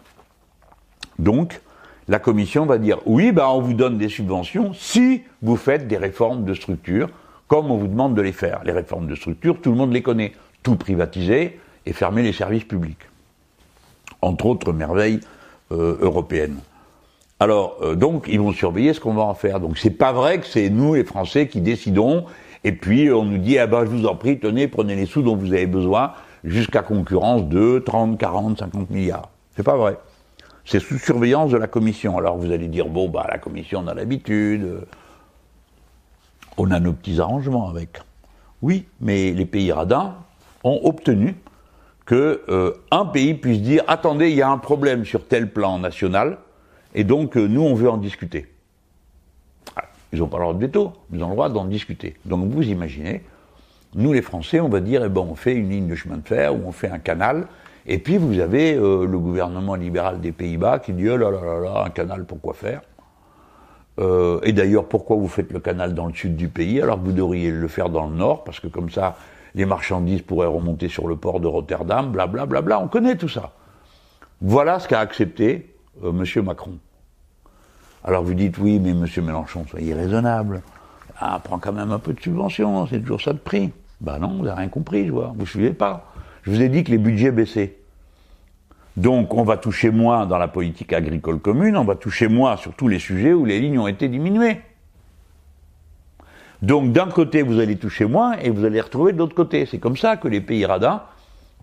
Donc, 1.18 1.60
la 2.08 2.18
Commission 2.18 2.66
va 2.66 2.78
dire 2.78 2.98
Oui, 3.06 3.32
ben, 3.32 3.46
on 3.46 3.60
vous 3.60 3.74
donne 3.74 3.98
des 3.98 4.08
subventions 4.08 4.72
si 4.74 5.22
vous 5.42 5.56
faites 5.56 5.86
des 5.86 5.96
réformes 5.96 6.44
de 6.44 6.54
structure 6.54 7.08
comme 7.50 7.70
on 7.70 7.76
vous 7.76 7.88
demande 7.88 8.14
de 8.14 8.22
les 8.22 8.32
faire. 8.32 8.60
Les 8.64 8.72
réformes 8.72 9.08
de 9.08 9.14
structure, 9.16 9.60
tout 9.60 9.70
le 9.70 9.76
monde 9.76 9.92
les 9.92 10.02
connaît. 10.02 10.32
Tout 10.62 10.76
privatiser 10.76 11.58
et 11.84 11.92
fermer 11.92 12.22
les 12.22 12.32
services 12.32 12.64
publics. 12.64 13.00
Entre 14.22 14.46
autres 14.46 14.72
merveilles 14.72 15.20
euh, 15.72 15.98
européennes. 16.00 16.58
Alors, 17.40 17.78
euh, 17.82 17.96
donc, 17.96 18.26
ils 18.28 18.38
vont 18.38 18.52
surveiller 18.52 18.94
ce 18.94 19.00
qu'on 19.00 19.14
va 19.14 19.22
en 19.22 19.34
faire. 19.34 19.58
Donc, 19.58 19.78
c'est 19.78 19.90
pas 19.90 20.12
vrai 20.12 20.38
que 20.38 20.46
c'est 20.46 20.70
nous, 20.70 20.94
les 20.94 21.04
Français, 21.04 21.48
qui 21.48 21.60
décidons. 21.60 22.26
Et 22.62 22.72
puis, 22.72 23.10
on 23.10 23.24
nous 23.24 23.38
dit, 23.38 23.58
ah 23.58 23.66
ben, 23.66 23.84
je 23.84 23.90
vous 23.90 24.06
en 24.06 24.14
prie, 24.14 24.38
tenez, 24.38 24.68
prenez 24.68 24.94
les 24.94 25.06
sous 25.06 25.22
dont 25.22 25.34
vous 25.34 25.52
avez 25.52 25.66
besoin, 25.66 26.12
jusqu'à 26.44 26.82
concurrence 26.82 27.48
de 27.48 27.82
30, 27.84 28.18
40, 28.18 28.58
50 28.58 28.90
milliards. 28.90 29.30
C'est 29.56 29.62
pas 29.62 29.76
vrai. 29.76 29.98
C'est 30.64 30.80
sous 30.80 30.98
surveillance 30.98 31.50
de 31.50 31.56
la 31.56 31.66
Commission. 31.66 32.18
Alors, 32.18 32.36
vous 32.36 32.52
allez 32.52 32.68
dire, 32.68 32.86
bon, 32.86 33.08
bah, 33.08 33.26
la 33.30 33.38
Commission, 33.38 33.82
on 33.84 33.88
a 33.88 33.94
l'habitude 33.94 34.86
on 36.60 36.70
a 36.70 36.80
nos 36.80 36.92
petits 36.92 37.20
arrangements 37.20 37.68
avec. 37.68 38.00
Oui, 38.62 38.86
mais 39.00 39.32
les 39.32 39.46
pays 39.46 39.72
radins 39.72 40.16
ont 40.62 40.80
obtenu 40.84 41.36
que 42.04 42.42
euh, 42.48 42.72
un 42.90 43.06
pays 43.06 43.34
puisse 43.34 43.62
dire 43.62 43.82
attendez, 43.88 44.30
il 44.30 44.36
y 44.36 44.42
a 44.42 44.50
un 44.50 44.58
problème 44.58 45.04
sur 45.04 45.26
tel 45.26 45.50
plan 45.50 45.78
national, 45.78 46.38
et 46.94 47.04
donc 47.04 47.36
euh, 47.36 47.46
nous 47.46 47.62
on 47.62 47.74
veut 47.74 47.88
en 47.88 47.96
discuter. 47.96 48.52
Ah, 49.76 49.84
ils 50.12 50.18
n'ont 50.18 50.26
pas 50.26 50.38
le 50.38 50.44
droit 50.44 50.54
de 50.54 50.60
veto, 50.60 50.92
ils 51.12 51.22
ont 51.22 51.28
le 51.28 51.34
droit 51.34 51.48
d'en 51.48 51.64
discuter. 51.64 52.16
Donc 52.26 52.50
vous 52.50 52.68
imaginez, 52.68 53.22
nous 53.94 54.12
les 54.12 54.22
Français, 54.22 54.60
on 54.60 54.68
va 54.68 54.80
dire 54.80 55.04
eh 55.04 55.08
ben, 55.08 55.22
on 55.22 55.34
fait 55.34 55.54
une 55.54 55.70
ligne 55.70 55.88
de 55.88 55.94
chemin 55.94 56.16
de 56.16 56.26
fer 56.26 56.54
ou 56.54 56.60
on 56.66 56.72
fait 56.72 56.90
un 56.90 56.98
canal, 56.98 57.46
et 57.86 57.98
puis 57.98 58.18
vous 58.18 58.38
avez 58.38 58.74
euh, 58.74 59.06
le 59.06 59.18
gouvernement 59.18 59.74
libéral 59.74 60.20
des 60.20 60.32
Pays-Bas 60.32 60.78
qui 60.78 60.92
dit 60.92 61.08
oh 61.08 61.16
là 61.16 61.30
là 61.30 61.40
là 61.40 61.60
là, 61.60 61.84
un 61.86 61.90
canal 61.90 62.24
pourquoi 62.24 62.54
faire? 62.54 62.82
Euh, 63.98 64.40
et 64.44 64.52
d'ailleurs, 64.52 64.86
pourquoi 64.86 65.16
vous 65.16 65.28
faites 65.28 65.52
le 65.52 65.60
canal 65.60 65.94
dans 65.94 66.06
le 66.06 66.14
sud 66.14 66.36
du 66.36 66.48
pays? 66.48 66.80
Alors 66.80 66.98
que 67.00 67.04
vous 67.04 67.12
devriez 67.12 67.50
le 67.50 67.68
faire 67.68 67.90
dans 67.90 68.08
le 68.08 68.14
nord 68.14 68.44
Parce 68.44 68.60
que 68.60 68.66
comme 68.66 68.90
ça, 68.90 69.16
les 69.54 69.66
marchandises 69.66 70.22
pourraient 70.22 70.46
remonter 70.46 70.88
sur 70.88 71.06
le 71.06 71.16
port 71.16 71.40
de 71.40 71.46
Rotterdam, 71.46 72.10
blablabla. 72.10 72.46
Bla, 72.46 72.60
bla, 72.60 72.78
bla. 72.78 72.80
On 72.80 72.88
connaît 72.88 73.16
tout 73.16 73.28
ça. 73.28 73.52
Voilà 74.40 74.78
ce 74.78 74.88
qu'a 74.88 75.00
accepté 75.00 75.74
euh, 76.02 76.12
M. 76.12 76.44
Macron. 76.44 76.78
Alors 78.04 78.22
vous 78.22 78.34
dites, 78.34 78.56
oui, 78.56 78.78
mais 78.78 78.90
M. 78.90 79.06
Mélenchon, 79.22 79.66
soyez 79.68 79.92
raisonnable. 79.92 80.62
Ah, 81.18 81.38
prend 81.42 81.58
quand 81.58 81.72
même 81.72 81.92
un 81.92 81.98
peu 81.98 82.14
de 82.14 82.20
subvention, 82.20 82.86
c'est 82.86 83.00
toujours 83.00 83.20
ça 83.20 83.34
de 83.34 83.38
prix. 83.38 83.70
Ben 84.00 84.18
non, 84.18 84.28
vous 84.28 84.44
n'avez 84.44 84.60
rien 84.60 84.68
compris, 84.68 85.06
je 85.06 85.12
vois. 85.12 85.32
Vous 85.34 85.42
ne 85.42 85.46
suivez 85.46 85.72
pas. 85.72 86.12
Je 86.42 86.50
vous 86.50 86.62
ai 86.62 86.68
dit 86.68 86.84
que 86.84 86.90
les 86.90 86.98
budgets 86.98 87.32
baissaient. 87.32 87.76
Donc 88.96 89.34
on 89.34 89.44
va 89.44 89.56
toucher 89.56 89.90
moins 89.90 90.26
dans 90.26 90.38
la 90.38 90.48
politique 90.48 90.92
agricole 90.92 91.38
commune, 91.38 91.76
on 91.76 91.84
va 91.84 91.94
toucher 91.94 92.28
moins 92.28 92.56
sur 92.56 92.74
tous 92.74 92.88
les 92.88 92.98
sujets 92.98 93.32
où 93.32 93.44
les 93.44 93.60
lignes 93.60 93.78
ont 93.78 93.86
été 93.86 94.08
diminuées. 94.08 94.60
Donc 96.60 96.92
d'un 96.92 97.06
côté 97.06 97.42
vous 97.42 97.60
allez 97.60 97.76
toucher 97.76 98.04
moins 98.04 98.32
et 98.34 98.50
vous 98.50 98.64
allez 98.64 98.80
retrouver 98.80 99.12
de 99.12 99.18
l'autre 99.18 99.34
côté. 99.34 99.64
C'est 99.64 99.78
comme 99.78 99.96
ça 99.96 100.16
que 100.16 100.28
les 100.28 100.40
pays 100.40 100.66
radins 100.66 101.02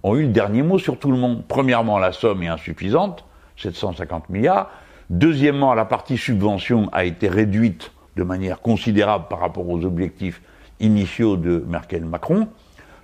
ont 0.03 0.15
eu 0.15 0.23
le 0.23 0.29
dernier 0.29 0.63
mot 0.63 0.79
sur 0.79 0.97
tout 0.97 1.11
le 1.11 1.17
monde. 1.17 1.43
Premièrement, 1.47 1.99
la 1.99 2.11
somme 2.11 2.43
est 2.43 2.47
insuffisante, 2.47 3.25
750 3.57 4.29
milliards. 4.29 4.69
Deuxièmement, 5.09 5.73
la 5.73 5.85
partie 5.85 6.17
subvention 6.17 6.89
a 6.91 7.05
été 7.05 7.27
réduite 7.27 7.91
de 8.15 8.23
manière 8.23 8.61
considérable 8.61 9.25
par 9.29 9.39
rapport 9.39 9.69
aux 9.69 9.85
objectifs 9.85 10.41
initiaux 10.79 11.37
de 11.37 11.63
Merkel-Macron. 11.67 12.47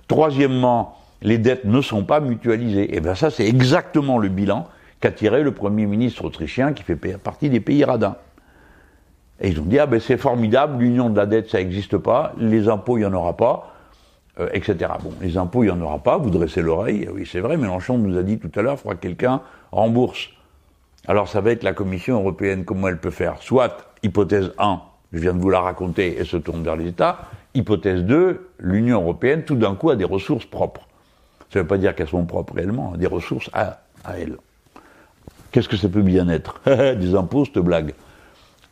Troisièmement, 0.08 0.96
les 1.22 1.38
dettes 1.38 1.64
ne 1.64 1.80
sont 1.80 2.04
pas 2.04 2.20
mutualisées. 2.20 2.92
Et 2.92 2.96
eh 2.96 3.00
bien 3.00 3.14
ça, 3.14 3.30
c'est 3.30 3.46
exactement 3.46 4.18
le 4.18 4.28
bilan 4.28 4.68
qu'a 5.00 5.10
tiré 5.10 5.42
le 5.42 5.52
Premier 5.52 5.86
ministre 5.86 6.24
autrichien 6.24 6.72
qui 6.72 6.82
fait 6.82 6.96
partie 7.18 7.50
des 7.50 7.60
pays 7.60 7.84
radins. 7.84 8.16
Et 9.40 9.48
ils 9.48 9.60
ont 9.60 9.64
dit, 9.64 9.78
ah 9.78 9.86
ben 9.86 10.00
c'est 10.00 10.16
formidable, 10.16 10.82
l'union 10.82 11.10
de 11.10 11.16
la 11.16 11.26
dette, 11.26 11.50
ça 11.50 11.58
n'existe 11.58 11.96
pas, 11.96 12.32
les 12.38 12.68
impôts, 12.68 12.98
il 12.98 13.00
n'y 13.00 13.06
en 13.06 13.12
aura 13.12 13.36
pas, 13.36 13.74
euh, 14.38 14.48
etc. 14.52 14.92
Bon, 15.02 15.12
les 15.20 15.36
impôts, 15.36 15.64
il 15.64 15.66
n'y 15.66 15.72
en 15.72 15.80
aura 15.80 15.98
pas, 15.98 16.18
vous 16.18 16.30
dressez 16.30 16.62
l'oreille, 16.62 17.08
oui 17.12 17.28
c'est 17.30 17.40
vrai, 17.40 17.56
Mélenchon 17.56 17.98
nous 17.98 18.16
a 18.16 18.22
dit 18.22 18.38
tout 18.38 18.50
à 18.54 18.62
l'heure, 18.62 18.74
il 18.74 18.78
faudra 18.78 18.94
que 18.94 19.00
quelqu'un 19.00 19.40
rembourse. 19.72 20.28
Alors 21.06 21.28
ça 21.28 21.40
va 21.40 21.50
être 21.50 21.64
la 21.64 21.72
Commission 21.72 22.20
européenne, 22.20 22.64
comment 22.64 22.88
elle 22.88 23.00
peut 23.00 23.10
faire? 23.10 23.42
Soit, 23.42 23.92
hypothèse 24.02 24.52
1, 24.58 24.80
je 25.14 25.20
viens 25.20 25.32
de 25.32 25.40
vous 25.40 25.50
la 25.50 25.60
raconter, 25.60 26.16
elle 26.18 26.26
se 26.26 26.36
tourne 26.36 26.62
vers 26.64 26.76
les 26.76 26.88
États, 26.88 27.28
hypothèse 27.54 28.02
2, 28.02 28.50
l'Union 28.58 29.00
européenne 29.00 29.44
tout 29.44 29.54
d'un 29.54 29.76
coup 29.76 29.90
a 29.90 29.96
des 29.96 30.04
ressources 30.04 30.44
propres. 30.44 30.88
Ça 31.52 31.60
ne 31.60 31.62
veut 31.62 31.68
pas 31.68 31.78
dire 31.78 31.94
qu'elles 31.94 32.08
sont 32.08 32.24
propres 32.24 32.54
réellement, 32.54 32.94
des 32.96 33.06
ressources 33.06 33.48
à, 33.52 33.80
à 34.04 34.18
elles. 34.18 34.36
Qu'est-ce 35.52 35.68
que 35.68 35.76
ça 35.76 35.88
peut 35.88 36.02
bien 36.02 36.28
être 36.28 36.60
Des 36.66 37.14
impôts, 37.14 37.44
cette 37.44 37.58
blague. 37.58 37.94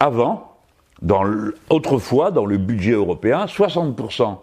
Avant, 0.00 0.56
dans 1.00 1.22
autrefois, 1.70 2.32
dans 2.32 2.44
le 2.44 2.58
budget 2.58 2.92
européen, 2.92 3.44
60% 3.44 4.38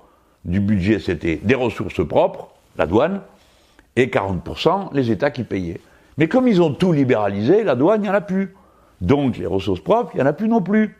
du 0.45 0.61
budget 0.61 0.99
c'était 0.99 1.35
des 1.43 1.55
ressources 1.55 2.05
propres, 2.07 2.47
la 2.77 2.85
douane, 2.85 3.21
et 3.97 4.07
40% 4.07 4.93
les 4.93 5.11
États 5.11 5.31
qui 5.31 5.43
payaient. 5.43 5.81
Mais 6.17 6.29
comme 6.29 6.47
ils 6.47 6.61
ont 6.61 6.73
tout 6.73 6.93
libéralisé, 6.93 7.63
la 7.63 7.75
douane, 7.75 8.01
il 8.01 8.03
n'y 8.03 8.09
en 8.09 8.13
a 8.13 8.21
plus. 8.21 8.55
Donc 9.01 9.37
les 9.37 9.45
ressources 9.45 9.81
propres, 9.81 10.11
il 10.13 10.17
n'y 10.17 10.23
en 10.23 10.27
a 10.27 10.33
plus 10.33 10.47
non 10.47 10.61
plus. 10.61 10.95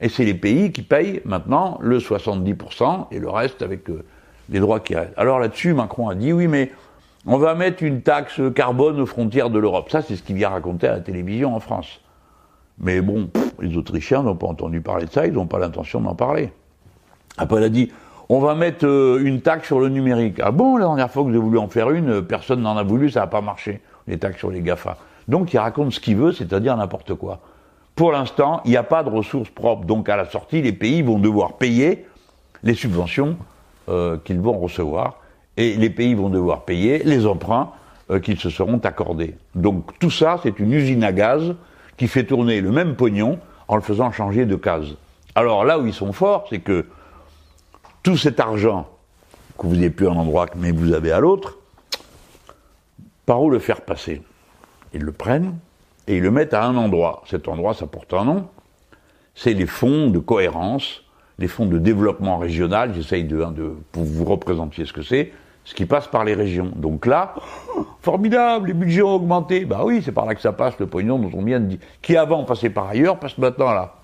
Et 0.00 0.08
c'est 0.08 0.24
les 0.24 0.34
pays 0.34 0.72
qui 0.72 0.82
payent 0.82 1.20
maintenant 1.24 1.78
le 1.80 1.98
70% 1.98 3.06
et 3.10 3.18
le 3.18 3.28
reste 3.30 3.62
avec 3.62 3.88
euh, 3.90 4.04
les 4.50 4.60
droits 4.60 4.80
qui 4.80 4.94
restent. 4.94 5.14
Alors 5.16 5.38
là-dessus, 5.38 5.74
Macron 5.74 6.08
a 6.08 6.14
dit 6.14 6.32
oui, 6.32 6.48
mais 6.48 6.72
on 7.26 7.38
va 7.38 7.54
mettre 7.54 7.82
une 7.82 8.02
taxe 8.02 8.40
carbone 8.54 9.00
aux 9.00 9.06
frontières 9.06 9.50
de 9.50 9.58
l'Europe. 9.58 9.90
Ça, 9.90 10.02
c'est 10.02 10.16
ce 10.16 10.22
qu'il 10.22 10.36
vient 10.36 10.50
raconter 10.50 10.88
à 10.88 10.92
la 10.92 11.00
télévision 11.00 11.54
en 11.54 11.60
France. 11.60 12.00
Mais 12.78 13.00
bon, 13.00 13.30
les 13.60 13.76
Autrichiens 13.76 14.22
n'ont 14.22 14.34
pas 14.34 14.48
entendu 14.48 14.80
parler 14.80 15.06
de 15.06 15.10
ça, 15.10 15.26
ils 15.26 15.32
n'ont 15.32 15.46
pas 15.46 15.58
l'intention 15.58 16.00
d'en 16.00 16.14
parler. 16.14 16.52
Après, 17.38 17.60
il 17.60 17.64
a 17.64 17.68
dit 17.68 17.90
on 18.28 18.40
va 18.40 18.54
mettre 18.54 18.86
euh, 18.86 19.22
une 19.22 19.42
taxe 19.42 19.66
sur 19.66 19.80
le 19.80 19.88
numérique. 19.88 20.40
Ah 20.42 20.50
bon, 20.50 20.76
la 20.76 20.86
dernière 20.86 21.10
fois 21.10 21.24
que 21.24 21.32
j'ai 21.32 21.38
voulu 21.38 21.58
en 21.58 21.68
faire 21.68 21.90
une, 21.90 22.22
personne 22.22 22.62
n'en 22.62 22.76
a 22.76 22.82
voulu, 22.82 23.10
ça 23.10 23.20
n'a 23.20 23.26
pas 23.26 23.42
marché, 23.42 23.80
les 24.06 24.18
taxes 24.18 24.38
sur 24.38 24.50
les 24.50 24.60
GAFA. 24.60 24.96
Donc 25.28 25.52
il 25.52 25.58
raconte 25.58 25.92
ce 25.92 26.00
qu'il 26.00 26.16
veut, 26.16 26.32
c'est-à-dire 26.32 26.76
n'importe 26.76 27.14
quoi. 27.14 27.40
Pour 27.94 28.10
l'instant, 28.10 28.60
il 28.64 28.72
n'y 28.72 28.76
a 28.76 28.82
pas 28.82 29.02
de 29.02 29.10
ressources 29.10 29.50
propres. 29.50 29.84
Donc 29.84 30.08
à 30.08 30.16
la 30.16 30.28
sortie, 30.28 30.62
les 30.62 30.72
pays 30.72 31.02
vont 31.02 31.18
devoir 31.18 31.54
payer 31.54 32.06
les 32.62 32.74
subventions 32.74 33.36
euh, 33.88 34.18
qu'ils 34.24 34.40
vont 34.40 34.58
recevoir 34.58 35.20
et 35.56 35.74
les 35.74 35.90
pays 35.90 36.14
vont 36.14 36.28
devoir 36.28 36.64
payer 36.64 37.02
les 37.04 37.26
emprunts 37.26 37.70
euh, 38.10 38.18
qu'ils 38.18 38.38
se 38.38 38.50
seront 38.50 38.78
accordés. 38.78 39.36
Donc 39.54 39.98
tout 39.98 40.10
ça, 40.10 40.40
c'est 40.42 40.58
une 40.58 40.72
usine 40.72 41.04
à 41.04 41.12
gaz 41.12 41.54
qui 41.96 42.08
fait 42.08 42.24
tourner 42.24 42.60
le 42.60 42.72
même 42.72 42.96
pognon 42.96 43.38
en 43.68 43.76
le 43.76 43.82
faisant 43.82 44.10
changer 44.10 44.46
de 44.46 44.56
case. 44.56 44.96
Alors 45.36 45.64
là 45.64 45.78
où 45.78 45.86
ils 45.86 45.94
sont 45.94 46.12
forts, 46.12 46.46
c'est 46.50 46.58
que 46.58 46.86
tout 48.02 48.16
cet 48.16 48.40
argent 48.40 48.88
que 49.56 49.66
vous 49.66 49.74
n'avez 49.74 49.90
plus 49.90 50.08
à 50.08 50.10
un 50.10 50.16
endroit 50.16 50.46
mais 50.56 50.72
vous 50.72 50.92
avez 50.92 51.12
à 51.12 51.20
l'autre, 51.20 51.58
par 53.24 53.40
où 53.40 53.50
le 53.50 53.58
faire 53.58 53.82
passer? 53.82 54.22
Ils 54.92 55.02
le 55.02 55.12
prennent 55.12 55.56
et 56.06 56.16
ils 56.16 56.22
le 56.22 56.30
mettent 56.30 56.54
à 56.54 56.64
un 56.64 56.76
endroit. 56.76 57.22
Cet 57.26 57.48
endroit, 57.48 57.74
ça 57.74 57.86
porte 57.86 58.12
un 58.14 58.24
nom. 58.24 58.46
C'est 59.34 59.54
les 59.54 59.66
fonds 59.66 60.10
de 60.10 60.18
cohérence 60.18 61.04
les 61.38 61.48
fonds 61.48 61.66
de 61.66 61.78
développement 61.78 62.38
régional, 62.38 62.92
j'essaye 62.94 63.24
de, 63.24 63.42
hein, 63.42 63.52
de, 63.52 63.74
pour 63.92 64.04
vous 64.04 64.24
représenter 64.24 64.84
ce 64.84 64.92
que 64.92 65.02
c'est, 65.02 65.32
ce 65.64 65.74
qui 65.74 65.86
passe 65.86 66.06
par 66.06 66.24
les 66.24 66.34
régions. 66.34 66.70
Donc 66.76 67.06
là, 67.06 67.34
formidable, 68.02 68.68
les 68.68 68.74
budgets 68.74 69.02
ont 69.02 69.14
augmenté. 69.14 69.64
Bah 69.64 69.82
oui, 69.84 70.02
c'est 70.04 70.12
par 70.12 70.26
là 70.26 70.34
que 70.34 70.40
ça 70.40 70.52
passe, 70.52 70.78
le 70.78 70.86
pognon 70.86 71.18
dont 71.18 71.30
on 71.34 71.42
vient 71.42 71.60
de 71.60 71.66
dire, 71.66 71.78
qui 72.02 72.16
avant 72.16 72.44
passait 72.44 72.70
par 72.70 72.88
ailleurs, 72.88 73.18
passe 73.18 73.38
maintenant 73.38 73.72
là. 73.72 73.94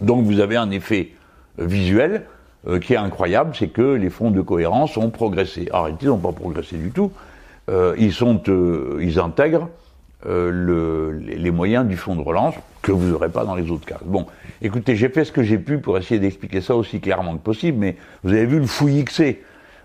Donc 0.00 0.24
vous 0.24 0.40
avez 0.40 0.56
un 0.56 0.70
effet 0.70 1.10
visuel 1.58 2.26
euh, 2.66 2.80
qui 2.80 2.94
est 2.94 2.96
incroyable, 2.96 3.54
c'est 3.54 3.68
que 3.68 3.94
les 3.94 4.10
fonds 4.10 4.30
de 4.30 4.40
cohérence 4.40 4.96
ont 4.96 5.10
progressé. 5.10 5.68
Arrêtez, 5.72 6.06
ils 6.06 6.08
n'ont 6.08 6.18
pas 6.18 6.32
progressé 6.32 6.76
du 6.76 6.90
tout. 6.90 7.12
Euh, 7.68 7.94
ils 7.98 8.12
sont, 8.12 8.42
euh, 8.48 8.98
ils 9.00 9.20
intègrent 9.20 9.68
le, 10.24 11.12
les 11.12 11.50
moyens 11.50 11.86
du 11.86 11.96
fonds 11.96 12.16
de 12.16 12.20
relance 12.20 12.54
que 12.80 12.92
vous 12.92 13.08
n'aurez 13.08 13.28
pas 13.28 13.44
dans 13.44 13.54
les 13.54 13.70
autres 13.70 13.86
cas. 13.86 13.98
Bon, 14.04 14.26
écoutez, 14.60 14.96
j'ai 14.96 15.08
fait 15.08 15.24
ce 15.24 15.32
que 15.32 15.42
j'ai 15.42 15.58
pu 15.58 15.78
pour 15.78 15.98
essayer 15.98 16.20
d'expliquer 16.20 16.60
ça 16.60 16.76
aussi 16.76 17.00
clairement 17.00 17.36
que 17.36 17.42
possible, 17.42 17.78
mais 17.78 17.96
vous 18.24 18.32
avez 18.32 18.46
vu 18.46 18.58
le 18.58 18.66
fouillis 18.66 19.04
que. 19.04 19.12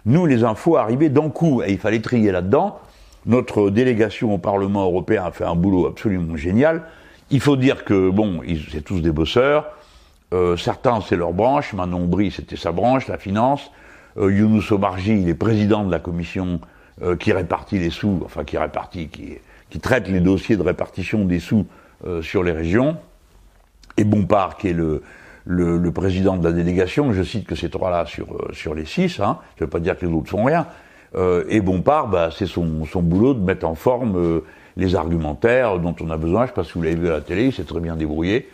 Nous, 0.08 0.26
les 0.26 0.46
infos 0.46 0.78
arrivaient 0.78 1.10
d'un 1.10 1.30
coup, 1.30 1.62
et 1.62 1.72
il 1.72 1.78
fallait 1.78 2.00
trier 2.00 2.32
là-dedans. 2.32 2.80
Notre 3.26 3.70
délégation 3.70 4.34
au 4.34 4.38
Parlement 4.38 4.86
européen 4.86 5.26
a 5.26 5.32
fait 5.32 5.44
un 5.44 5.56
boulot 5.56 5.86
absolument 5.86 6.38
génial. 6.38 6.84
Il 7.30 7.42
faut 7.42 7.58
dire 7.58 7.84
que, 7.84 8.10
bon, 8.10 8.40
c'est 8.72 8.86
tous 8.86 9.02
des 9.02 9.12
bosseurs. 9.12 9.66
Euh, 10.34 10.56
certains, 10.56 11.02
c'est 11.02 11.18
leur 11.18 11.34
branche. 11.34 11.74
Manon 11.74 12.06
Bry, 12.06 12.32
c'était 12.32 12.56
sa 12.56 12.72
branche, 12.72 13.10
la 13.10 13.18
finance. 13.18 13.70
Euh, 14.18 14.32
Younous 14.32 14.72
Omarji, 14.72 15.20
il 15.20 15.28
est 15.28 15.36
président 15.36 15.84
de 15.84 15.92
la 15.92 16.00
commission 16.00 16.62
euh, 17.02 17.18
qui 17.18 17.34
répartit 17.34 17.78
les 17.78 17.90
sous, 17.90 18.22
enfin 18.24 18.46
qui 18.46 18.58
répartit, 18.58 19.10
qui, 19.10 19.40
qui 19.70 19.80
traite 19.80 20.08
les 20.08 20.20
dossiers 20.20 20.58
de 20.58 20.62
répartition 20.62 21.26
des 21.26 21.40
sous 21.40 21.66
euh, 22.06 22.22
sur 22.22 22.44
les 22.44 22.52
régions. 22.52 22.98
Et 23.98 24.04
Bompard, 24.04 24.58
qui 24.58 24.70
est 24.70 24.74
le, 24.74 25.02
le, 25.46 25.78
le, 25.78 25.92
président 25.92 26.38
de 26.38 26.44
la 26.44 26.52
délégation, 26.52 27.14
je 27.14 27.24
cite 27.24 27.48
que 27.48 27.56
ces 27.56 27.70
trois-là 27.70 28.06
sur, 28.06 28.32
euh, 28.34 28.54
sur 28.54 28.76
les 28.76 28.86
six, 28.86 29.20
hein, 29.20 29.40
je 29.56 29.64
ne 29.64 29.68
veux 29.68 29.70
pas 29.70 29.80
dire 29.80 29.98
que 29.98 30.06
les 30.06 30.12
autres 30.12 30.30
font 30.30 30.44
rien, 30.44 30.68
euh, 31.16 31.46
et 31.50 31.62
Bompard, 31.62 32.08
bah, 32.08 32.30
c'est 32.32 32.46
son, 32.46 32.86
son 32.86 33.02
boulot 33.02 33.34
de 33.34 33.40
mettre 33.40 33.66
en 33.66 33.76
forme 33.76 34.42
les 34.78 34.96
argumentaires 34.96 35.80
dont 35.80 35.96
on 36.00 36.10
a 36.10 36.18
besoin. 36.18 36.42
Je 36.42 36.44
ne 36.44 36.48
sais 36.48 36.54
pas 36.54 36.64
si 36.64 36.74
vous 36.74 36.82
l'avez 36.84 36.96
vu 36.96 37.08
à 37.08 37.14
la 37.14 37.22
télé, 37.22 37.46
il 37.46 37.54
s'est 37.54 37.64
très 37.64 37.80
bien 37.80 37.96
débrouillé 37.96 38.48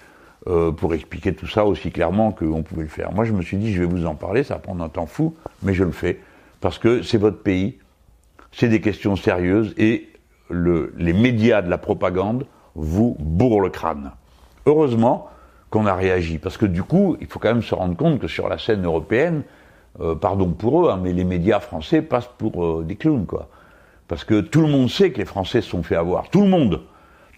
euh, 0.48 0.72
pour 0.72 0.94
expliquer 0.94 1.34
tout 1.34 1.48
ça 1.48 1.66
aussi 1.66 1.92
clairement 1.92 2.32
qu'on 2.32 2.64
pouvait 2.64 2.84
le 2.84 2.90
faire. 2.90 3.12
Moi, 3.12 3.26
je 3.26 3.34
me 3.34 3.42
suis 3.42 3.58
dit, 3.58 3.74
je 3.74 3.80
vais 3.80 3.86
vous 3.88 4.06
en 4.06 4.16
parler, 4.16 4.44
ça 4.44 4.56
va 4.56 4.60
prendre 4.60 4.84
un 4.84 4.90
temps 4.90 5.06
fou, 5.06 5.36
mais 5.62 5.74
je 5.74 5.84
le 5.84 5.92
fais, 5.92 6.20
parce 6.60 6.80
que 6.80 7.02
c'est 7.02 7.18
votre 7.18 7.40
pays, 7.40 7.78
c'est 8.52 8.70
des 8.70 8.82
questions 8.82 9.16
sérieuses, 9.16 9.74
et 9.78 10.10
le, 10.54 10.94
les 10.98 11.14
médias 11.14 11.62
de 11.62 11.70
la 11.70 11.78
propagande 11.78 12.46
vous 12.76 13.16
bourrent 13.20 13.62
le 13.62 13.70
crâne. 13.70 14.12
Heureusement 14.66 15.30
qu'on 15.70 15.86
a 15.86 15.96
réagi, 15.96 16.38
parce 16.38 16.58
que 16.58 16.66
du 16.66 16.84
coup, 16.84 17.18
il 17.20 17.28
faut 17.28 17.40
quand 17.40 17.50
même 17.50 17.64
se 17.64 17.76
rendre 17.76 17.96
compte 17.98 18.20
que 18.20 18.28
sur 18.28 18.48
la 18.48 18.58
scène 18.58 18.86
européenne, 18.86 19.44
euh, 20.00 20.16
pardon 20.16 20.50
pour 20.52 20.86
eux, 20.86 20.92
hein, 20.92 21.00
mais 21.02 21.14
les 21.14 21.24
médias 21.24 21.60
français 21.60 22.02
passent 22.02 22.30
pour 22.38 22.64
euh, 22.64 22.84
des 22.84 22.96
clowns, 22.96 23.26
quoi. 23.26 23.50
Parce 24.08 24.24
que 24.24 24.42
tout 24.42 24.62
le 24.62 24.68
monde 24.68 24.90
sait 24.90 25.12
que 25.12 25.18
les 25.18 25.26
Français 25.26 25.62
se 25.62 25.70
sont 25.70 25.82
fait 25.82 25.96
avoir. 25.96 26.30
Tout 26.30 26.42
le 26.42 26.50
monde. 26.50 26.82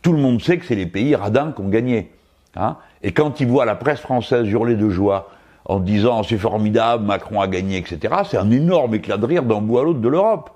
Tout 0.01 0.13
le 0.13 0.19
monde 0.19 0.41
sait 0.41 0.57
que 0.57 0.65
c'est 0.65 0.75
les 0.75 0.87
pays 0.87 1.15
radins 1.15 1.51
qui 1.51 1.61
ont 1.61 1.69
gagné. 1.69 2.11
Hein 2.55 2.77
et 3.01 3.11
quand 3.11 3.39
ils 3.39 3.47
voient 3.47 3.65
la 3.65 3.75
presse 3.75 3.99
française 3.99 4.47
hurler 4.47 4.75
de 4.75 4.89
joie 4.89 5.29
en 5.65 5.79
disant 5.79 6.23
c'est 6.23 6.37
formidable, 6.37 7.05
Macron 7.05 7.39
a 7.41 7.47
gagné, 7.47 7.77
etc., 7.77 8.13
c'est 8.29 8.37
un 8.37 8.51
énorme 8.51 8.95
éclat 8.95 9.17
de 9.17 9.25
rire 9.25 9.43
d'un 9.43 9.61
bout 9.61 9.79
à 9.79 9.83
l'autre 9.83 9.99
de 9.99 10.09
l'Europe. 10.09 10.51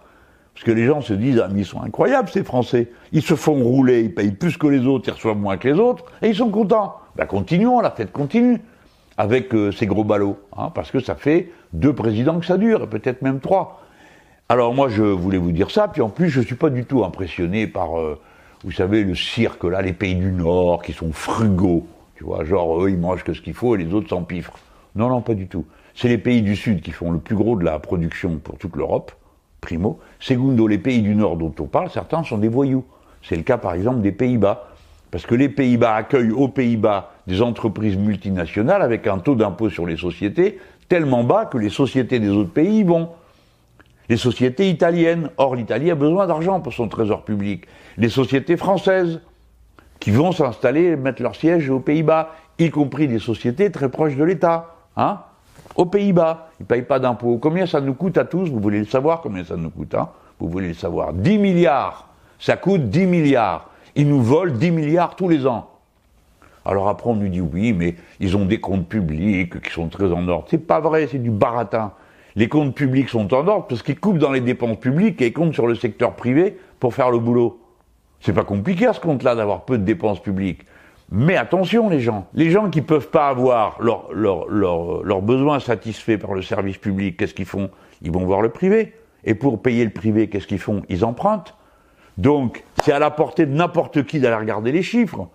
Parce 0.60 0.66
que 0.66 0.78
les 0.78 0.88
gens 0.88 1.00
se 1.00 1.14
disent, 1.14 1.42
ah, 1.42 1.48
mais 1.50 1.62
ils 1.62 1.66
sont 1.66 1.82
incroyables 1.82 2.28
ces 2.28 2.44
Français. 2.44 2.90
Ils 3.14 3.22
se 3.22 3.36
font 3.36 3.54
rouler, 3.54 4.02
ils 4.02 4.14
payent 4.14 4.34
plus 4.34 4.58
que 4.58 4.68
les 4.68 4.86
autres, 4.86 5.08
ils 5.08 5.14
reçoivent 5.14 5.38
moins 5.38 5.56
que 5.56 5.70
les 5.70 5.80
autres, 5.80 6.04
et 6.22 6.28
ils 6.28 6.36
sont 6.36 6.50
contents. 6.50 6.96
Ben 7.16 7.26
continuons, 7.26 7.80
la 7.80 7.92
fête 7.92 8.12
continue 8.12 8.60
avec 9.16 9.56
euh, 9.56 9.72
ces 9.72 9.86
gros 9.86 10.04
ballots, 10.04 10.38
hein, 10.58 10.70
parce 10.76 10.92
que 10.92 11.00
ça 11.00 11.16
fait 11.16 11.50
deux 11.72 11.94
présidents 11.94 12.42
que 12.42 12.46
ça 12.46 12.58
dure, 12.58 12.84
et 12.84 12.88
peut-être 12.88 13.22
même 13.22 13.40
trois. 13.40 13.84
Alors 14.50 14.74
moi, 14.74 14.90
je 14.90 15.02
voulais 15.02 15.38
vous 15.38 15.54
dire 15.54 15.72
ça, 15.72 15.88
puis 15.88 16.02
en 16.02 16.10
plus, 16.10 16.28
je 16.28 16.42
suis 16.42 16.56
pas 16.56 16.70
du 16.70 16.84
tout 16.84 17.06
impressionné 17.06 17.66
par, 17.66 17.98
euh, 17.98 18.20
vous 18.66 18.74
savez, 18.74 19.06
le 19.06 19.16
cirque, 19.16 19.64
là, 19.64 19.82
les 19.82 19.94
pays 19.94 20.16
du 20.16 20.34
Nord, 20.34 20.82
qui 20.82 20.92
sont 20.92 21.14
frugaux, 21.14 21.88
tu 22.16 22.26
vois, 22.26 22.44
genre, 22.44 22.84
eux, 22.84 22.90
ils 22.90 23.00
mangent 23.00 23.24
que 23.24 23.32
ce 23.32 23.42
qu'il 23.42 23.54
faut, 23.54 23.76
et 23.76 23.78
les 23.78 23.94
autres 23.94 24.10
s'empiffrent. 24.10 24.60
Non, 24.94 25.08
non, 25.08 25.22
pas 25.22 25.36
du 25.36 25.48
tout. 25.48 25.64
C'est 25.96 26.10
les 26.10 26.18
pays 26.18 26.42
du 26.42 26.58
Sud 26.58 26.82
qui 26.82 26.92
font 26.92 27.12
le 27.12 27.20
plus 27.20 27.38
gros 27.38 27.56
de 27.56 27.64
la 27.64 27.80
production 27.80 28.40
pour 28.40 28.58
toute 28.58 28.76
l'Europe, 28.76 29.14
primo. 29.62 30.00
Segundo, 30.20 30.68
les 30.68 30.78
pays 30.78 31.02
du 31.02 31.16
Nord 31.16 31.38
dont 31.38 31.54
on 31.60 31.66
parle, 31.66 31.90
certains 31.90 32.24
sont 32.24 32.38
des 32.38 32.48
voyous. 32.48 32.86
C'est 33.22 33.36
le 33.36 33.44
cas, 33.44 33.58
par 33.58 33.74
exemple, 33.74 34.02
des 34.02 34.12
Pays-Bas. 34.12 34.68
Parce 35.12 35.26
que 35.26 35.36
les 35.36 35.50
Pays-Bas 35.50 35.96
accueillent 35.96 36.32
aux 36.32 36.48
Pays-Bas 36.48 37.12
des 37.28 37.42
entreprises 37.42 37.98
multinationales 37.98 38.82
avec 38.82 39.08
un 39.08 39.18
taux 39.18 39.36
d'impôt 39.36 39.70
sur 39.70 39.86
les 39.86 39.98
sociétés 39.98 40.60
tellement 40.90 41.24
bas 41.24 41.46
que 41.46 41.58
les 41.58 41.70
sociétés 41.70 42.20
des 42.20 42.30
autres 42.30 42.52
pays 42.52 42.80
y 42.80 42.84
vont 42.84 43.10
les 44.10 44.18
sociétés 44.18 44.70
italiennes. 44.70 45.30
Or, 45.38 45.56
l'Italie 45.56 45.92
a 45.92 45.96
besoin 45.96 46.26
d'argent 46.26 46.60
pour 46.60 46.74
son 46.74 46.88
trésor 46.88 47.24
public. 47.24 47.66
Les 47.98 48.10
sociétés 48.10 48.58
françaises, 48.58 49.22
qui 50.00 50.12
vont 50.12 50.32
s'installer, 50.32 50.96
mettre 50.96 51.22
leur 51.22 51.36
siège 51.36 51.70
aux 51.70 51.80
Pays-Bas, 51.80 52.32
y 52.58 52.72
compris 52.72 53.08
des 53.08 53.20
sociétés 53.20 53.72
très 53.72 53.90
proches 53.90 54.16
de 54.16 54.24
l'État. 54.24 54.76
Hein 54.98 55.20
aux 55.76 55.86
Pays-Bas, 55.86 56.50
ils 56.60 56.64
ne 56.64 56.68
payent 56.68 56.82
pas 56.82 57.00
d'impôts. 57.00 57.38
Combien 57.38 57.66
ça 57.66 57.82
nous 57.82 57.94
coûte 57.94 58.18
à 58.18 58.26
tous 58.26 58.50
Vous 58.50 58.60
voulez 58.60 58.80
le 58.80 58.86
savoir 58.86 59.22
combien 59.22 59.44
ça 59.44 59.56
nous 59.56 59.70
coûte 59.70 59.96
hein 59.96 60.10
Vous 60.40 60.50
voulez 60.50 60.70
le 60.70 60.74
savoir 60.74 61.14
10 61.14 61.38
milliards. 61.38 62.10
Ça 62.40 62.58
coûte 62.58 62.90
10 62.90 63.06
milliards. 63.06 63.70
Ils 63.96 64.08
nous 64.08 64.22
volent 64.22 64.54
10 64.54 64.72
milliards 64.72 65.16
tous 65.16 65.30
les 65.30 65.46
ans. 65.48 65.70
Alors 66.66 66.90
après, 66.90 67.10
on 67.10 67.16
nous 67.16 67.30
dit 67.30 67.42
oui, 67.42 67.74
mais 67.74 67.96
ils 68.20 68.36
ont 68.38 68.46
des 68.46 68.60
comptes 68.60 68.88
publics 68.88 69.62
qui 69.62 69.72
sont 69.72 69.88
très 69.88 70.12
en 70.12 70.28
ordre. 70.28 70.46
C'est 70.50 70.58
pas 70.58 70.80
vrai, 70.80 71.08
c'est 71.08 71.20
du 71.20 71.32
baratin 71.32 71.94
les 72.36 72.48
comptes 72.48 72.76
publics 72.76 73.10
sont 73.10 73.34
en 73.34 73.48
ordre 73.48 73.68
parce 73.68 73.84
qu'ils 73.84 74.00
coupent 74.00 74.18
dans 74.18 74.32
les 74.32 74.42
dépenses 74.42 74.80
publiques 74.80 75.22
et 75.22 75.28
ils 75.28 75.34
comptent 75.34 75.54
sur 75.54 75.68
le 75.68 75.76
secteur 75.76 76.16
privé 76.16 76.58
pour 76.80 76.94
faire 76.94 77.12
le 77.12 77.20
boulot. 77.20 77.60
C'est 78.22 78.34
pas 78.34 78.44
compliqué 78.44 78.88
à 78.88 78.94
ce 78.94 79.00
compte-là 79.00 79.36
d'avoir 79.36 79.66
peu 79.66 79.78
de 79.78 79.84
dépenses 79.84 80.22
publiques. 80.22 80.62
Mais 81.12 81.36
attention 81.36 81.90
les 81.90 82.02
gens, 82.02 82.28
les 82.36 82.52
gens 82.52 82.70
qui 82.70 82.82
peuvent 82.82 83.10
pas 83.10 83.30
avoir 83.30 83.82
leurs 83.82 84.08
leur, 84.14 84.48
leur, 84.48 85.04
leur 85.04 85.22
besoins 85.22 85.60
satisfaits 85.60 86.18
par 86.18 86.34
le 86.34 86.44
service 86.44 86.78
public, 86.78 87.18
qu'est-ce 87.18 87.34
qu'ils 87.34 87.46
font? 87.46 87.72
Ils 88.02 88.12
vont 88.12 88.26
voir 88.26 88.42
le 88.42 88.50
privé. 88.50 88.94
Et 89.24 89.34
pour 89.34 89.62
payer 89.62 89.84
le 89.84 89.90
privé, 89.90 90.30
qu'est-ce 90.30 90.48
qu'ils 90.48 90.60
font? 90.60 90.84
Ils 90.88 91.04
empruntent. 91.04 91.56
Donc 92.18 92.64
c'est 92.84 92.92
à 92.92 93.00
la 93.00 93.10
portée 93.10 93.46
de 93.46 93.54
n'importe 93.54 94.04
qui 94.04 94.20
d'aller 94.20 94.36
regarder 94.36 94.72
les 94.72 94.84
chiffres. 94.84 95.28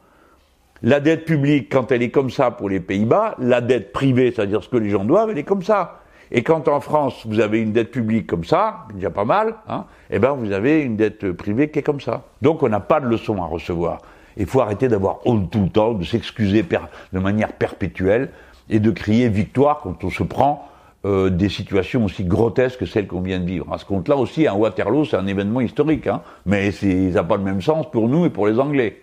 La 0.83 1.01
dette 1.01 1.25
publique, 1.25 1.73
quand 1.73 1.91
elle 1.91 2.03
est 2.03 2.11
comme 2.11 2.31
ça 2.31 2.51
pour 2.51 2.69
les 2.69 2.81
Pays-Bas, 2.81 3.37
la 3.39 3.61
dette 3.61 3.93
privée, 3.93 4.33
c'est-à-dire 4.35 4.63
ce 4.63 4.69
que 4.69 4.77
les 4.77 4.91
gens 4.91 5.05
doivent, 5.05 5.31
elle 5.31 5.39
est 5.39 5.45
comme 5.45 5.63
ça. 5.63 6.01
Et 6.31 6.43
quand 6.43 6.69
en 6.69 6.81
France, 6.81 7.27
vous 7.27 7.41
avez 7.41 7.61
une 7.61 7.73
dette 7.73 7.91
publique 7.91 8.27
comme 8.27 8.45
ça, 8.45 8.87
déjà 8.95 9.11
pas 9.11 9.25
mal, 9.25 9.55
hein, 9.69 9.87
eh 10.11 10.19
ben 10.19 10.33
vous 10.33 10.53
avez 10.53 10.83
une 10.83 10.97
dette 10.97 11.33
privée 11.33 11.71
qui 11.71 11.81
est 11.81 11.83
comme 11.83 12.01
ça. 12.01 12.25
Donc 12.43 12.63
on 12.63 12.69
n'a 12.69 12.81
pas 12.81 13.01
de 13.01 13.07
leçon 13.07 13.43
à 13.43 13.47
recevoir. 13.47 14.03
Il 14.37 14.47
faut 14.47 14.61
arrêter 14.61 14.89
d'avoir 14.89 15.19
honte 15.27 15.51
tout 15.51 15.63
le 15.63 15.69
temps, 15.69 15.95
de 15.95 16.05
s'excuser 16.05 16.65
de 17.13 17.19
manière 17.19 17.53
perpétuelle 17.53 18.31
et 18.69 18.81
de 18.81 18.91
crier 18.91 19.29
victoire 19.29 19.81
quand 19.83 20.03
on 20.05 20.11
se 20.11 20.23
prend 20.23 20.69
euh, 21.05 21.29
des 21.29 21.49
situations 21.49 22.05
aussi 22.05 22.25
grotesques 22.25 22.81
que 22.81 22.87
celles 22.87 23.07
qu'on 23.07 23.21
vient 23.21 23.39
de 23.39 23.45
vivre. 23.45 23.73
À 23.73 23.79
ce 23.79 23.85
compte-là 23.85 24.17
aussi, 24.17 24.47
un 24.47 24.55
Waterloo, 24.55 25.05
c'est 25.05 25.17
un 25.17 25.27
événement 25.27 25.61
historique, 25.61 26.07
hein, 26.07 26.23
mais 26.47 26.71
ça 26.73 26.87
n'a 26.87 27.25
pas 27.25 27.37
le 27.37 27.43
même 27.43 27.61
sens 27.61 27.91
pour 27.91 28.09
nous 28.09 28.25
et 28.25 28.31
pour 28.31 28.47
les 28.47 28.59
Anglais. 28.59 29.03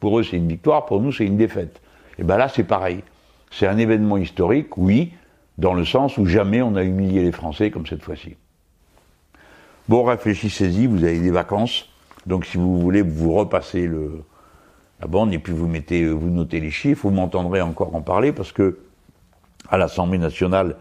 Pour 0.00 0.18
eux, 0.18 0.24
c'est 0.24 0.36
une 0.36 0.48
victoire, 0.48 0.84
pour 0.84 1.00
nous, 1.00 1.12
c'est 1.12 1.24
une 1.24 1.36
défaite. 1.36 1.80
Et 2.18 2.24
ben 2.24 2.36
là, 2.36 2.48
c'est 2.48 2.64
pareil. 2.64 3.04
C'est 3.52 3.68
un 3.68 3.78
événement 3.78 4.16
historique, 4.16 4.76
oui, 4.76 5.12
dans 5.58 5.74
le 5.74 5.84
sens 5.84 6.18
où 6.18 6.26
jamais 6.26 6.60
on 6.60 6.74
a 6.74 6.82
humilié 6.82 7.22
les 7.22 7.32
Français 7.32 7.70
comme 7.70 7.86
cette 7.86 8.02
fois-ci. 8.02 8.34
Bon, 9.88 10.02
réfléchissez-y, 10.02 10.86
vous 10.86 11.04
avez 11.04 11.20
des 11.20 11.30
vacances, 11.30 11.88
donc 12.26 12.46
si 12.46 12.56
vous 12.56 12.80
voulez, 12.80 13.02
vous 13.02 13.32
repassez 13.32 13.86
le, 13.86 14.24
la 15.02 15.08
bande 15.08 15.34
et 15.34 15.38
puis 15.38 15.52
vous 15.52 15.66
mettez, 15.66 16.06
vous 16.06 16.30
notez 16.30 16.60
les 16.60 16.70
chiffres, 16.70 17.02
vous 17.02 17.14
m'entendrez 17.14 17.60
encore 17.60 17.94
en 17.94 18.02
parler 18.02 18.32
parce 18.32 18.52
que 18.52 18.78
à 19.68 19.76
l'Assemblée 19.76 20.18
nationale, 20.18 20.76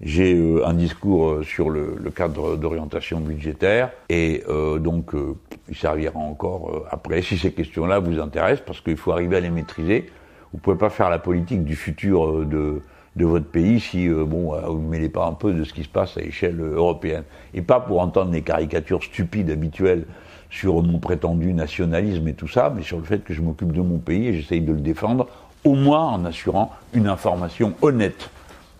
j'ai 0.00 0.34
euh, 0.34 0.66
un 0.66 0.74
discours 0.74 1.28
euh, 1.28 1.42
sur 1.44 1.70
le, 1.70 1.96
cadre 2.14 2.56
d'orientation 2.56 3.20
budgétaire 3.20 3.90
et 4.08 4.42
euh, 4.48 4.78
donc 4.78 5.14
euh, 5.14 5.36
il 5.68 5.76
servira 5.76 6.18
encore 6.18 6.70
euh, 6.70 6.84
après 6.90 7.22
si 7.22 7.38
ces 7.38 7.52
questions-là 7.52 8.00
vous 8.00 8.18
intéressent 8.18 8.64
parce 8.66 8.80
qu'il 8.80 8.96
faut 8.96 9.12
arriver 9.12 9.36
à 9.36 9.40
les 9.40 9.50
maîtriser. 9.50 10.10
Vous 10.52 10.58
pouvez 10.58 10.76
pas 10.76 10.90
faire 10.90 11.10
la 11.10 11.20
politique 11.20 11.64
du 11.64 11.76
futur 11.76 12.44
de 12.44 12.82
de 13.16 13.24
votre 13.24 13.46
pays 13.46 13.80
si 13.80 14.08
euh, 14.08 14.24
bon 14.24 14.54
euh, 14.54 14.60
vous 14.66 14.80
ne 14.80 14.88
mêlez 14.88 15.08
pas 15.08 15.26
un 15.26 15.32
peu 15.32 15.52
de 15.52 15.64
ce 15.64 15.72
qui 15.72 15.82
se 15.82 15.88
passe 15.88 16.16
à 16.16 16.20
l'échelle 16.20 16.60
euh, 16.60 16.76
européenne 16.76 17.24
et 17.54 17.62
pas 17.62 17.80
pour 17.80 18.00
entendre 18.00 18.32
les 18.32 18.42
caricatures 18.42 19.02
stupides 19.02 19.50
habituelles 19.50 20.06
sur 20.50 20.82
mon 20.82 20.98
prétendu 20.98 21.52
nationalisme 21.52 22.26
et 22.28 22.34
tout 22.34 22.48
ça, 22.48 22.72
mais 22.74 22.82
sur 22.82 22.98
le 22.98 23.04
fait 23.04 23.22
que 23.22 23.32
je 23.32 23.40
m'occupe 23.40 23.72
de 23.72 23.80
mon 23.80 23.98
pays 23.98 24.28
et 24.28 24.34
j'essaye 24.34 24.60
de 24.60 24.72
le 24.72 24.80
défendre, 24.80 25.28
au 25.64 25.74
moins 25.74 26.02
en 26.02 26.24
assurant 26.24 26.72
une 26.92 27.06
information 27.06 27.74
honnête 27.82 28.30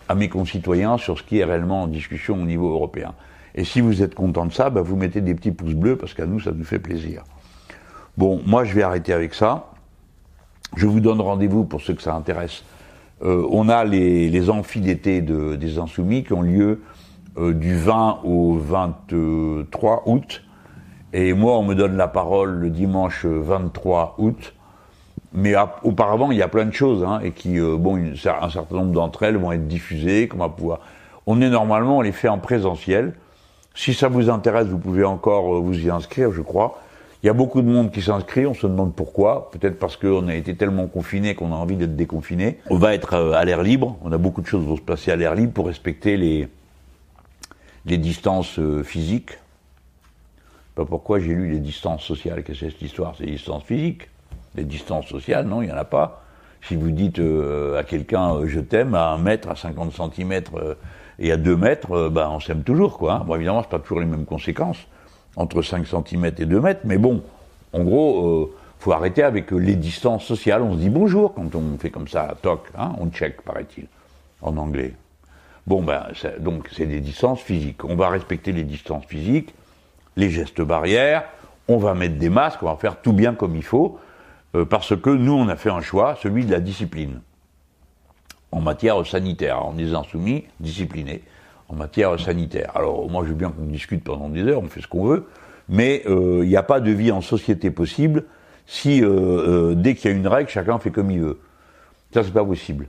à 0.08 0.14
mes 0.14 0.28
concitoyens 0.28 0.98
sur 0.98 1.18
ce 1.18 1.22
qui 1.22 1.38
est 1.38 1.44
réellement 1.44 1.82
en 1.82 1.86
discussion 1.86 2.34
au 2.34 2.44
niveau 2.44 2.70
européen. 2.70 3.14
Et 3.54 3.64
si 3.64 3.80
vous 3.80 4.02
êtes 4.02 4.14
content 4.14 4.46
de 4.46 4.52
ça, 4.52 4.70
bah 4.70 4.82
vous 4.82 4.96
mettez 4.96 5.20
des 5.20 5.34
petits 5.34 5.52
pouces 5.52 5.74
bleus 5.74 5.96
parce 5.96 6.14
qu'à 6.14 6.26
nous 6.26 6.40
ça 6.40 6.52
nous 6.52 6.64
fait 6.64 6.78
plaisir. 6.78 7.22
Bon, 8.16 8.40
moi 8.46 8.64
je 8.64 8.74
vais 8.74 8.82
arrêter 8.82 9.12
avec 9.12 9.34
ça. 9.34 9.70
Je 10.76 10.86
vous 10.86 11.00
donne 11.00 11.20
rendez-vous 11.20 11.64
pour 11.64 11.80
ceux 11.80 11.94
que 11.94 12.02
ça 12.02 12.14
intéresse 12.14 12.64
euh, 13.22 13.46
on 13.50 13.68
a 13.68 13.84
les, 13.84 14.30
les 14.30 14.40
des 14.40 15.78
Insoumis 15.78 16.24
qui 16.24 16.32
ont 16.32 16.42
lieu 16.42 16.80
euh, 17.36 17.52
du 17.52 17.76
20 17.76 18.20
au 18.24 18.56
23 18.56 20.04
août. 20.06 20.42
Et 21.12 21.32
moi, 21.32 21.58
on 21.58 21.64
me 21.64 21.74
donne 21.74 21.96
la 21.96 22.08
parole 22.08 22.50
le 22.50 22.70
dimanche 22.70 23.24
23 23.26 24.14
août. 24.18 24.54
Mais 25.32 25.54
auparavant, 25.84 26.32
il 26.32 26.38
y 26.38 26.42
a 26.42 26.48
plein 26.48 26.64
de 26.64 26.72
choses, 26.72 27.04
hein, 27.04 27.20
et 27.22 27.30
qui, 27.30 27.58
euh, 27.58 27.76
bon, 27.76 27.96
un 27.96 28.50
certain 28.50 28.74
nombre 28.74 28.92
d'entre 28.92 29.22
elles 29.22 29.36
vont 29.36 29.52
être 29.52 29.68
diffusées, 29.68 30.26
qu'on 30.26 30.38
va 30.38 30.48
pouvoir. 30.48 30.80
On 31.26 31.40
est 31.40 31.48
normalement, 31.48 31.98
on 31.98 32.00
les 32.00 32.12
fait 32.12 32.28
en 32.28 32.38
présentiel. 32.38 33.14
Si 33.74 33.94
ça 33.94 34.08
vous 34.08 34.28
intéresse, 34.28 34.66
vous 34.66 34.78
pouvez 34.78 35.04
encore 35.04 35.54
euh, 35.54 35.60
vous 35.60 35.78
y 35.78 35.88
inscrire, 35.88 36.32
je 36.32 36.42
crois. 36.42 36.80
Il 37.22 37.26
y 37.26 37.30
a 37.30 37.32
beaucoup 37.32 37.62
de 37.62 37.68
monde 37.68 37.92
qui 37.92 38.02
s'inscrit, 38.02 38.46
on 38.46 38.54
se 38.54 38.66
demande 38.66 38.92
pourquoi. 38.94 39.50
Peut-être 39.52 39.78
parce 39.78 39.96
qu'on 39.96 40.26
a 40.26 40.34
été 40.34 40.56
tellement 40.56 40.88
confiné 40.88 41.34
qu'on 41.36 41.52
a 41.52 41.56
envie 41.56 41.76
d'être 41.76 41.94
déconfiné. 41.94 42.58
On 42.68 42.76
va 42.76 42.94
être 42.94 43.14
euh, 43.14 43.32
à 43.32 43.44
l'air 43.44 43.62
libre, 43.62 43.98
on 44.02 44.10
a 44.10 44.18
beaucoup 44.18 44.42
de 44.42 44.46
choses 44.46 44.62
qui 44.62 44.68
vont 44.68 44.76
se 44.76 44.82
passer 44.82 45.12
à 45.12 45.16
l'air 45.16 45.36
libre 45.36 45.52
pour 45.52 45.66
respecter 45.66 46.16
les, 46.16 46.48
les 47.86 47.98
distances 47.98 48.58
physiques. 48.82 49.38
Pas 50.80 50.86
pourquoi 50.86 51.18
j'ai 51.18 51.34
lu 51.34 51.52
les 51.52 51.58
distances 51.58 52.02
sociales, 52.02 52.42
qu'est-ce 52.42 52.60
que 52.60 52.64
c'est 52.64 52.72
cette 52.72 52.80
histoire? 52.80 53.14
C'est 53.18 53.26
les 53.26 53.32
distances 53.32 53.64
physiques. 53.64 54.08
Les 54.54 54.64
distances 54.64 55.04
sociales, 55.08 55.46
non, 55.46 55.60
il 55.60 55.66
n'y 55.66 55.72
en 55.72 55.76
a 55.76 55.84
pas. 55.84 56.22
Si 56.62 56.74
vous 56.74 56.90
dites 56.90 57.18
euh, 57.18 57.78
à 57.78 57.84
quelqu'un 57.84 58.34
euh, 58.34 58.46
je 58.46 58.60
t'aime 58.60 58.94
à 58.94 59.10
un 59.10 59.18
mètre, 59.18 59.50
à 59.50 59.56
50 59.56 59.92
centimètres 59.92 60.56
euh, 60.56 60.74
et 61.18 61.32
à 61.32 61.36
2 61.36 61.54
mètres, 61.54 62.08
ben, 62.08 62.30
on 62.30 62.40
s'aime 62.40 62.62
toujours, 62.62 62.96
quoi. 62.96 63.16
Hein. 63.16 63.24
Bon, 63.26 63.34
évidemment, 63.34 63.60
c'est 63.60 63.68
pas 63.68 63.78
toujours 63.78 64.00
les 64.00 64.06
mêmes 64.06 64.24
conséquences 64.24 64.78
entre 65.36 65.60
5 65.60 65.86
cm 65.86 66.24
et 66.38 66.46
2 66.46 66.60
mètres, 66.62 66.80
mais 66.84 66.96
bon, 66.96 67.24
en 67.74 67.84
gros, 67.84 68.50
faut 68.78 68.92
arrêter 68.92 69.22
avec 69.22 69.50
les 69.50 69.76
distances 69.76 70.24
sociales. 70.24 70.62
On 70.62 70.72
se 70.72 70.78
dit 70.78 70.88
bonjour 70.88 71.34
quand 71.34 71.54
on 71.54 71.76
fait 71.76 71.90
comme 71.90 72.08
ça, 72.08 72.34
toc, 72.40 72.70
hein, 72.78 72.92
on 72.98 73.10
check, 73.10 73.42
paraît-il, 73.42 73.86
en 74.40 74.56
anglais. 74.56 74.94
Bon, 75.66 75.82
ben, 75.82 76.06
donc 76.38 76.70
c'est 76.72 76.86
des 76.86 77.00
distances 77.00 77.40
physiques. 77.40 77.84
On 77.84 77.96
va 77.96 78.08
respecter 78.08 78.52
les 78.52 78.64
distances 78.64 79.04
physiques, 79.04 79.52
les 80.16 80.30
gestes 80.30 80.60
barrières, 80.60 81.24
on 81.68 81.78
va 81.78 81.94
mettre 81.94 82.16
des 82.16 82.30
masques, 82.30 82.62
on 82.62 82.66
va 82.66 82.76
faire 82.76 83.00
tout 83.00 83.12
bien 83.12 83.34
comme 83.34 83.54
il 83.54 83.62
faut. 83.62 83.98
Euh, 84.56 84.64
parce 84.64 84.96
que 84.96 85.10
nous, 85.10 85.32
on 85.32 85.48
a 85.48 85.56
fait 85.56 85.70
un 85.70 85.80
choix, 85.80 86.16
celui 86.20 86.44
de 86.44 86.50
la 86.50 86.60
discipline. 86.60 87.20
En 88.52 88.60
matière 88.60 89.06
sanitaire, 89.06 89.64
on 89.64 89.78
est 89.78 89.94
insoumis, 89.94 90.44
disciplinés, 90.58 91.22
en 91.68 91.76
matière 91.76 92.18
sanitaire. 92.18 92.72
Alors, 92.74 93.08
moi, 93.08 93.22
je 93.24 93.28
veux 93.28 93.36
bien 93.36 93.50
qu'on 93.50 93.66
discute 93.66 94.02
pendant 94.02 94.28
des 94.28 94.42
heures, 94.42 94.60
on 94.60 94.68
fait 94.68 94.80
ce 94.80 94.88
qu'on 94.88 95.04
veut, 95.04 95.26
mais 95.68 96.02
euh, 96.06 96.40
il 96.42 96.48
n'y 96.48 96.56
a 96.56 96.64
pas 96.64 96.80
de 96.80 96.90
vie 96.90 97.12
en 97.12 97.20
société 97.20 97.70
possible 97.70 98.24
si, 98.66 99.02
euh, 99.02 99.74
dès 99.74 99.94
qu'il 99.94 100.10
y 100.10 100.14
a 100.14 100.16
une 100.16 100.26
règle, 100.26 100.48
chacun 100.48 100.78
fait 100.78 100.90
comme 100.90 101.10
il 101.10 101.20
veut. 101.20 101.40
Ça, 102.12 102.24
c'est 102.24 102.32
pas 102.32 102.44
possible. 102.44 102.88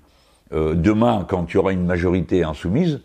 demain, 0.51 1.25
quand 1.29 1.45
il 1.51 1.53
y 1.53 1.57
aura 1.57 1.71
une 1.71 1.85
majorité 1.85 2.43
insoumise, 2.43 3.01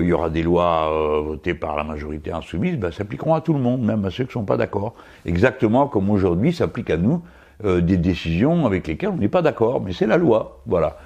il 0.00 0.06
y 0.06 0.12
aura 0.12 0.30
des 0.30 0.42
lois 0.42 0.90
votées 1.20 1.54
par 1.54 1.76
la 1.76 1.84
majorité 1.84 2.32
insoumise, 2.32 2.76
ben, 2.76 2.90
s'appliqueront 2.90 3.34
à 3.34 3.40
tout 3.40 3.52
le 3.52 3.58
monde, 3.58 3.82
même 3.82 4.04
à 4.04 4.10
ceux 4.10 4.24
qui 4.24 4.30
ne 4.30 4.32
sont 4.32 4.44
pas 4.44 4.56
d'accord. 4.56 4.94
Exactement 5.26 5.86
comme 5.86 6.10
aujourd'hui 6.10 6.52
s'applique 6.52 6.90
à 6.90 6.96
nous 6.96 7.22
euh, 7.64 7.80
des 7.80 7.96
décisions 7.96 8.66
avec 8.66 8.86
lesquelles 8.86 9.08
on 9.08 9.16
n'est 9.16 9.26
pas 9.26 9.42
d'accord, 9.42 9.80
mais 9.80 9.92
c'est 9.92 10.06
la 10.06 10.16
loi, 10.16 10.60
voilà. 10.66 10.96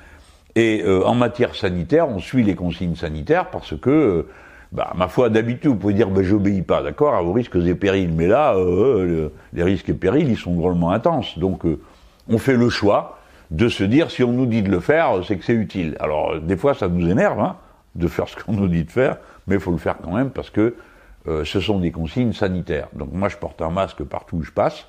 Et 0.54 0.82
euh, 0.84 1.02
en 1.06 1.14
matière 1.14 1.54
sanitaire, 1.54 2.10
on 2.10 2.18
suit 2.18 2.42
les 2.42 2.54
consignes 2.54 2.94
sanitaires 2.94 3.48
parce 3.48 3.74
que, 3.74 3.88
euh, 3.88 4.28
bah, 4.70 4.92
ma 4.94 5.08
foi, 5.08 5.30
d'habitude, 5.30 5.70
vous 5.70 5.76
pouvez 5.76 5.94
dire, 5.94 6.10
bah, 6.10 6.22
j'obéis 6.22 6.60
pas, 6.60 6.82
d'accord, 6.82 7.14
à 7.14 7.22
vos 7.22 7.32
risques 7.32 7.56
et 7.56 7.74
périls, 7.74 8.12
mais 8.12 8.26
là, 8.26 8.54
les 9.54 9.62
risques 9.62 9.88
et 9.88 9.94
périls, 9.94 10.28
ils 10.28 10.36
sont 10.36 10.54
drôlement 10.54 10.90
intenses. 10.90 11.38
Donc, 11.38 11.62
on 12.28 12.36
fait 12.36 12.56
le 12.56 12.68
choix 12.68 13.18
de 13.50 13.68
se 13.68 13.84
dire, 13.84 14.10
si 14.10 14.22
on 14.22 14.32
nous 14.32 14.44
dit 14.44 14.60
de 14.60 14.70
le 14.70 14.80
faire, 14.80 15.22
c'est 15.26 15.38
que 15.38 15.44
c'est 15.46 15.54
utile. 15.54 15.96
Alors, 16.00 16.38
des 16.38 16.58
fois, 16.58 16.74
ça 16.74 16.86
nous 16.86 17.08
énerve, 17.08 17.40
hein, 17.40 17.56
de 17.94 18.08
faire 18.08 18.28
ce 18.28 18.36
qu'on 18.36 18.52
nous 18.52 18.68
dit 18.68 18.84
de 18.84 18.90
faire, 18.90 19.18
mais 19.46 19.56
il 19.56 19.60
faut 19.60 19.70
le 19.70 19.78
faire 19.78 19.98
quand 20.02 20.12
même 20.12 20.30
parce 20.30 20.50
que 20.50 20.74
ce 21.26 21.60
sont 21.60 21.78
des 21.78 21.92
consignes 21.92 22.32
sanitaires. 22.32 22.88
Donc, 22.94 23.12
moi, 23.12 23.28
je 23.28 23.36
porte 23.36 23.62
un 23.62 23.70
masque 23.70 24.02
partout 24.02 24.38
où 24.38 24.42
je 24.42 24.50
passe. 24.50 24.86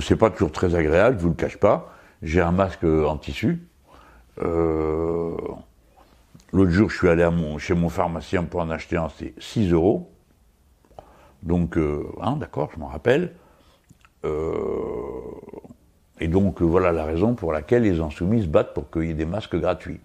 C'est 0.00 0.16
pas 0.16 0.30
toujours 0.30 0.50
très 0.50 0.74
agréable, 0.74 1.18
je 1.18 1.22
vous 1.22 1.28
le 1.28 1.34
cache 1.34 1.58
pas. 1.58 1.92
J'ai 2.22 2.40
un 2.40 2.52
masque 2.52 2.84
en 2.84 3.16
tissu. 3.18 3.62
Euh, 4.40 5.36
l'autre 6.52 6.70
jour, 6.70 6.88
je 6.88 6.96
suis 6.96 7.08
allé 7.08 7.28
chez 7.58 7.74
mon 7.74 7.88
pharmacien 7.88 8.44
pour 8.44 8.60
en 8.60 8.70
acheter 8.70 8.96
un, 8.96 9.08
c'est 9.10 9.34
6 9.38 9.72
euros. 9.72 10.10
Donc, 11.42 11.76
euh, 11.76 12.06
hein, 12.20 12.36
d'accord, 12.36 12.70
je 12.74 12.78
m'en 12.78 12.86
rappelle. 12.86 13.34
Euh, 14.24 14.44
et 16.20 16.28
donc, 16.28 16.62
voilà 16.62 16.92
la 16.92 17.04
raison 17.04 17.34
pour 17.34 17.52
laquelle 17.52 17.82
les 17.82 18.00
insoumis 18.00 18.42
se 18.42 18.48
battent 18.48 18.74
pour 18.74 18.90
qu'il 18.90 19.04
y 19.04 19.10
ait 19.10 19.14
des 19.14 19.26
masques 19.26 19.56
gratuits. 19.56 20.00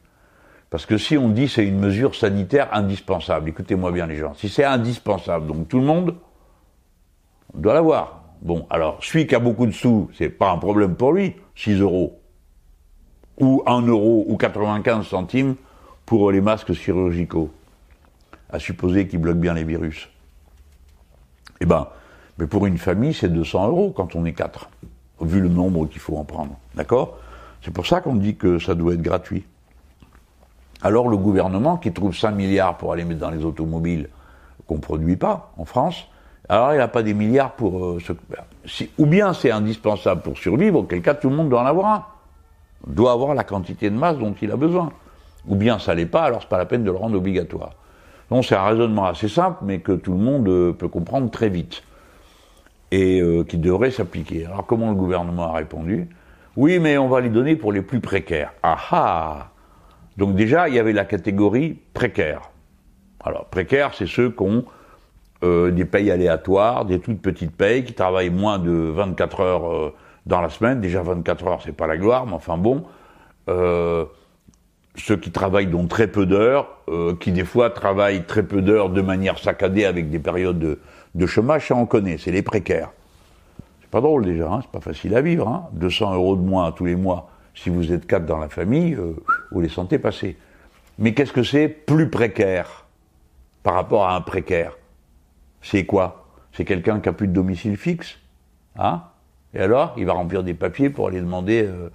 Parce 0.70 0.86
que 0.86 0.97
si 0.97 1.18
on 1.18 1.30
dit 1.30 1.47
c'est 1.47 1.65
une 1.65 1.80
mesure 1.80 2.15
sanitaire 2.15 2.70
indispensable, 2.74 3.49
écoutez-moi 3.49 3.91
bien 3.91 4.05
les 4.05 4.18
gens, 4.18 4.34
si 4.34 4.49
c'est 4.49 4.65
indispensable, 4.65 5.47
donc 5.47 5.68
tout 5.68 5.80
le 5.80 5.86
monde 5.86 6.15
doit 7.53 7.74
l'avoir. 7.74 8.22
Bon, 8.41 8.68
alors, 8.70 9.03
celui 9.03 9.26
qui 9.26 9.36
a 9.36 9.39
beaucoup 9.39 9.65
de 9.65 9.72
sous, 9.72 10.09
c'est 10.13 10.30
pas 10.30 10.51
un 10.51 10.57
problème 10.57 10.95
pour 10.95 11.11
lui, 11.11 11.36
6 11.55 11.80
euros. 11.82 12.20
Ou 13.39 13.63
1 13.65 13.82
euro 13.88 14.26
ou 14.28 14.38
95 14.38 15.05
centimes 15.07 15.55
pour 16.05 16.32
les 16.32 16.41
masques 16.41 16.74
chirurgicaux. 16.74 17.51
À 18.49 18.59
supposer 18.59 19.07
qu'ils 19.07 19.20
bloquent 19.20 19.39
bien 19.39 19.53
les 19.53 19.63
virus. 19.63 20.09
Eh 21.59 21.65
ben, 21.65 21.88
mais 22.38 22.47
pour 22.47 22.65
une 22.65 22.78
famille, 22.78 23.13
c'est 23.13 23.30
200 23.30 23.68
euros 23.68 23.91
quand 23.91 24.15
on 24.15 24.26
est 24.26 24.34
4. 24.34 24.70
Vu 25.22 25.41
le 25.41 25.49
nombre 25.49 25.88
qu'il 25.88 25.99
faut 25.99 26.15
en 26.18 26.24
prendre. 26.24 26.57
D'accord? 26.76 27.18
C'est 27.63 27.72
pour 27.72 27.88
ça 27.88 28.01
qu'on 28.01 28.15
dit 28.15 28.36
que 28.36 28.59
ça 28.59 28.76
doit 28.76 28.93
être 28.93 29.01
gratuit. 29.01 29.45
Alors 30.82 31.09
le 31.09 31.17
gouvernement, 31.17 31.78
qui 31.78 31.91
trouve 31.91 32.15
5 32.15 32.32
milliards 32.32 32.78
pour 32.78 32.93
aller 32.93 33.03
mettre 33.03 33.21
dans 33.21 33.32
les 33.32 33.43
automobiles 33.43 34.09
qu'on 34.67 34.75
ne 34.75 34.82
produit 34.82 35.17
pas 35.17 35.51
en 35.57 35.65
France, 35.65 36.07
alors 36.49 36.73
il 36.73 36.78
n'a 36.78 36.88
pas 36.88 37.03
des 37.03 37.13
milliards 37.13 37.53
pour 37.53 37.84
euh, 37.84 37.99
se... 37.99 38.84
ou 38.97 39.05
bien 39.05 39.34
c'est 39.34 39.51
indispensable 39.51 40.21
pour 40.21 40.38
survivre, 40.38 40.80
auquel 40.80 41.01
cas 41.01 41.13
tout 41.13 41.30
le 41.30 41.36
monde 41.36 41.49
doit 41.49 41.61
en 41.61 41.65
avoir 41.65 41.86
un. 41.88 42.05
Doit 42.86 43.11
avoir 43.11 43.34
la 43.34 43.43
quantité 43.43 43.89
de 43.89 43.95
masse 43.95 44.17
dont 44.17 44.34
il 44.41 44.51
a 44.51 44.55
besoin. 44.55 44.91
Ou 45.47 45.55
bien 45.55 45.80
ça 45.80 45.93
l'est 45.93 46.05
pas, 46.05 46.23
alors 46.23 46.41
c'est 46.41 46.49
pas 46.49 46.57
la 46.57 46.65
peine 46.65 46.84
de 46.84 46.91
le 46.91 46.97
rendre 46.97 47.17
obligatoire. 47.17 47.71
Donc 48.30 48.45
c'est 48.45 48.55
un 48.55 48.63
raisonnement 48.63 49.05
assez 49.05 49.28
simple, 49.28 49.59
mais 49.63 49.80
que 49.80 49.93
tout 49.93 50.11
le 50.11 50.19
monde 50.19 50.47
euh, 50.47 50.73
peut 50.73 50.88
comprendre 50.88 51.30
très 51.32 51.49
vite. 51.49 51.84
Et 52.91 53.19
euh, 53.19 53.43
qui 53.43 53.57
devrait 53.57 53.91
s'appliquer. 53.91 54.45
Alors 54.45 54.65
comment 54.65 54.89
le 54.89 54.95
gouvernement 54.95 55.53
a 55.53 55.57
répondu? 55.57 56.07
Oui, 56.55 56.80
mais 56.80 56.97
on 56.97 57.09
va 57.09 57.19
les 57.19 57.30
donner 57.30 57.55
pour 57.55 57.73
les 57.73 57.82
plus 57.82 57.99
précaires. 57.99 58.53
Ah 58.63 58.78
ah 58.91 59.47
Donc 60.18 60.36
déjà, 60.36 60.68
il 60.68 60.76
y 60.76 60.80
avait 60.80 60.93
la 60.93 61.05
catégorie 61.05 61.78
précaire. 61.93 62.49
Alors 63.24 63.45
précaire, 63.45 63.93
c'est 63.93 64.07
ceux 64.07 64.32
qui 64.32 64.41
ont 64.41 64.65
euh, 65.43 65.70
des 65.72 65.86
payes 65.86 66.09
aléatoires, 66.09 66.86
des 66.86 66.99
toutes 66.99 67.22
petites 67.22 67.55
payes, 67.55 67.84
qui 67.84 67.93
travaillent 67.93 68.32
moins 68.32 68.57
de 68.57 68.72
24 68.72 69.39
heures 69.41 69.72
euh, 69.72 69.93
dans 70.26 70.41
la 70.41 70.49
semaine. 70.49 70.82
Déjà 70.82 71.03
24 71.03 71.47
heures, 71.47 71.61
c'est 71.63 71.76
pas 71.76 71.88
la 71.88 71.97
gloire, 71.97 72.26
mais 72.26 72.34
enfin 72.34 72.57
bon. 72.57 72.84
Euh, 73.49 74.05
ceux 74.95 75.18
qui 75.18 75.30
travaillent 75.30 75.68
dont 75.68 75.86
très 75.86 76.07
peu 76.07 76.26
d'heures, 76.26 76.70
qui 77.20 77.32
des 77.32 77.43
fois 77.43 77.70
travaillent 77.70 78.24
très 78.24 78.41
peu 78.41 78.63
d'heures 78.63 78.89
de 78.89 79.01
manière 79.01 79.38
saccadée 79.38 79.86
avec 79.86 80.09
des 80.09 80.18
périodes 80.18 80.57
de, 80.57 80.80
de 81.13 81.26
chômage, 81.28 81.68
ça 81.68 81.76
on 81.76 81.86
connaît, 81.86 82.18
c'est 82.18 82.32
les 82.32 82.41
précaires. 82.41 82.89
C'est 83.82 83.91
pas 83.91 84.01
drôle 84.01 84.26
déjà, 84.26 84.51
hein, 84.51 84.59
c'est 84.63 84.72
pas 84.72 84.82
facile 84.82 85.15
à 85.15 85.22
vivre. 85.22 85.47
Hein. 85.47 85.68
200 85.74 86.15
euros 86.15 86.36
de 86.36 86.41
moins 86.41 86.72
tous 86.72 86.86
les 86.86 86.95
mois, 86.95 87.30
si 87.58 87.70
vous 87.70 87.91
êtes 87.91 88.05
quatre 88.05 88.26
dans 88.26 88.38
la 88.38 88.49
famille, 88.49 88.97
vous 89.51 89.62
les 89.62 89.70
sentez 89.70 89.99
passer. 89.99 90.38
Mais 90.99 91.14
qu'est-ce 91.14 91.34
que 91.34 91.43
c'est 91.43 91.68
plus 91.68 92.10
précaire 92.10 92.86
par 93.64 93.74
rapport 93.74 94.05
à 94.08 94.16
un 94.16 94.22
précaire? 94.22 94.78
C'est 95.62 95.86
quoi? 95.86 96.28
C'est 96.53 96.66
quelqu'un 96.66 96.99
qui 96.99 97.10
a 97.10 97.14
plus 97.14 97.28
de 97.28 97.34
domicile 97.34 97.78
fixe, 97.78 98.18
hein? 98.78 99.03
Et 99.53 99.60
alors, 99.60 99.93
il 99.97 100.05
va 100.05 100.14
remplir 100.14 100.43
des 100.43 100.53
papiers 100.53 100.89
pour 100.89 101.08
aller 101.08 101.20
demander 101.20 101.64
euh, 101.64 101.89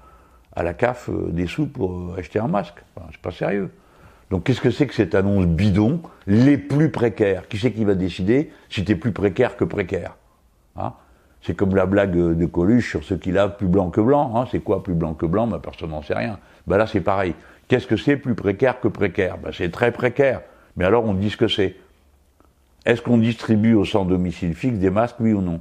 à 0.54 0.62
la 0.62 0.74
CAF 0.74 1.08
euh, 1.08 1.30
des 1.30 1.46
sous 1.46 1.66
pour 1.66 1.92
euh, 1.92 2.16
acheter 2.18 2.38
un 2.38 2.48
masque. 2.48 2.82
c'est 3.10 3.20
pas 3.20 3.30
sérieux. 3.30 3.70
Donc 4.30 4.44
qu'est-ce 4.44 4.60
que 4.60 4.70
c'est 4.70 4.86
que 4.86 4.94
cette 4.94 5.14
annonce 5.14 5.46
bidon? 5.46 6.00
Les 6.26 6.56
plus 6.56 6.90
précaires. 6.90 7.48
Qui 7.48 7.58
c'est 7.58 7.72
qui 7.72 7.84
va 7.84 7.94
décider 7.94 8.50
si 8.70 8.84
t'es 8.84 8.96
plus 8.96 9.12
précaire 9.12 9.56
que 9.56 9.64
précaire? 9.64 10.16
Hein? 10.76 10.94
C'est 11.42 11.54
comme 11.54 11.74
la 11.74 11.86
blague 11.86 12.12
de 12.12 12.46
Coluche 12.46 12.90
sur 12.90 13.04
ceux 13.04 13.16
qui 13.16 13.32
lavent 13.32 13.56
plus 13.56 13.66
blanc 13.66 13.90
que 13.90 14.00
blanc. 14.00 14.36
Hein 14.36 14.46
c'est 14.50 14.60
quoi 14.60 14.82
plus 14.82 14.94
blanc 14.94 15.14
que 15.14 15.26
blanc? 15.26 15.46
Bah, 15.48 15.60
Personne 15.62 15.90
n'en 15.90 16.02
sait 16.02 16.14
rien. 16.14 16.38
Bah 16.66 16.78
là 16.78 16.86
c'est 16.86 17.00
pareil. 17.00 17.34
Qu'est-ce 17.68 17.86
que 17.86 17.96
c'est 17.96 18.16
plus 18.16 18.34
précaire 18.34 18.80
que 18.80 18.88
précaire? 18.88 19.38
Bah, 19.38 19.50
C'est 19.52 19.70
très 19.70 19.90
précaire. 19.90 20.42
Mais 20.76 20.84
alors 20.84 21.04
on 21.04 21.14
dit 21.14 21.30
ce 21.30 21.36
que 21.36 21.48
c'est. 21.48 21.76
Est-ce 22.84 23.02
qu'on 23.02 23.18
distribue 23.18 23.74
au 23.74 23.84
sans 23.84 24.04
domicile 24.04 24.54
fixe 24.54 24.78
des 24.78 24.90
masques, 24.90 25.16
oui 25.20 25.32
ou 25.32 25.42
non? 25.42 25.60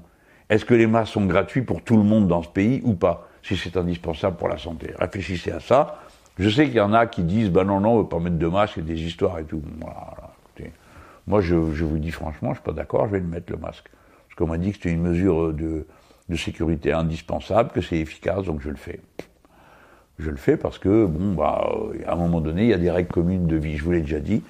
Est-ce 0.49 0.65
que 0.65 0.73
les 0.73 0.87
masques 0.87 1.13
sont 1.13 1.25
gratuits 1.25 1.61
pour 1.61 1.81
tout 1.81 1.97
le 1.97 2.03
monde 2.03 2.27
dans 2.27 2.43
ce 2.43 2.49
pays 2.49 2.81
ou 2.83 2.93
pas? 2.93 3.27
Si 3.43 3.57
c'est 3.57 3.77
indispensable 3.77 4.37
pour 4.37 4.49
la 4.49 4.57
santé. 4.57 4.93
Réfléchissez 4.99 5.51
à 5.51 5.59
ça. 5.59 5.99
Je 6.37 6.49
sais 6.49 6.65
qu'il 6.65 6.75
y 6.75 6.81
en 6.81 6.93
a 6.93 7.07
qui 7.07 7.23
disent, 7.23 7.49
ben 7.49 7.63
non, 7.63 7.79
non, 7.79 7.91
on 7.91 7.97
ne 7.97 8.01
veut 8.03 8.07
pas 8.07 8.19
mettre 8.19 8.37
de 8.37 8.47
masque, 8.47 8.77
et 8.77 8.81
des 8.81 8.99
histoires 9.01 9.39
et 9.39 9.43
tout. 9.43 9.61
Voilà, 9.79 10.71
Moi, 11.27 11.41
je, 11.41 11.55
vous 11.55 11.97
dis 11.97 12.11
franchement, 12.11 12.49
je 12.49 12.55
suis 12.55 12.63
pas 12.63 12.71
d'accord, 12.71 13.07
je 13.07 13.11
vais 13.13 13.19
le 13.19 13.27
mettre 13.27 13.51
le 13.51 13.57
masque. 13.57 13.89
Qu'on 14.41 14.47
m'a 14.47 14.57
dit 14.57 14.71
que 14.71 14.77
c'était 14.77 14.91
une 14.91 15.03
mesure 15.03 15.53
de, 15.53 15.85
sécurité 16.35 16.93
indispensable, 16.93 17.69
que 17.69 17.79
c'est 17.79 17.99
efficace, 17.99 18.43
donc 18.45 18.59
je 18.61 18.69
le 18.69 18.75
fais. 18.75 18.99
Je 20.17 20.31
le 20.31 20.35
fais 20.35 20.57
parce 20.57 20.79
que, 20.79 21.05
bon, 21.05 21.33
bah, 21.33 21.69
à 22.07 22.13
un 22.13 22.15
moment 22.15 22.41
donné, 22.41 22.63
il 22.63 22.69
y 22.69 22.73
a 22.73 22.79
des 22.79 22.89
règles 22.89 23.11
communes 23.11 23.45
de 23.45 23.55
vie, 23.55 23.77
je 23.77 23.83
vous 23.83 23.91
l'ai 23.91 24.01
déjà 24.01 24.19
dit 24.19 24.41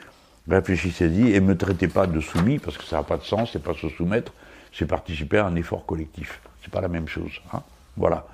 réfléchissez-y 0.49 1.33
et 1.33 1.41
ne 1.41 1.45
me 1.45 1.57
traitez 1.57 1.89
pas 1.89 2.07
de 2.07 2.21
soumis 2.21 2.57
parce 2.57 2.77
que 2.77 2.85
ça 2.85 2.97
n'a 2.97 3.03
pas 3.03 3.17
de 3.17 3.23
sens, 3.23 3.51
c'est 3.51 3.61
pas 3.61 3.73
se 3.73 3.89
soumettre, 3.89 4.31
c'est 4.71 4.85
participer 4.85 5.39
à 5.39 5.47
un 5.47 5.55
effort 5.55 5.85
collectif. 5.85 6.39
C'est 6.63 6.71
pas 6.71 6.79
la 6.79 6.87
même 6.87 7.09
chose. 7.09 7.41
Hein 7.51 7.61
voilà. 7.97 8.25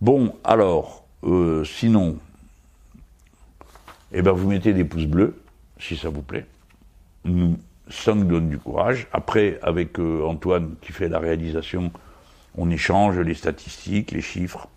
Bon, 0.00 0.34
alors, 0.42 1.04
euh, 1.24 1.64
sinon, 1.64 2.16
eh 4.10 4.22
ben 4.22 4.32
vous 4.32 4.48
mettez 4.48 4.72
des 4.72 4.84
pouces 4.84 5.04
bleus, 5.04 5.38
si 5.78 5.98
ça 5.98 6.08
vous 6.08 6.22
plaît. 6.22 6.46
Nous, 7.26 7.58
ça 7.88 8.14
nous 8.14 8.24
donne 8.24 8.48
du 8.48 8.58
courage. 8.58 9.06
Après, 9.12 9.58
avec 9.62 9.98
euh, 9.98 10.24
Antoine 10.24 10.74
qui 10.80 10.92
fait 10.92 11.08
la 11.08 11.18
réalisation, 11.18 11.92
on 12.56 12.70
échange 12.70 13.18
les 13.18 13.34
statistiques, 13.34 14.12
les 14.12 14.20
chiffres. 14.20 14.68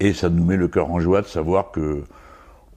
Et 0.00 0.12
ça 0.12 0.28
nous 0.28 0.44
met 0.44 0.56
le 0.56 0.68
cœur 0.68 0.90
en 0.90 1.00
joie 1.00 1.22
de 1.22 1.26
savoir 1.26 1.70
que 1.70 2.04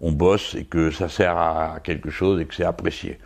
on 0.01 0.11
bosse 0.11 0.55
et 0.55 0.65
que 0.65 0.89
ça 0.89 1.09
sert 1.09 1.37
à 1.37 1.79
quelque 1.83 2.09
chose 2.09 2.41
et 2.41 2.45
que 2.45 2.55
c'est 2.55 2.63
apprécié. 2.63 3.19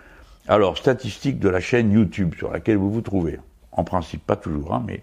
Alors, 0.47 0.77
statistiques 0.77 1.39
de 1.39 1.49
la 1.49 1.61
chaîne 1.61 1.91
YouTube 1.91 2.35
sur 2.35 2.51
laquelle 2.51 2.77
vous 2.77 2.91
vous 2.91 3.01
trouvez. 3.01 3.39
En 3.71 3.83
principe, 3.83 4.25
pas 4.25 4.35
toujours, 4.35 4.73
hein, 4.73 4.83
mais 4.85 5.01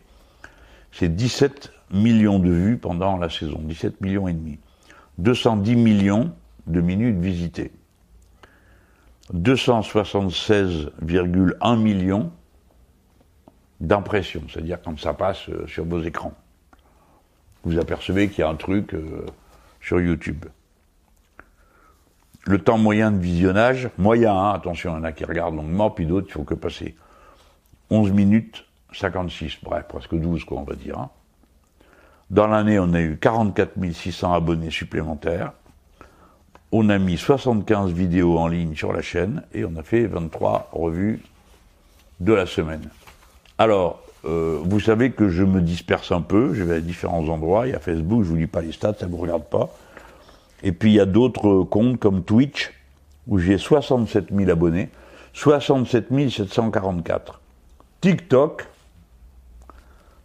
c'est 0.93 1.09
17 1.09 1.73
millions 1.91 2.39
de 2.39 2.51
vues 2.51 2.77
pendant 2.77 3.17
la 3.17 3.31
saison, 3.31 3.59
17 3.63 4.03
millions 4.03 4.29
et 4.29 4.35
demi. 4.35 4.59
210 5.19 5.77
millions 5.77 6.33
de 6.67 6.81
minutes 6.81 7.19
visitées. 7.19 7.73
276,1 9.35 11.79
millions 11.79 12.33
d'impressions, 13.81 14.43
c'est-à-dire 14.49 14.81
quand 14.83 14.99
ça 14.99 15.15
passe 15.15 15.49
euh, 15.49 15.67
sur 15.67 15.85
vos 15.85 16.03
écrans. 16.03 16.35
Vous 17.65 17.79
apercevez 17.79 18.29
qu'il 18.29 18.41
y 18.41 18.43
a 18.43 18.49
un 18.49 18.57
truc 18.57 18.95
euh, 18.95 19.27
sur 19.81 20.01
YouTube. 20.01 20.45
Le 22.45 22.59
temps 22.59 22.79
moyen 22.79 23.11
de 23.11 23.19
visionnage, 23.19 23.91
moyen, 23.99 24.37
hein, 24.37 24.53
attention, 24.53 24.93
il 24.93 24.99
y 24.99 25.01
en 25.01 25.05
a 25.05 25.13
qui 25.13 25.25
regardent 25.25 25.57
longuement, 25.57 25.91
puis 25.91 26.07
d'autres, 26.07 26.29
il 26.29 26.33
faut 26.33 26.45
que 26.45 26.55
passer 26.55 26.97
11 27.91 28.13
minutes 28.13 28.67
56, 28.93 29.59
bref, 29.63 29.87
presque 29.89 30.15
12, 30.15 30.45
quoi, 30.45 30.59
on 30.59 30.65
va 30.65 30.75
dire. 30.75 30.99
Hein. 30.99 31.11
Dans 32.31 32.47
l'année, 32.47 32.79
on 32.79 32.93
a 32.95 33.01
eu 33.01 33.19
44 33.19 33.73
600 33.93 34.33
abonnés 34.33 34.71
supplémentaires. 34.71 35.53
On 36.75 36.89
a 36.89 36.99
mis 36.99 37.19
75 37.19 37.93
vidéos 37.93 38.39
en 38.39 38.49
ligne 38.49 38.75
sur 38.75 38.95
la 38.95 39.03
chaîne 39.03 39.43
et 39.53 39.67
on 39.67 39.77
a 39.77 39.83
fait 39.83 40.07
23 40.07 40.71
revues 40.73 41.21
de 42.21 42.33
la 42.33 42.47
semaine. 42.47 42.89
Alors, 43.59 44.01
euh, 44.25 44.59
vous 44.65 44.81
savez 44.81 45.11
que 45.11 45.29
je 45.29 45.45
me 45.45 45.61
disperse 45.61 46.13
un 46.13 46.23
peu, 46.23 46.55
je 46.55 46.63
vais 46.63 46.77
à 46.77 46.81
différents 46.81 47.29
endroits. 47.29 47.67
Il 47.67 47.73
y 47.73 47.75
a 47.75 47.79
Facebook, 47.79 48.25
je 48.25 48.29
vous 48.31 48.37
lis 48.37 48.47
pas 48.47 48.63
les 48.63 48.73
stats, 48.73 48.95
ça 48.99 49.07
ne 49.07 49.11
vous 49.11 49.19
regarde 49.19 49.45
pas. 49.45 49.69
Et 50.63 50.73
puis 50.73 50.93
il 50.93 50.95
y 50.95 51.01
a 51.01 51.05
d'autres 51.05 51.63
comptes 51.65 51.99
comme 51.99 52.25
Twitch, 52.25 52.73
où 53.29 53.39
j'ai 53.39 53.59
67 53.59 54.29
000 54.35 54.51
abonnés, 54.51 54.89
67 55.35 56.09
744. 56.31 57.41
TikTok, 58.01 58.67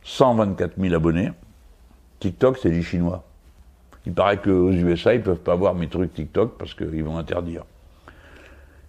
124 0.04 0.80
000 0.80 0.96
abonnés. 0.96 1.32
TikTok, 2.22 2.58
c'est 2.58 2.70
les 2.70 2.84
Chinois. 2.84 3.27
Il 4.08 4.14
paraît 4.14 4.38
qu'aux 4.38 4.72
USA, 4.72 5.14
ils 5.14 5.18
ne 5.18 5.24
peuvent 5.24 5.36
pas 5.42 5.56
voir 5.56 5.76
mes 5.76 5.90
trucs 5.90 6.14
TikTok 6.14 6.58
parce 6.58 6.74
qu'ils 6.74 7.04
vont 7.04 7.18
interdire. 7.18 7.64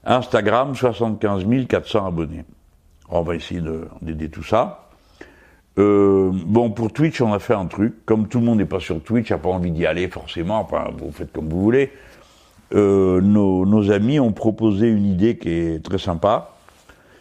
Instagram, 0.05 0.77
75 0.77 1.45
400 1.69 2.07
abonnés. 2.07 2.45
On 3.09 3.23
va 3.23 3.35
essayer 3.35 3.61
d'aider 4.01 4.29
tout 4.29 4.45
ça. 4.45 4.89
Euh, 5.77 6.31
bon, 6.33 6.71
pour 6.71 6.93
Twitch, 6.93 7.21
on 7.21 7.33
a 7.33 7.41
fait 7.41 7.55
un 7.55 7.67
truc. 7.67 8.07
Comme 8.07 8.29
tout 8.29 8.39
le 8.39 8.45
monde 8.45 8.59
n'est 8.59 8.65
pas 8.65 8.79
sur 8.79 9.03
Twitch, 9.03 9.33
n'a 9.33 9.39
pas 9.39 9.49
envie 9.49 9.73
d'y 9.73 9.87
aller 9.87 10.07
forcément. 10.07 10.61
Enfin, 10.61 10.85
vous 10.97 11.11
faites 11.11 11.33
comme 11.33 11.49
vous 11.49 11.63
voulez. 11.63 11.91
Euh, 12.77 13.21
nos, 13.21 13.91
amis 13.91 14.21
ont 14.21 14.33
proposé 14.33 14.87
une 14.87 15.05
idée 15.05 15.37
qui 15.37 15.51
est 15.51 15.85
très 15.85 15.99
sympa. 15.99 16.53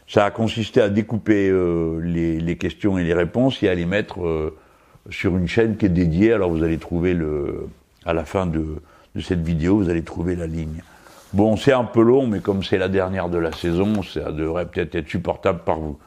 Ça 0.07 0.23
a 0.23 0.29
consisté 0.29 0.81
à 0.81 0.89
découper 0.89 1.49
euh, 1.49 1.99
les, 1.99 2.57
questions 2.57 2.99
et 2.99 3.03
les 3.03 3.15
réponses 3.15 3.63
et 3.63 3.69
à 3.69 3.73
les 3.73 3.87
mettre 3.87 4.53
sur 5.09 5.35
une 5.35 5.47
chaîne 5.47 5.77
qui 5.77 5.87
est 5.87 5.89
dédiée. 5.89 6.31
Alors 6.31 6.51
vous 6.51 6.61
allez 6.63 6.77
trouver 6.77 7.15
le, 7.15 7.67
à 8.07 8.13
la 8.13 8.23
fin 8.23 8.47
de, 8.47 8.77
cette 9.19 9.41
vidéo, 9.41 9.77
vous 9.77 9.89
allez 9.89 10.03
trouver 10.03 10.35
la 10.35 10.47
ligne. 10.47 10.81
Bon, 11.33 11.57
c'est 11.57 11.73
un 11.73 11.83
peu 11.83 12.01
long, 12.01 12.25
mais 12.25 12.39
comme 12.39 12.63
c'est 12.63 12.77
la 12.77 12.87
dernière 12.87 13.27
de 13.27 13.37
la 13.37 13.51
saison, 13.51 14.01
ça 14.01 14.31
devrait 14.31 14.65
peut-être 14.65 14.95
être 14.95 15.09
supportable 15.09 15.59
par 15.59 15.77
vous. 15.77 15.99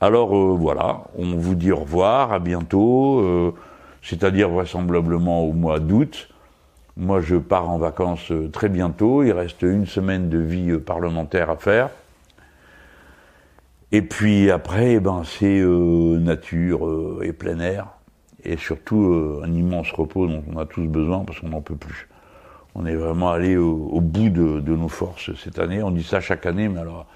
Alors 0.00 0.36
euh, 0.36 0.56
voilà, 0.56 1.02
on 1.18 1.34
vous 1.36 1.56
dit 1.56 1.72
au 1.72 1.78
revoir, 1.78 2.32
à 2.32 2.38
bientôt, 2.38 3.20
euh, 3.20 3.52
c'est-à-dire 4.02 4.48
vraisemblablement 4.50 5.42
au 5.44 5.52
mois 5.52 5.80
d'août. 5.80 6.28
Moi, 6.96 7.20
je 7.20 7.36
pars 7.36 7.68
en 7.68 7.78
vacances 7.78 8.30
euh, 8.30 8.48
très 8.48 8.68
bientôt. 8.68 9.24
Il 9.24 9.32
reste 9.32 9.62
une 9.62 9.86
semaine 9.86 10.28
de 10.28 10.38
vie 10.38 10.78
parlementaire 10.78 11.50
à 11.50 11.56
faire. 11.56 11.90
Et 13.90 14.02
puis 14.02 14.50
après, 14.50 14.92
eh 14.92 15.00
ben, 15.00 15.22
c'est 15.24 15.60
nature 15.60 17.22
et 17.22 17.32
plein 17.32 17.60
air 17.60 17.95
et 18.46 18.56
surtout 18.56 19.12
euh, 19.12 19.42
un 19.44 19.52
immense 19.52 19.90
repos 19.90 20.26
dont 20.26 20.42
on 20.52 20.58
a 20.58 20.66
tous 20.66 20.86
besoin 20.86 21.24
parce 21.24 21.40
qu'on 21.40 21.48
n'en 21.48 21.60
peut 21.60 21.76
plus. 21.76 22.08
On 22.74 22.86
est 22.86 22.94
vraiment 22.94 23.30
allé 23.30 23.56
au, 23.56 24.00
bout 24.00 24.28
de, 24.28 24.60
nos 24.60 24.88
forces 24.88 25.34
cette 25.36 25.58
année. 25.58 25.82
On 25.82 25.90
dit 25.90 26.02
ça 26.02 26.20
chaque 26.20 26.44
année, 26.44 26.68
mais 26.68 26.80
alors 26.80 27.06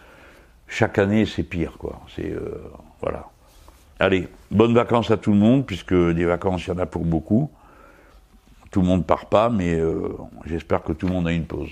chaque 0.66 0.98
année 0.98 1.26
c'est 1.26 1.42
pire, 1.42 1.76
quoi. 1.78 2.00
C'est 2.14 2.32
euh, 2.32 2.62
voilà. 3.02 3.26
Allez, 3.98 4.28
bonnes 4.50 4.74
vacances 4.74 5.10
à 5.10 5.18
tout 5.18 5.32
le 5.32 5.36
monde, 5.36 5.66
puisque 5.66 5.94
des 5.94 6.24
vacances 6.24 6.66
il 6.66 6.70
y 6.70 6.72
en 6.72 6.78
a 6.78 6.86
pour 6.86 7.04
beaucoup. 7.04 7.50
Tout 8.70 8.80
le 8.80 8.86
monde 8.86 9.04
part 9.04 9.26
pas, 9.26 9.50
mais 9.50 9.74
euh, 9.74 10.16
j'espère 10.46 10.82
que 10.82 10.92
tout 10.92 11.06
le 11.06 11.12
monde 11.12 11.28
a 11.28 11.32
une 11.32 11.44
pause. 11.44 11.70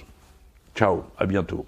Ciao, 0.74 1.04
à 1.16 1.24
bientôt. 1.24 1.64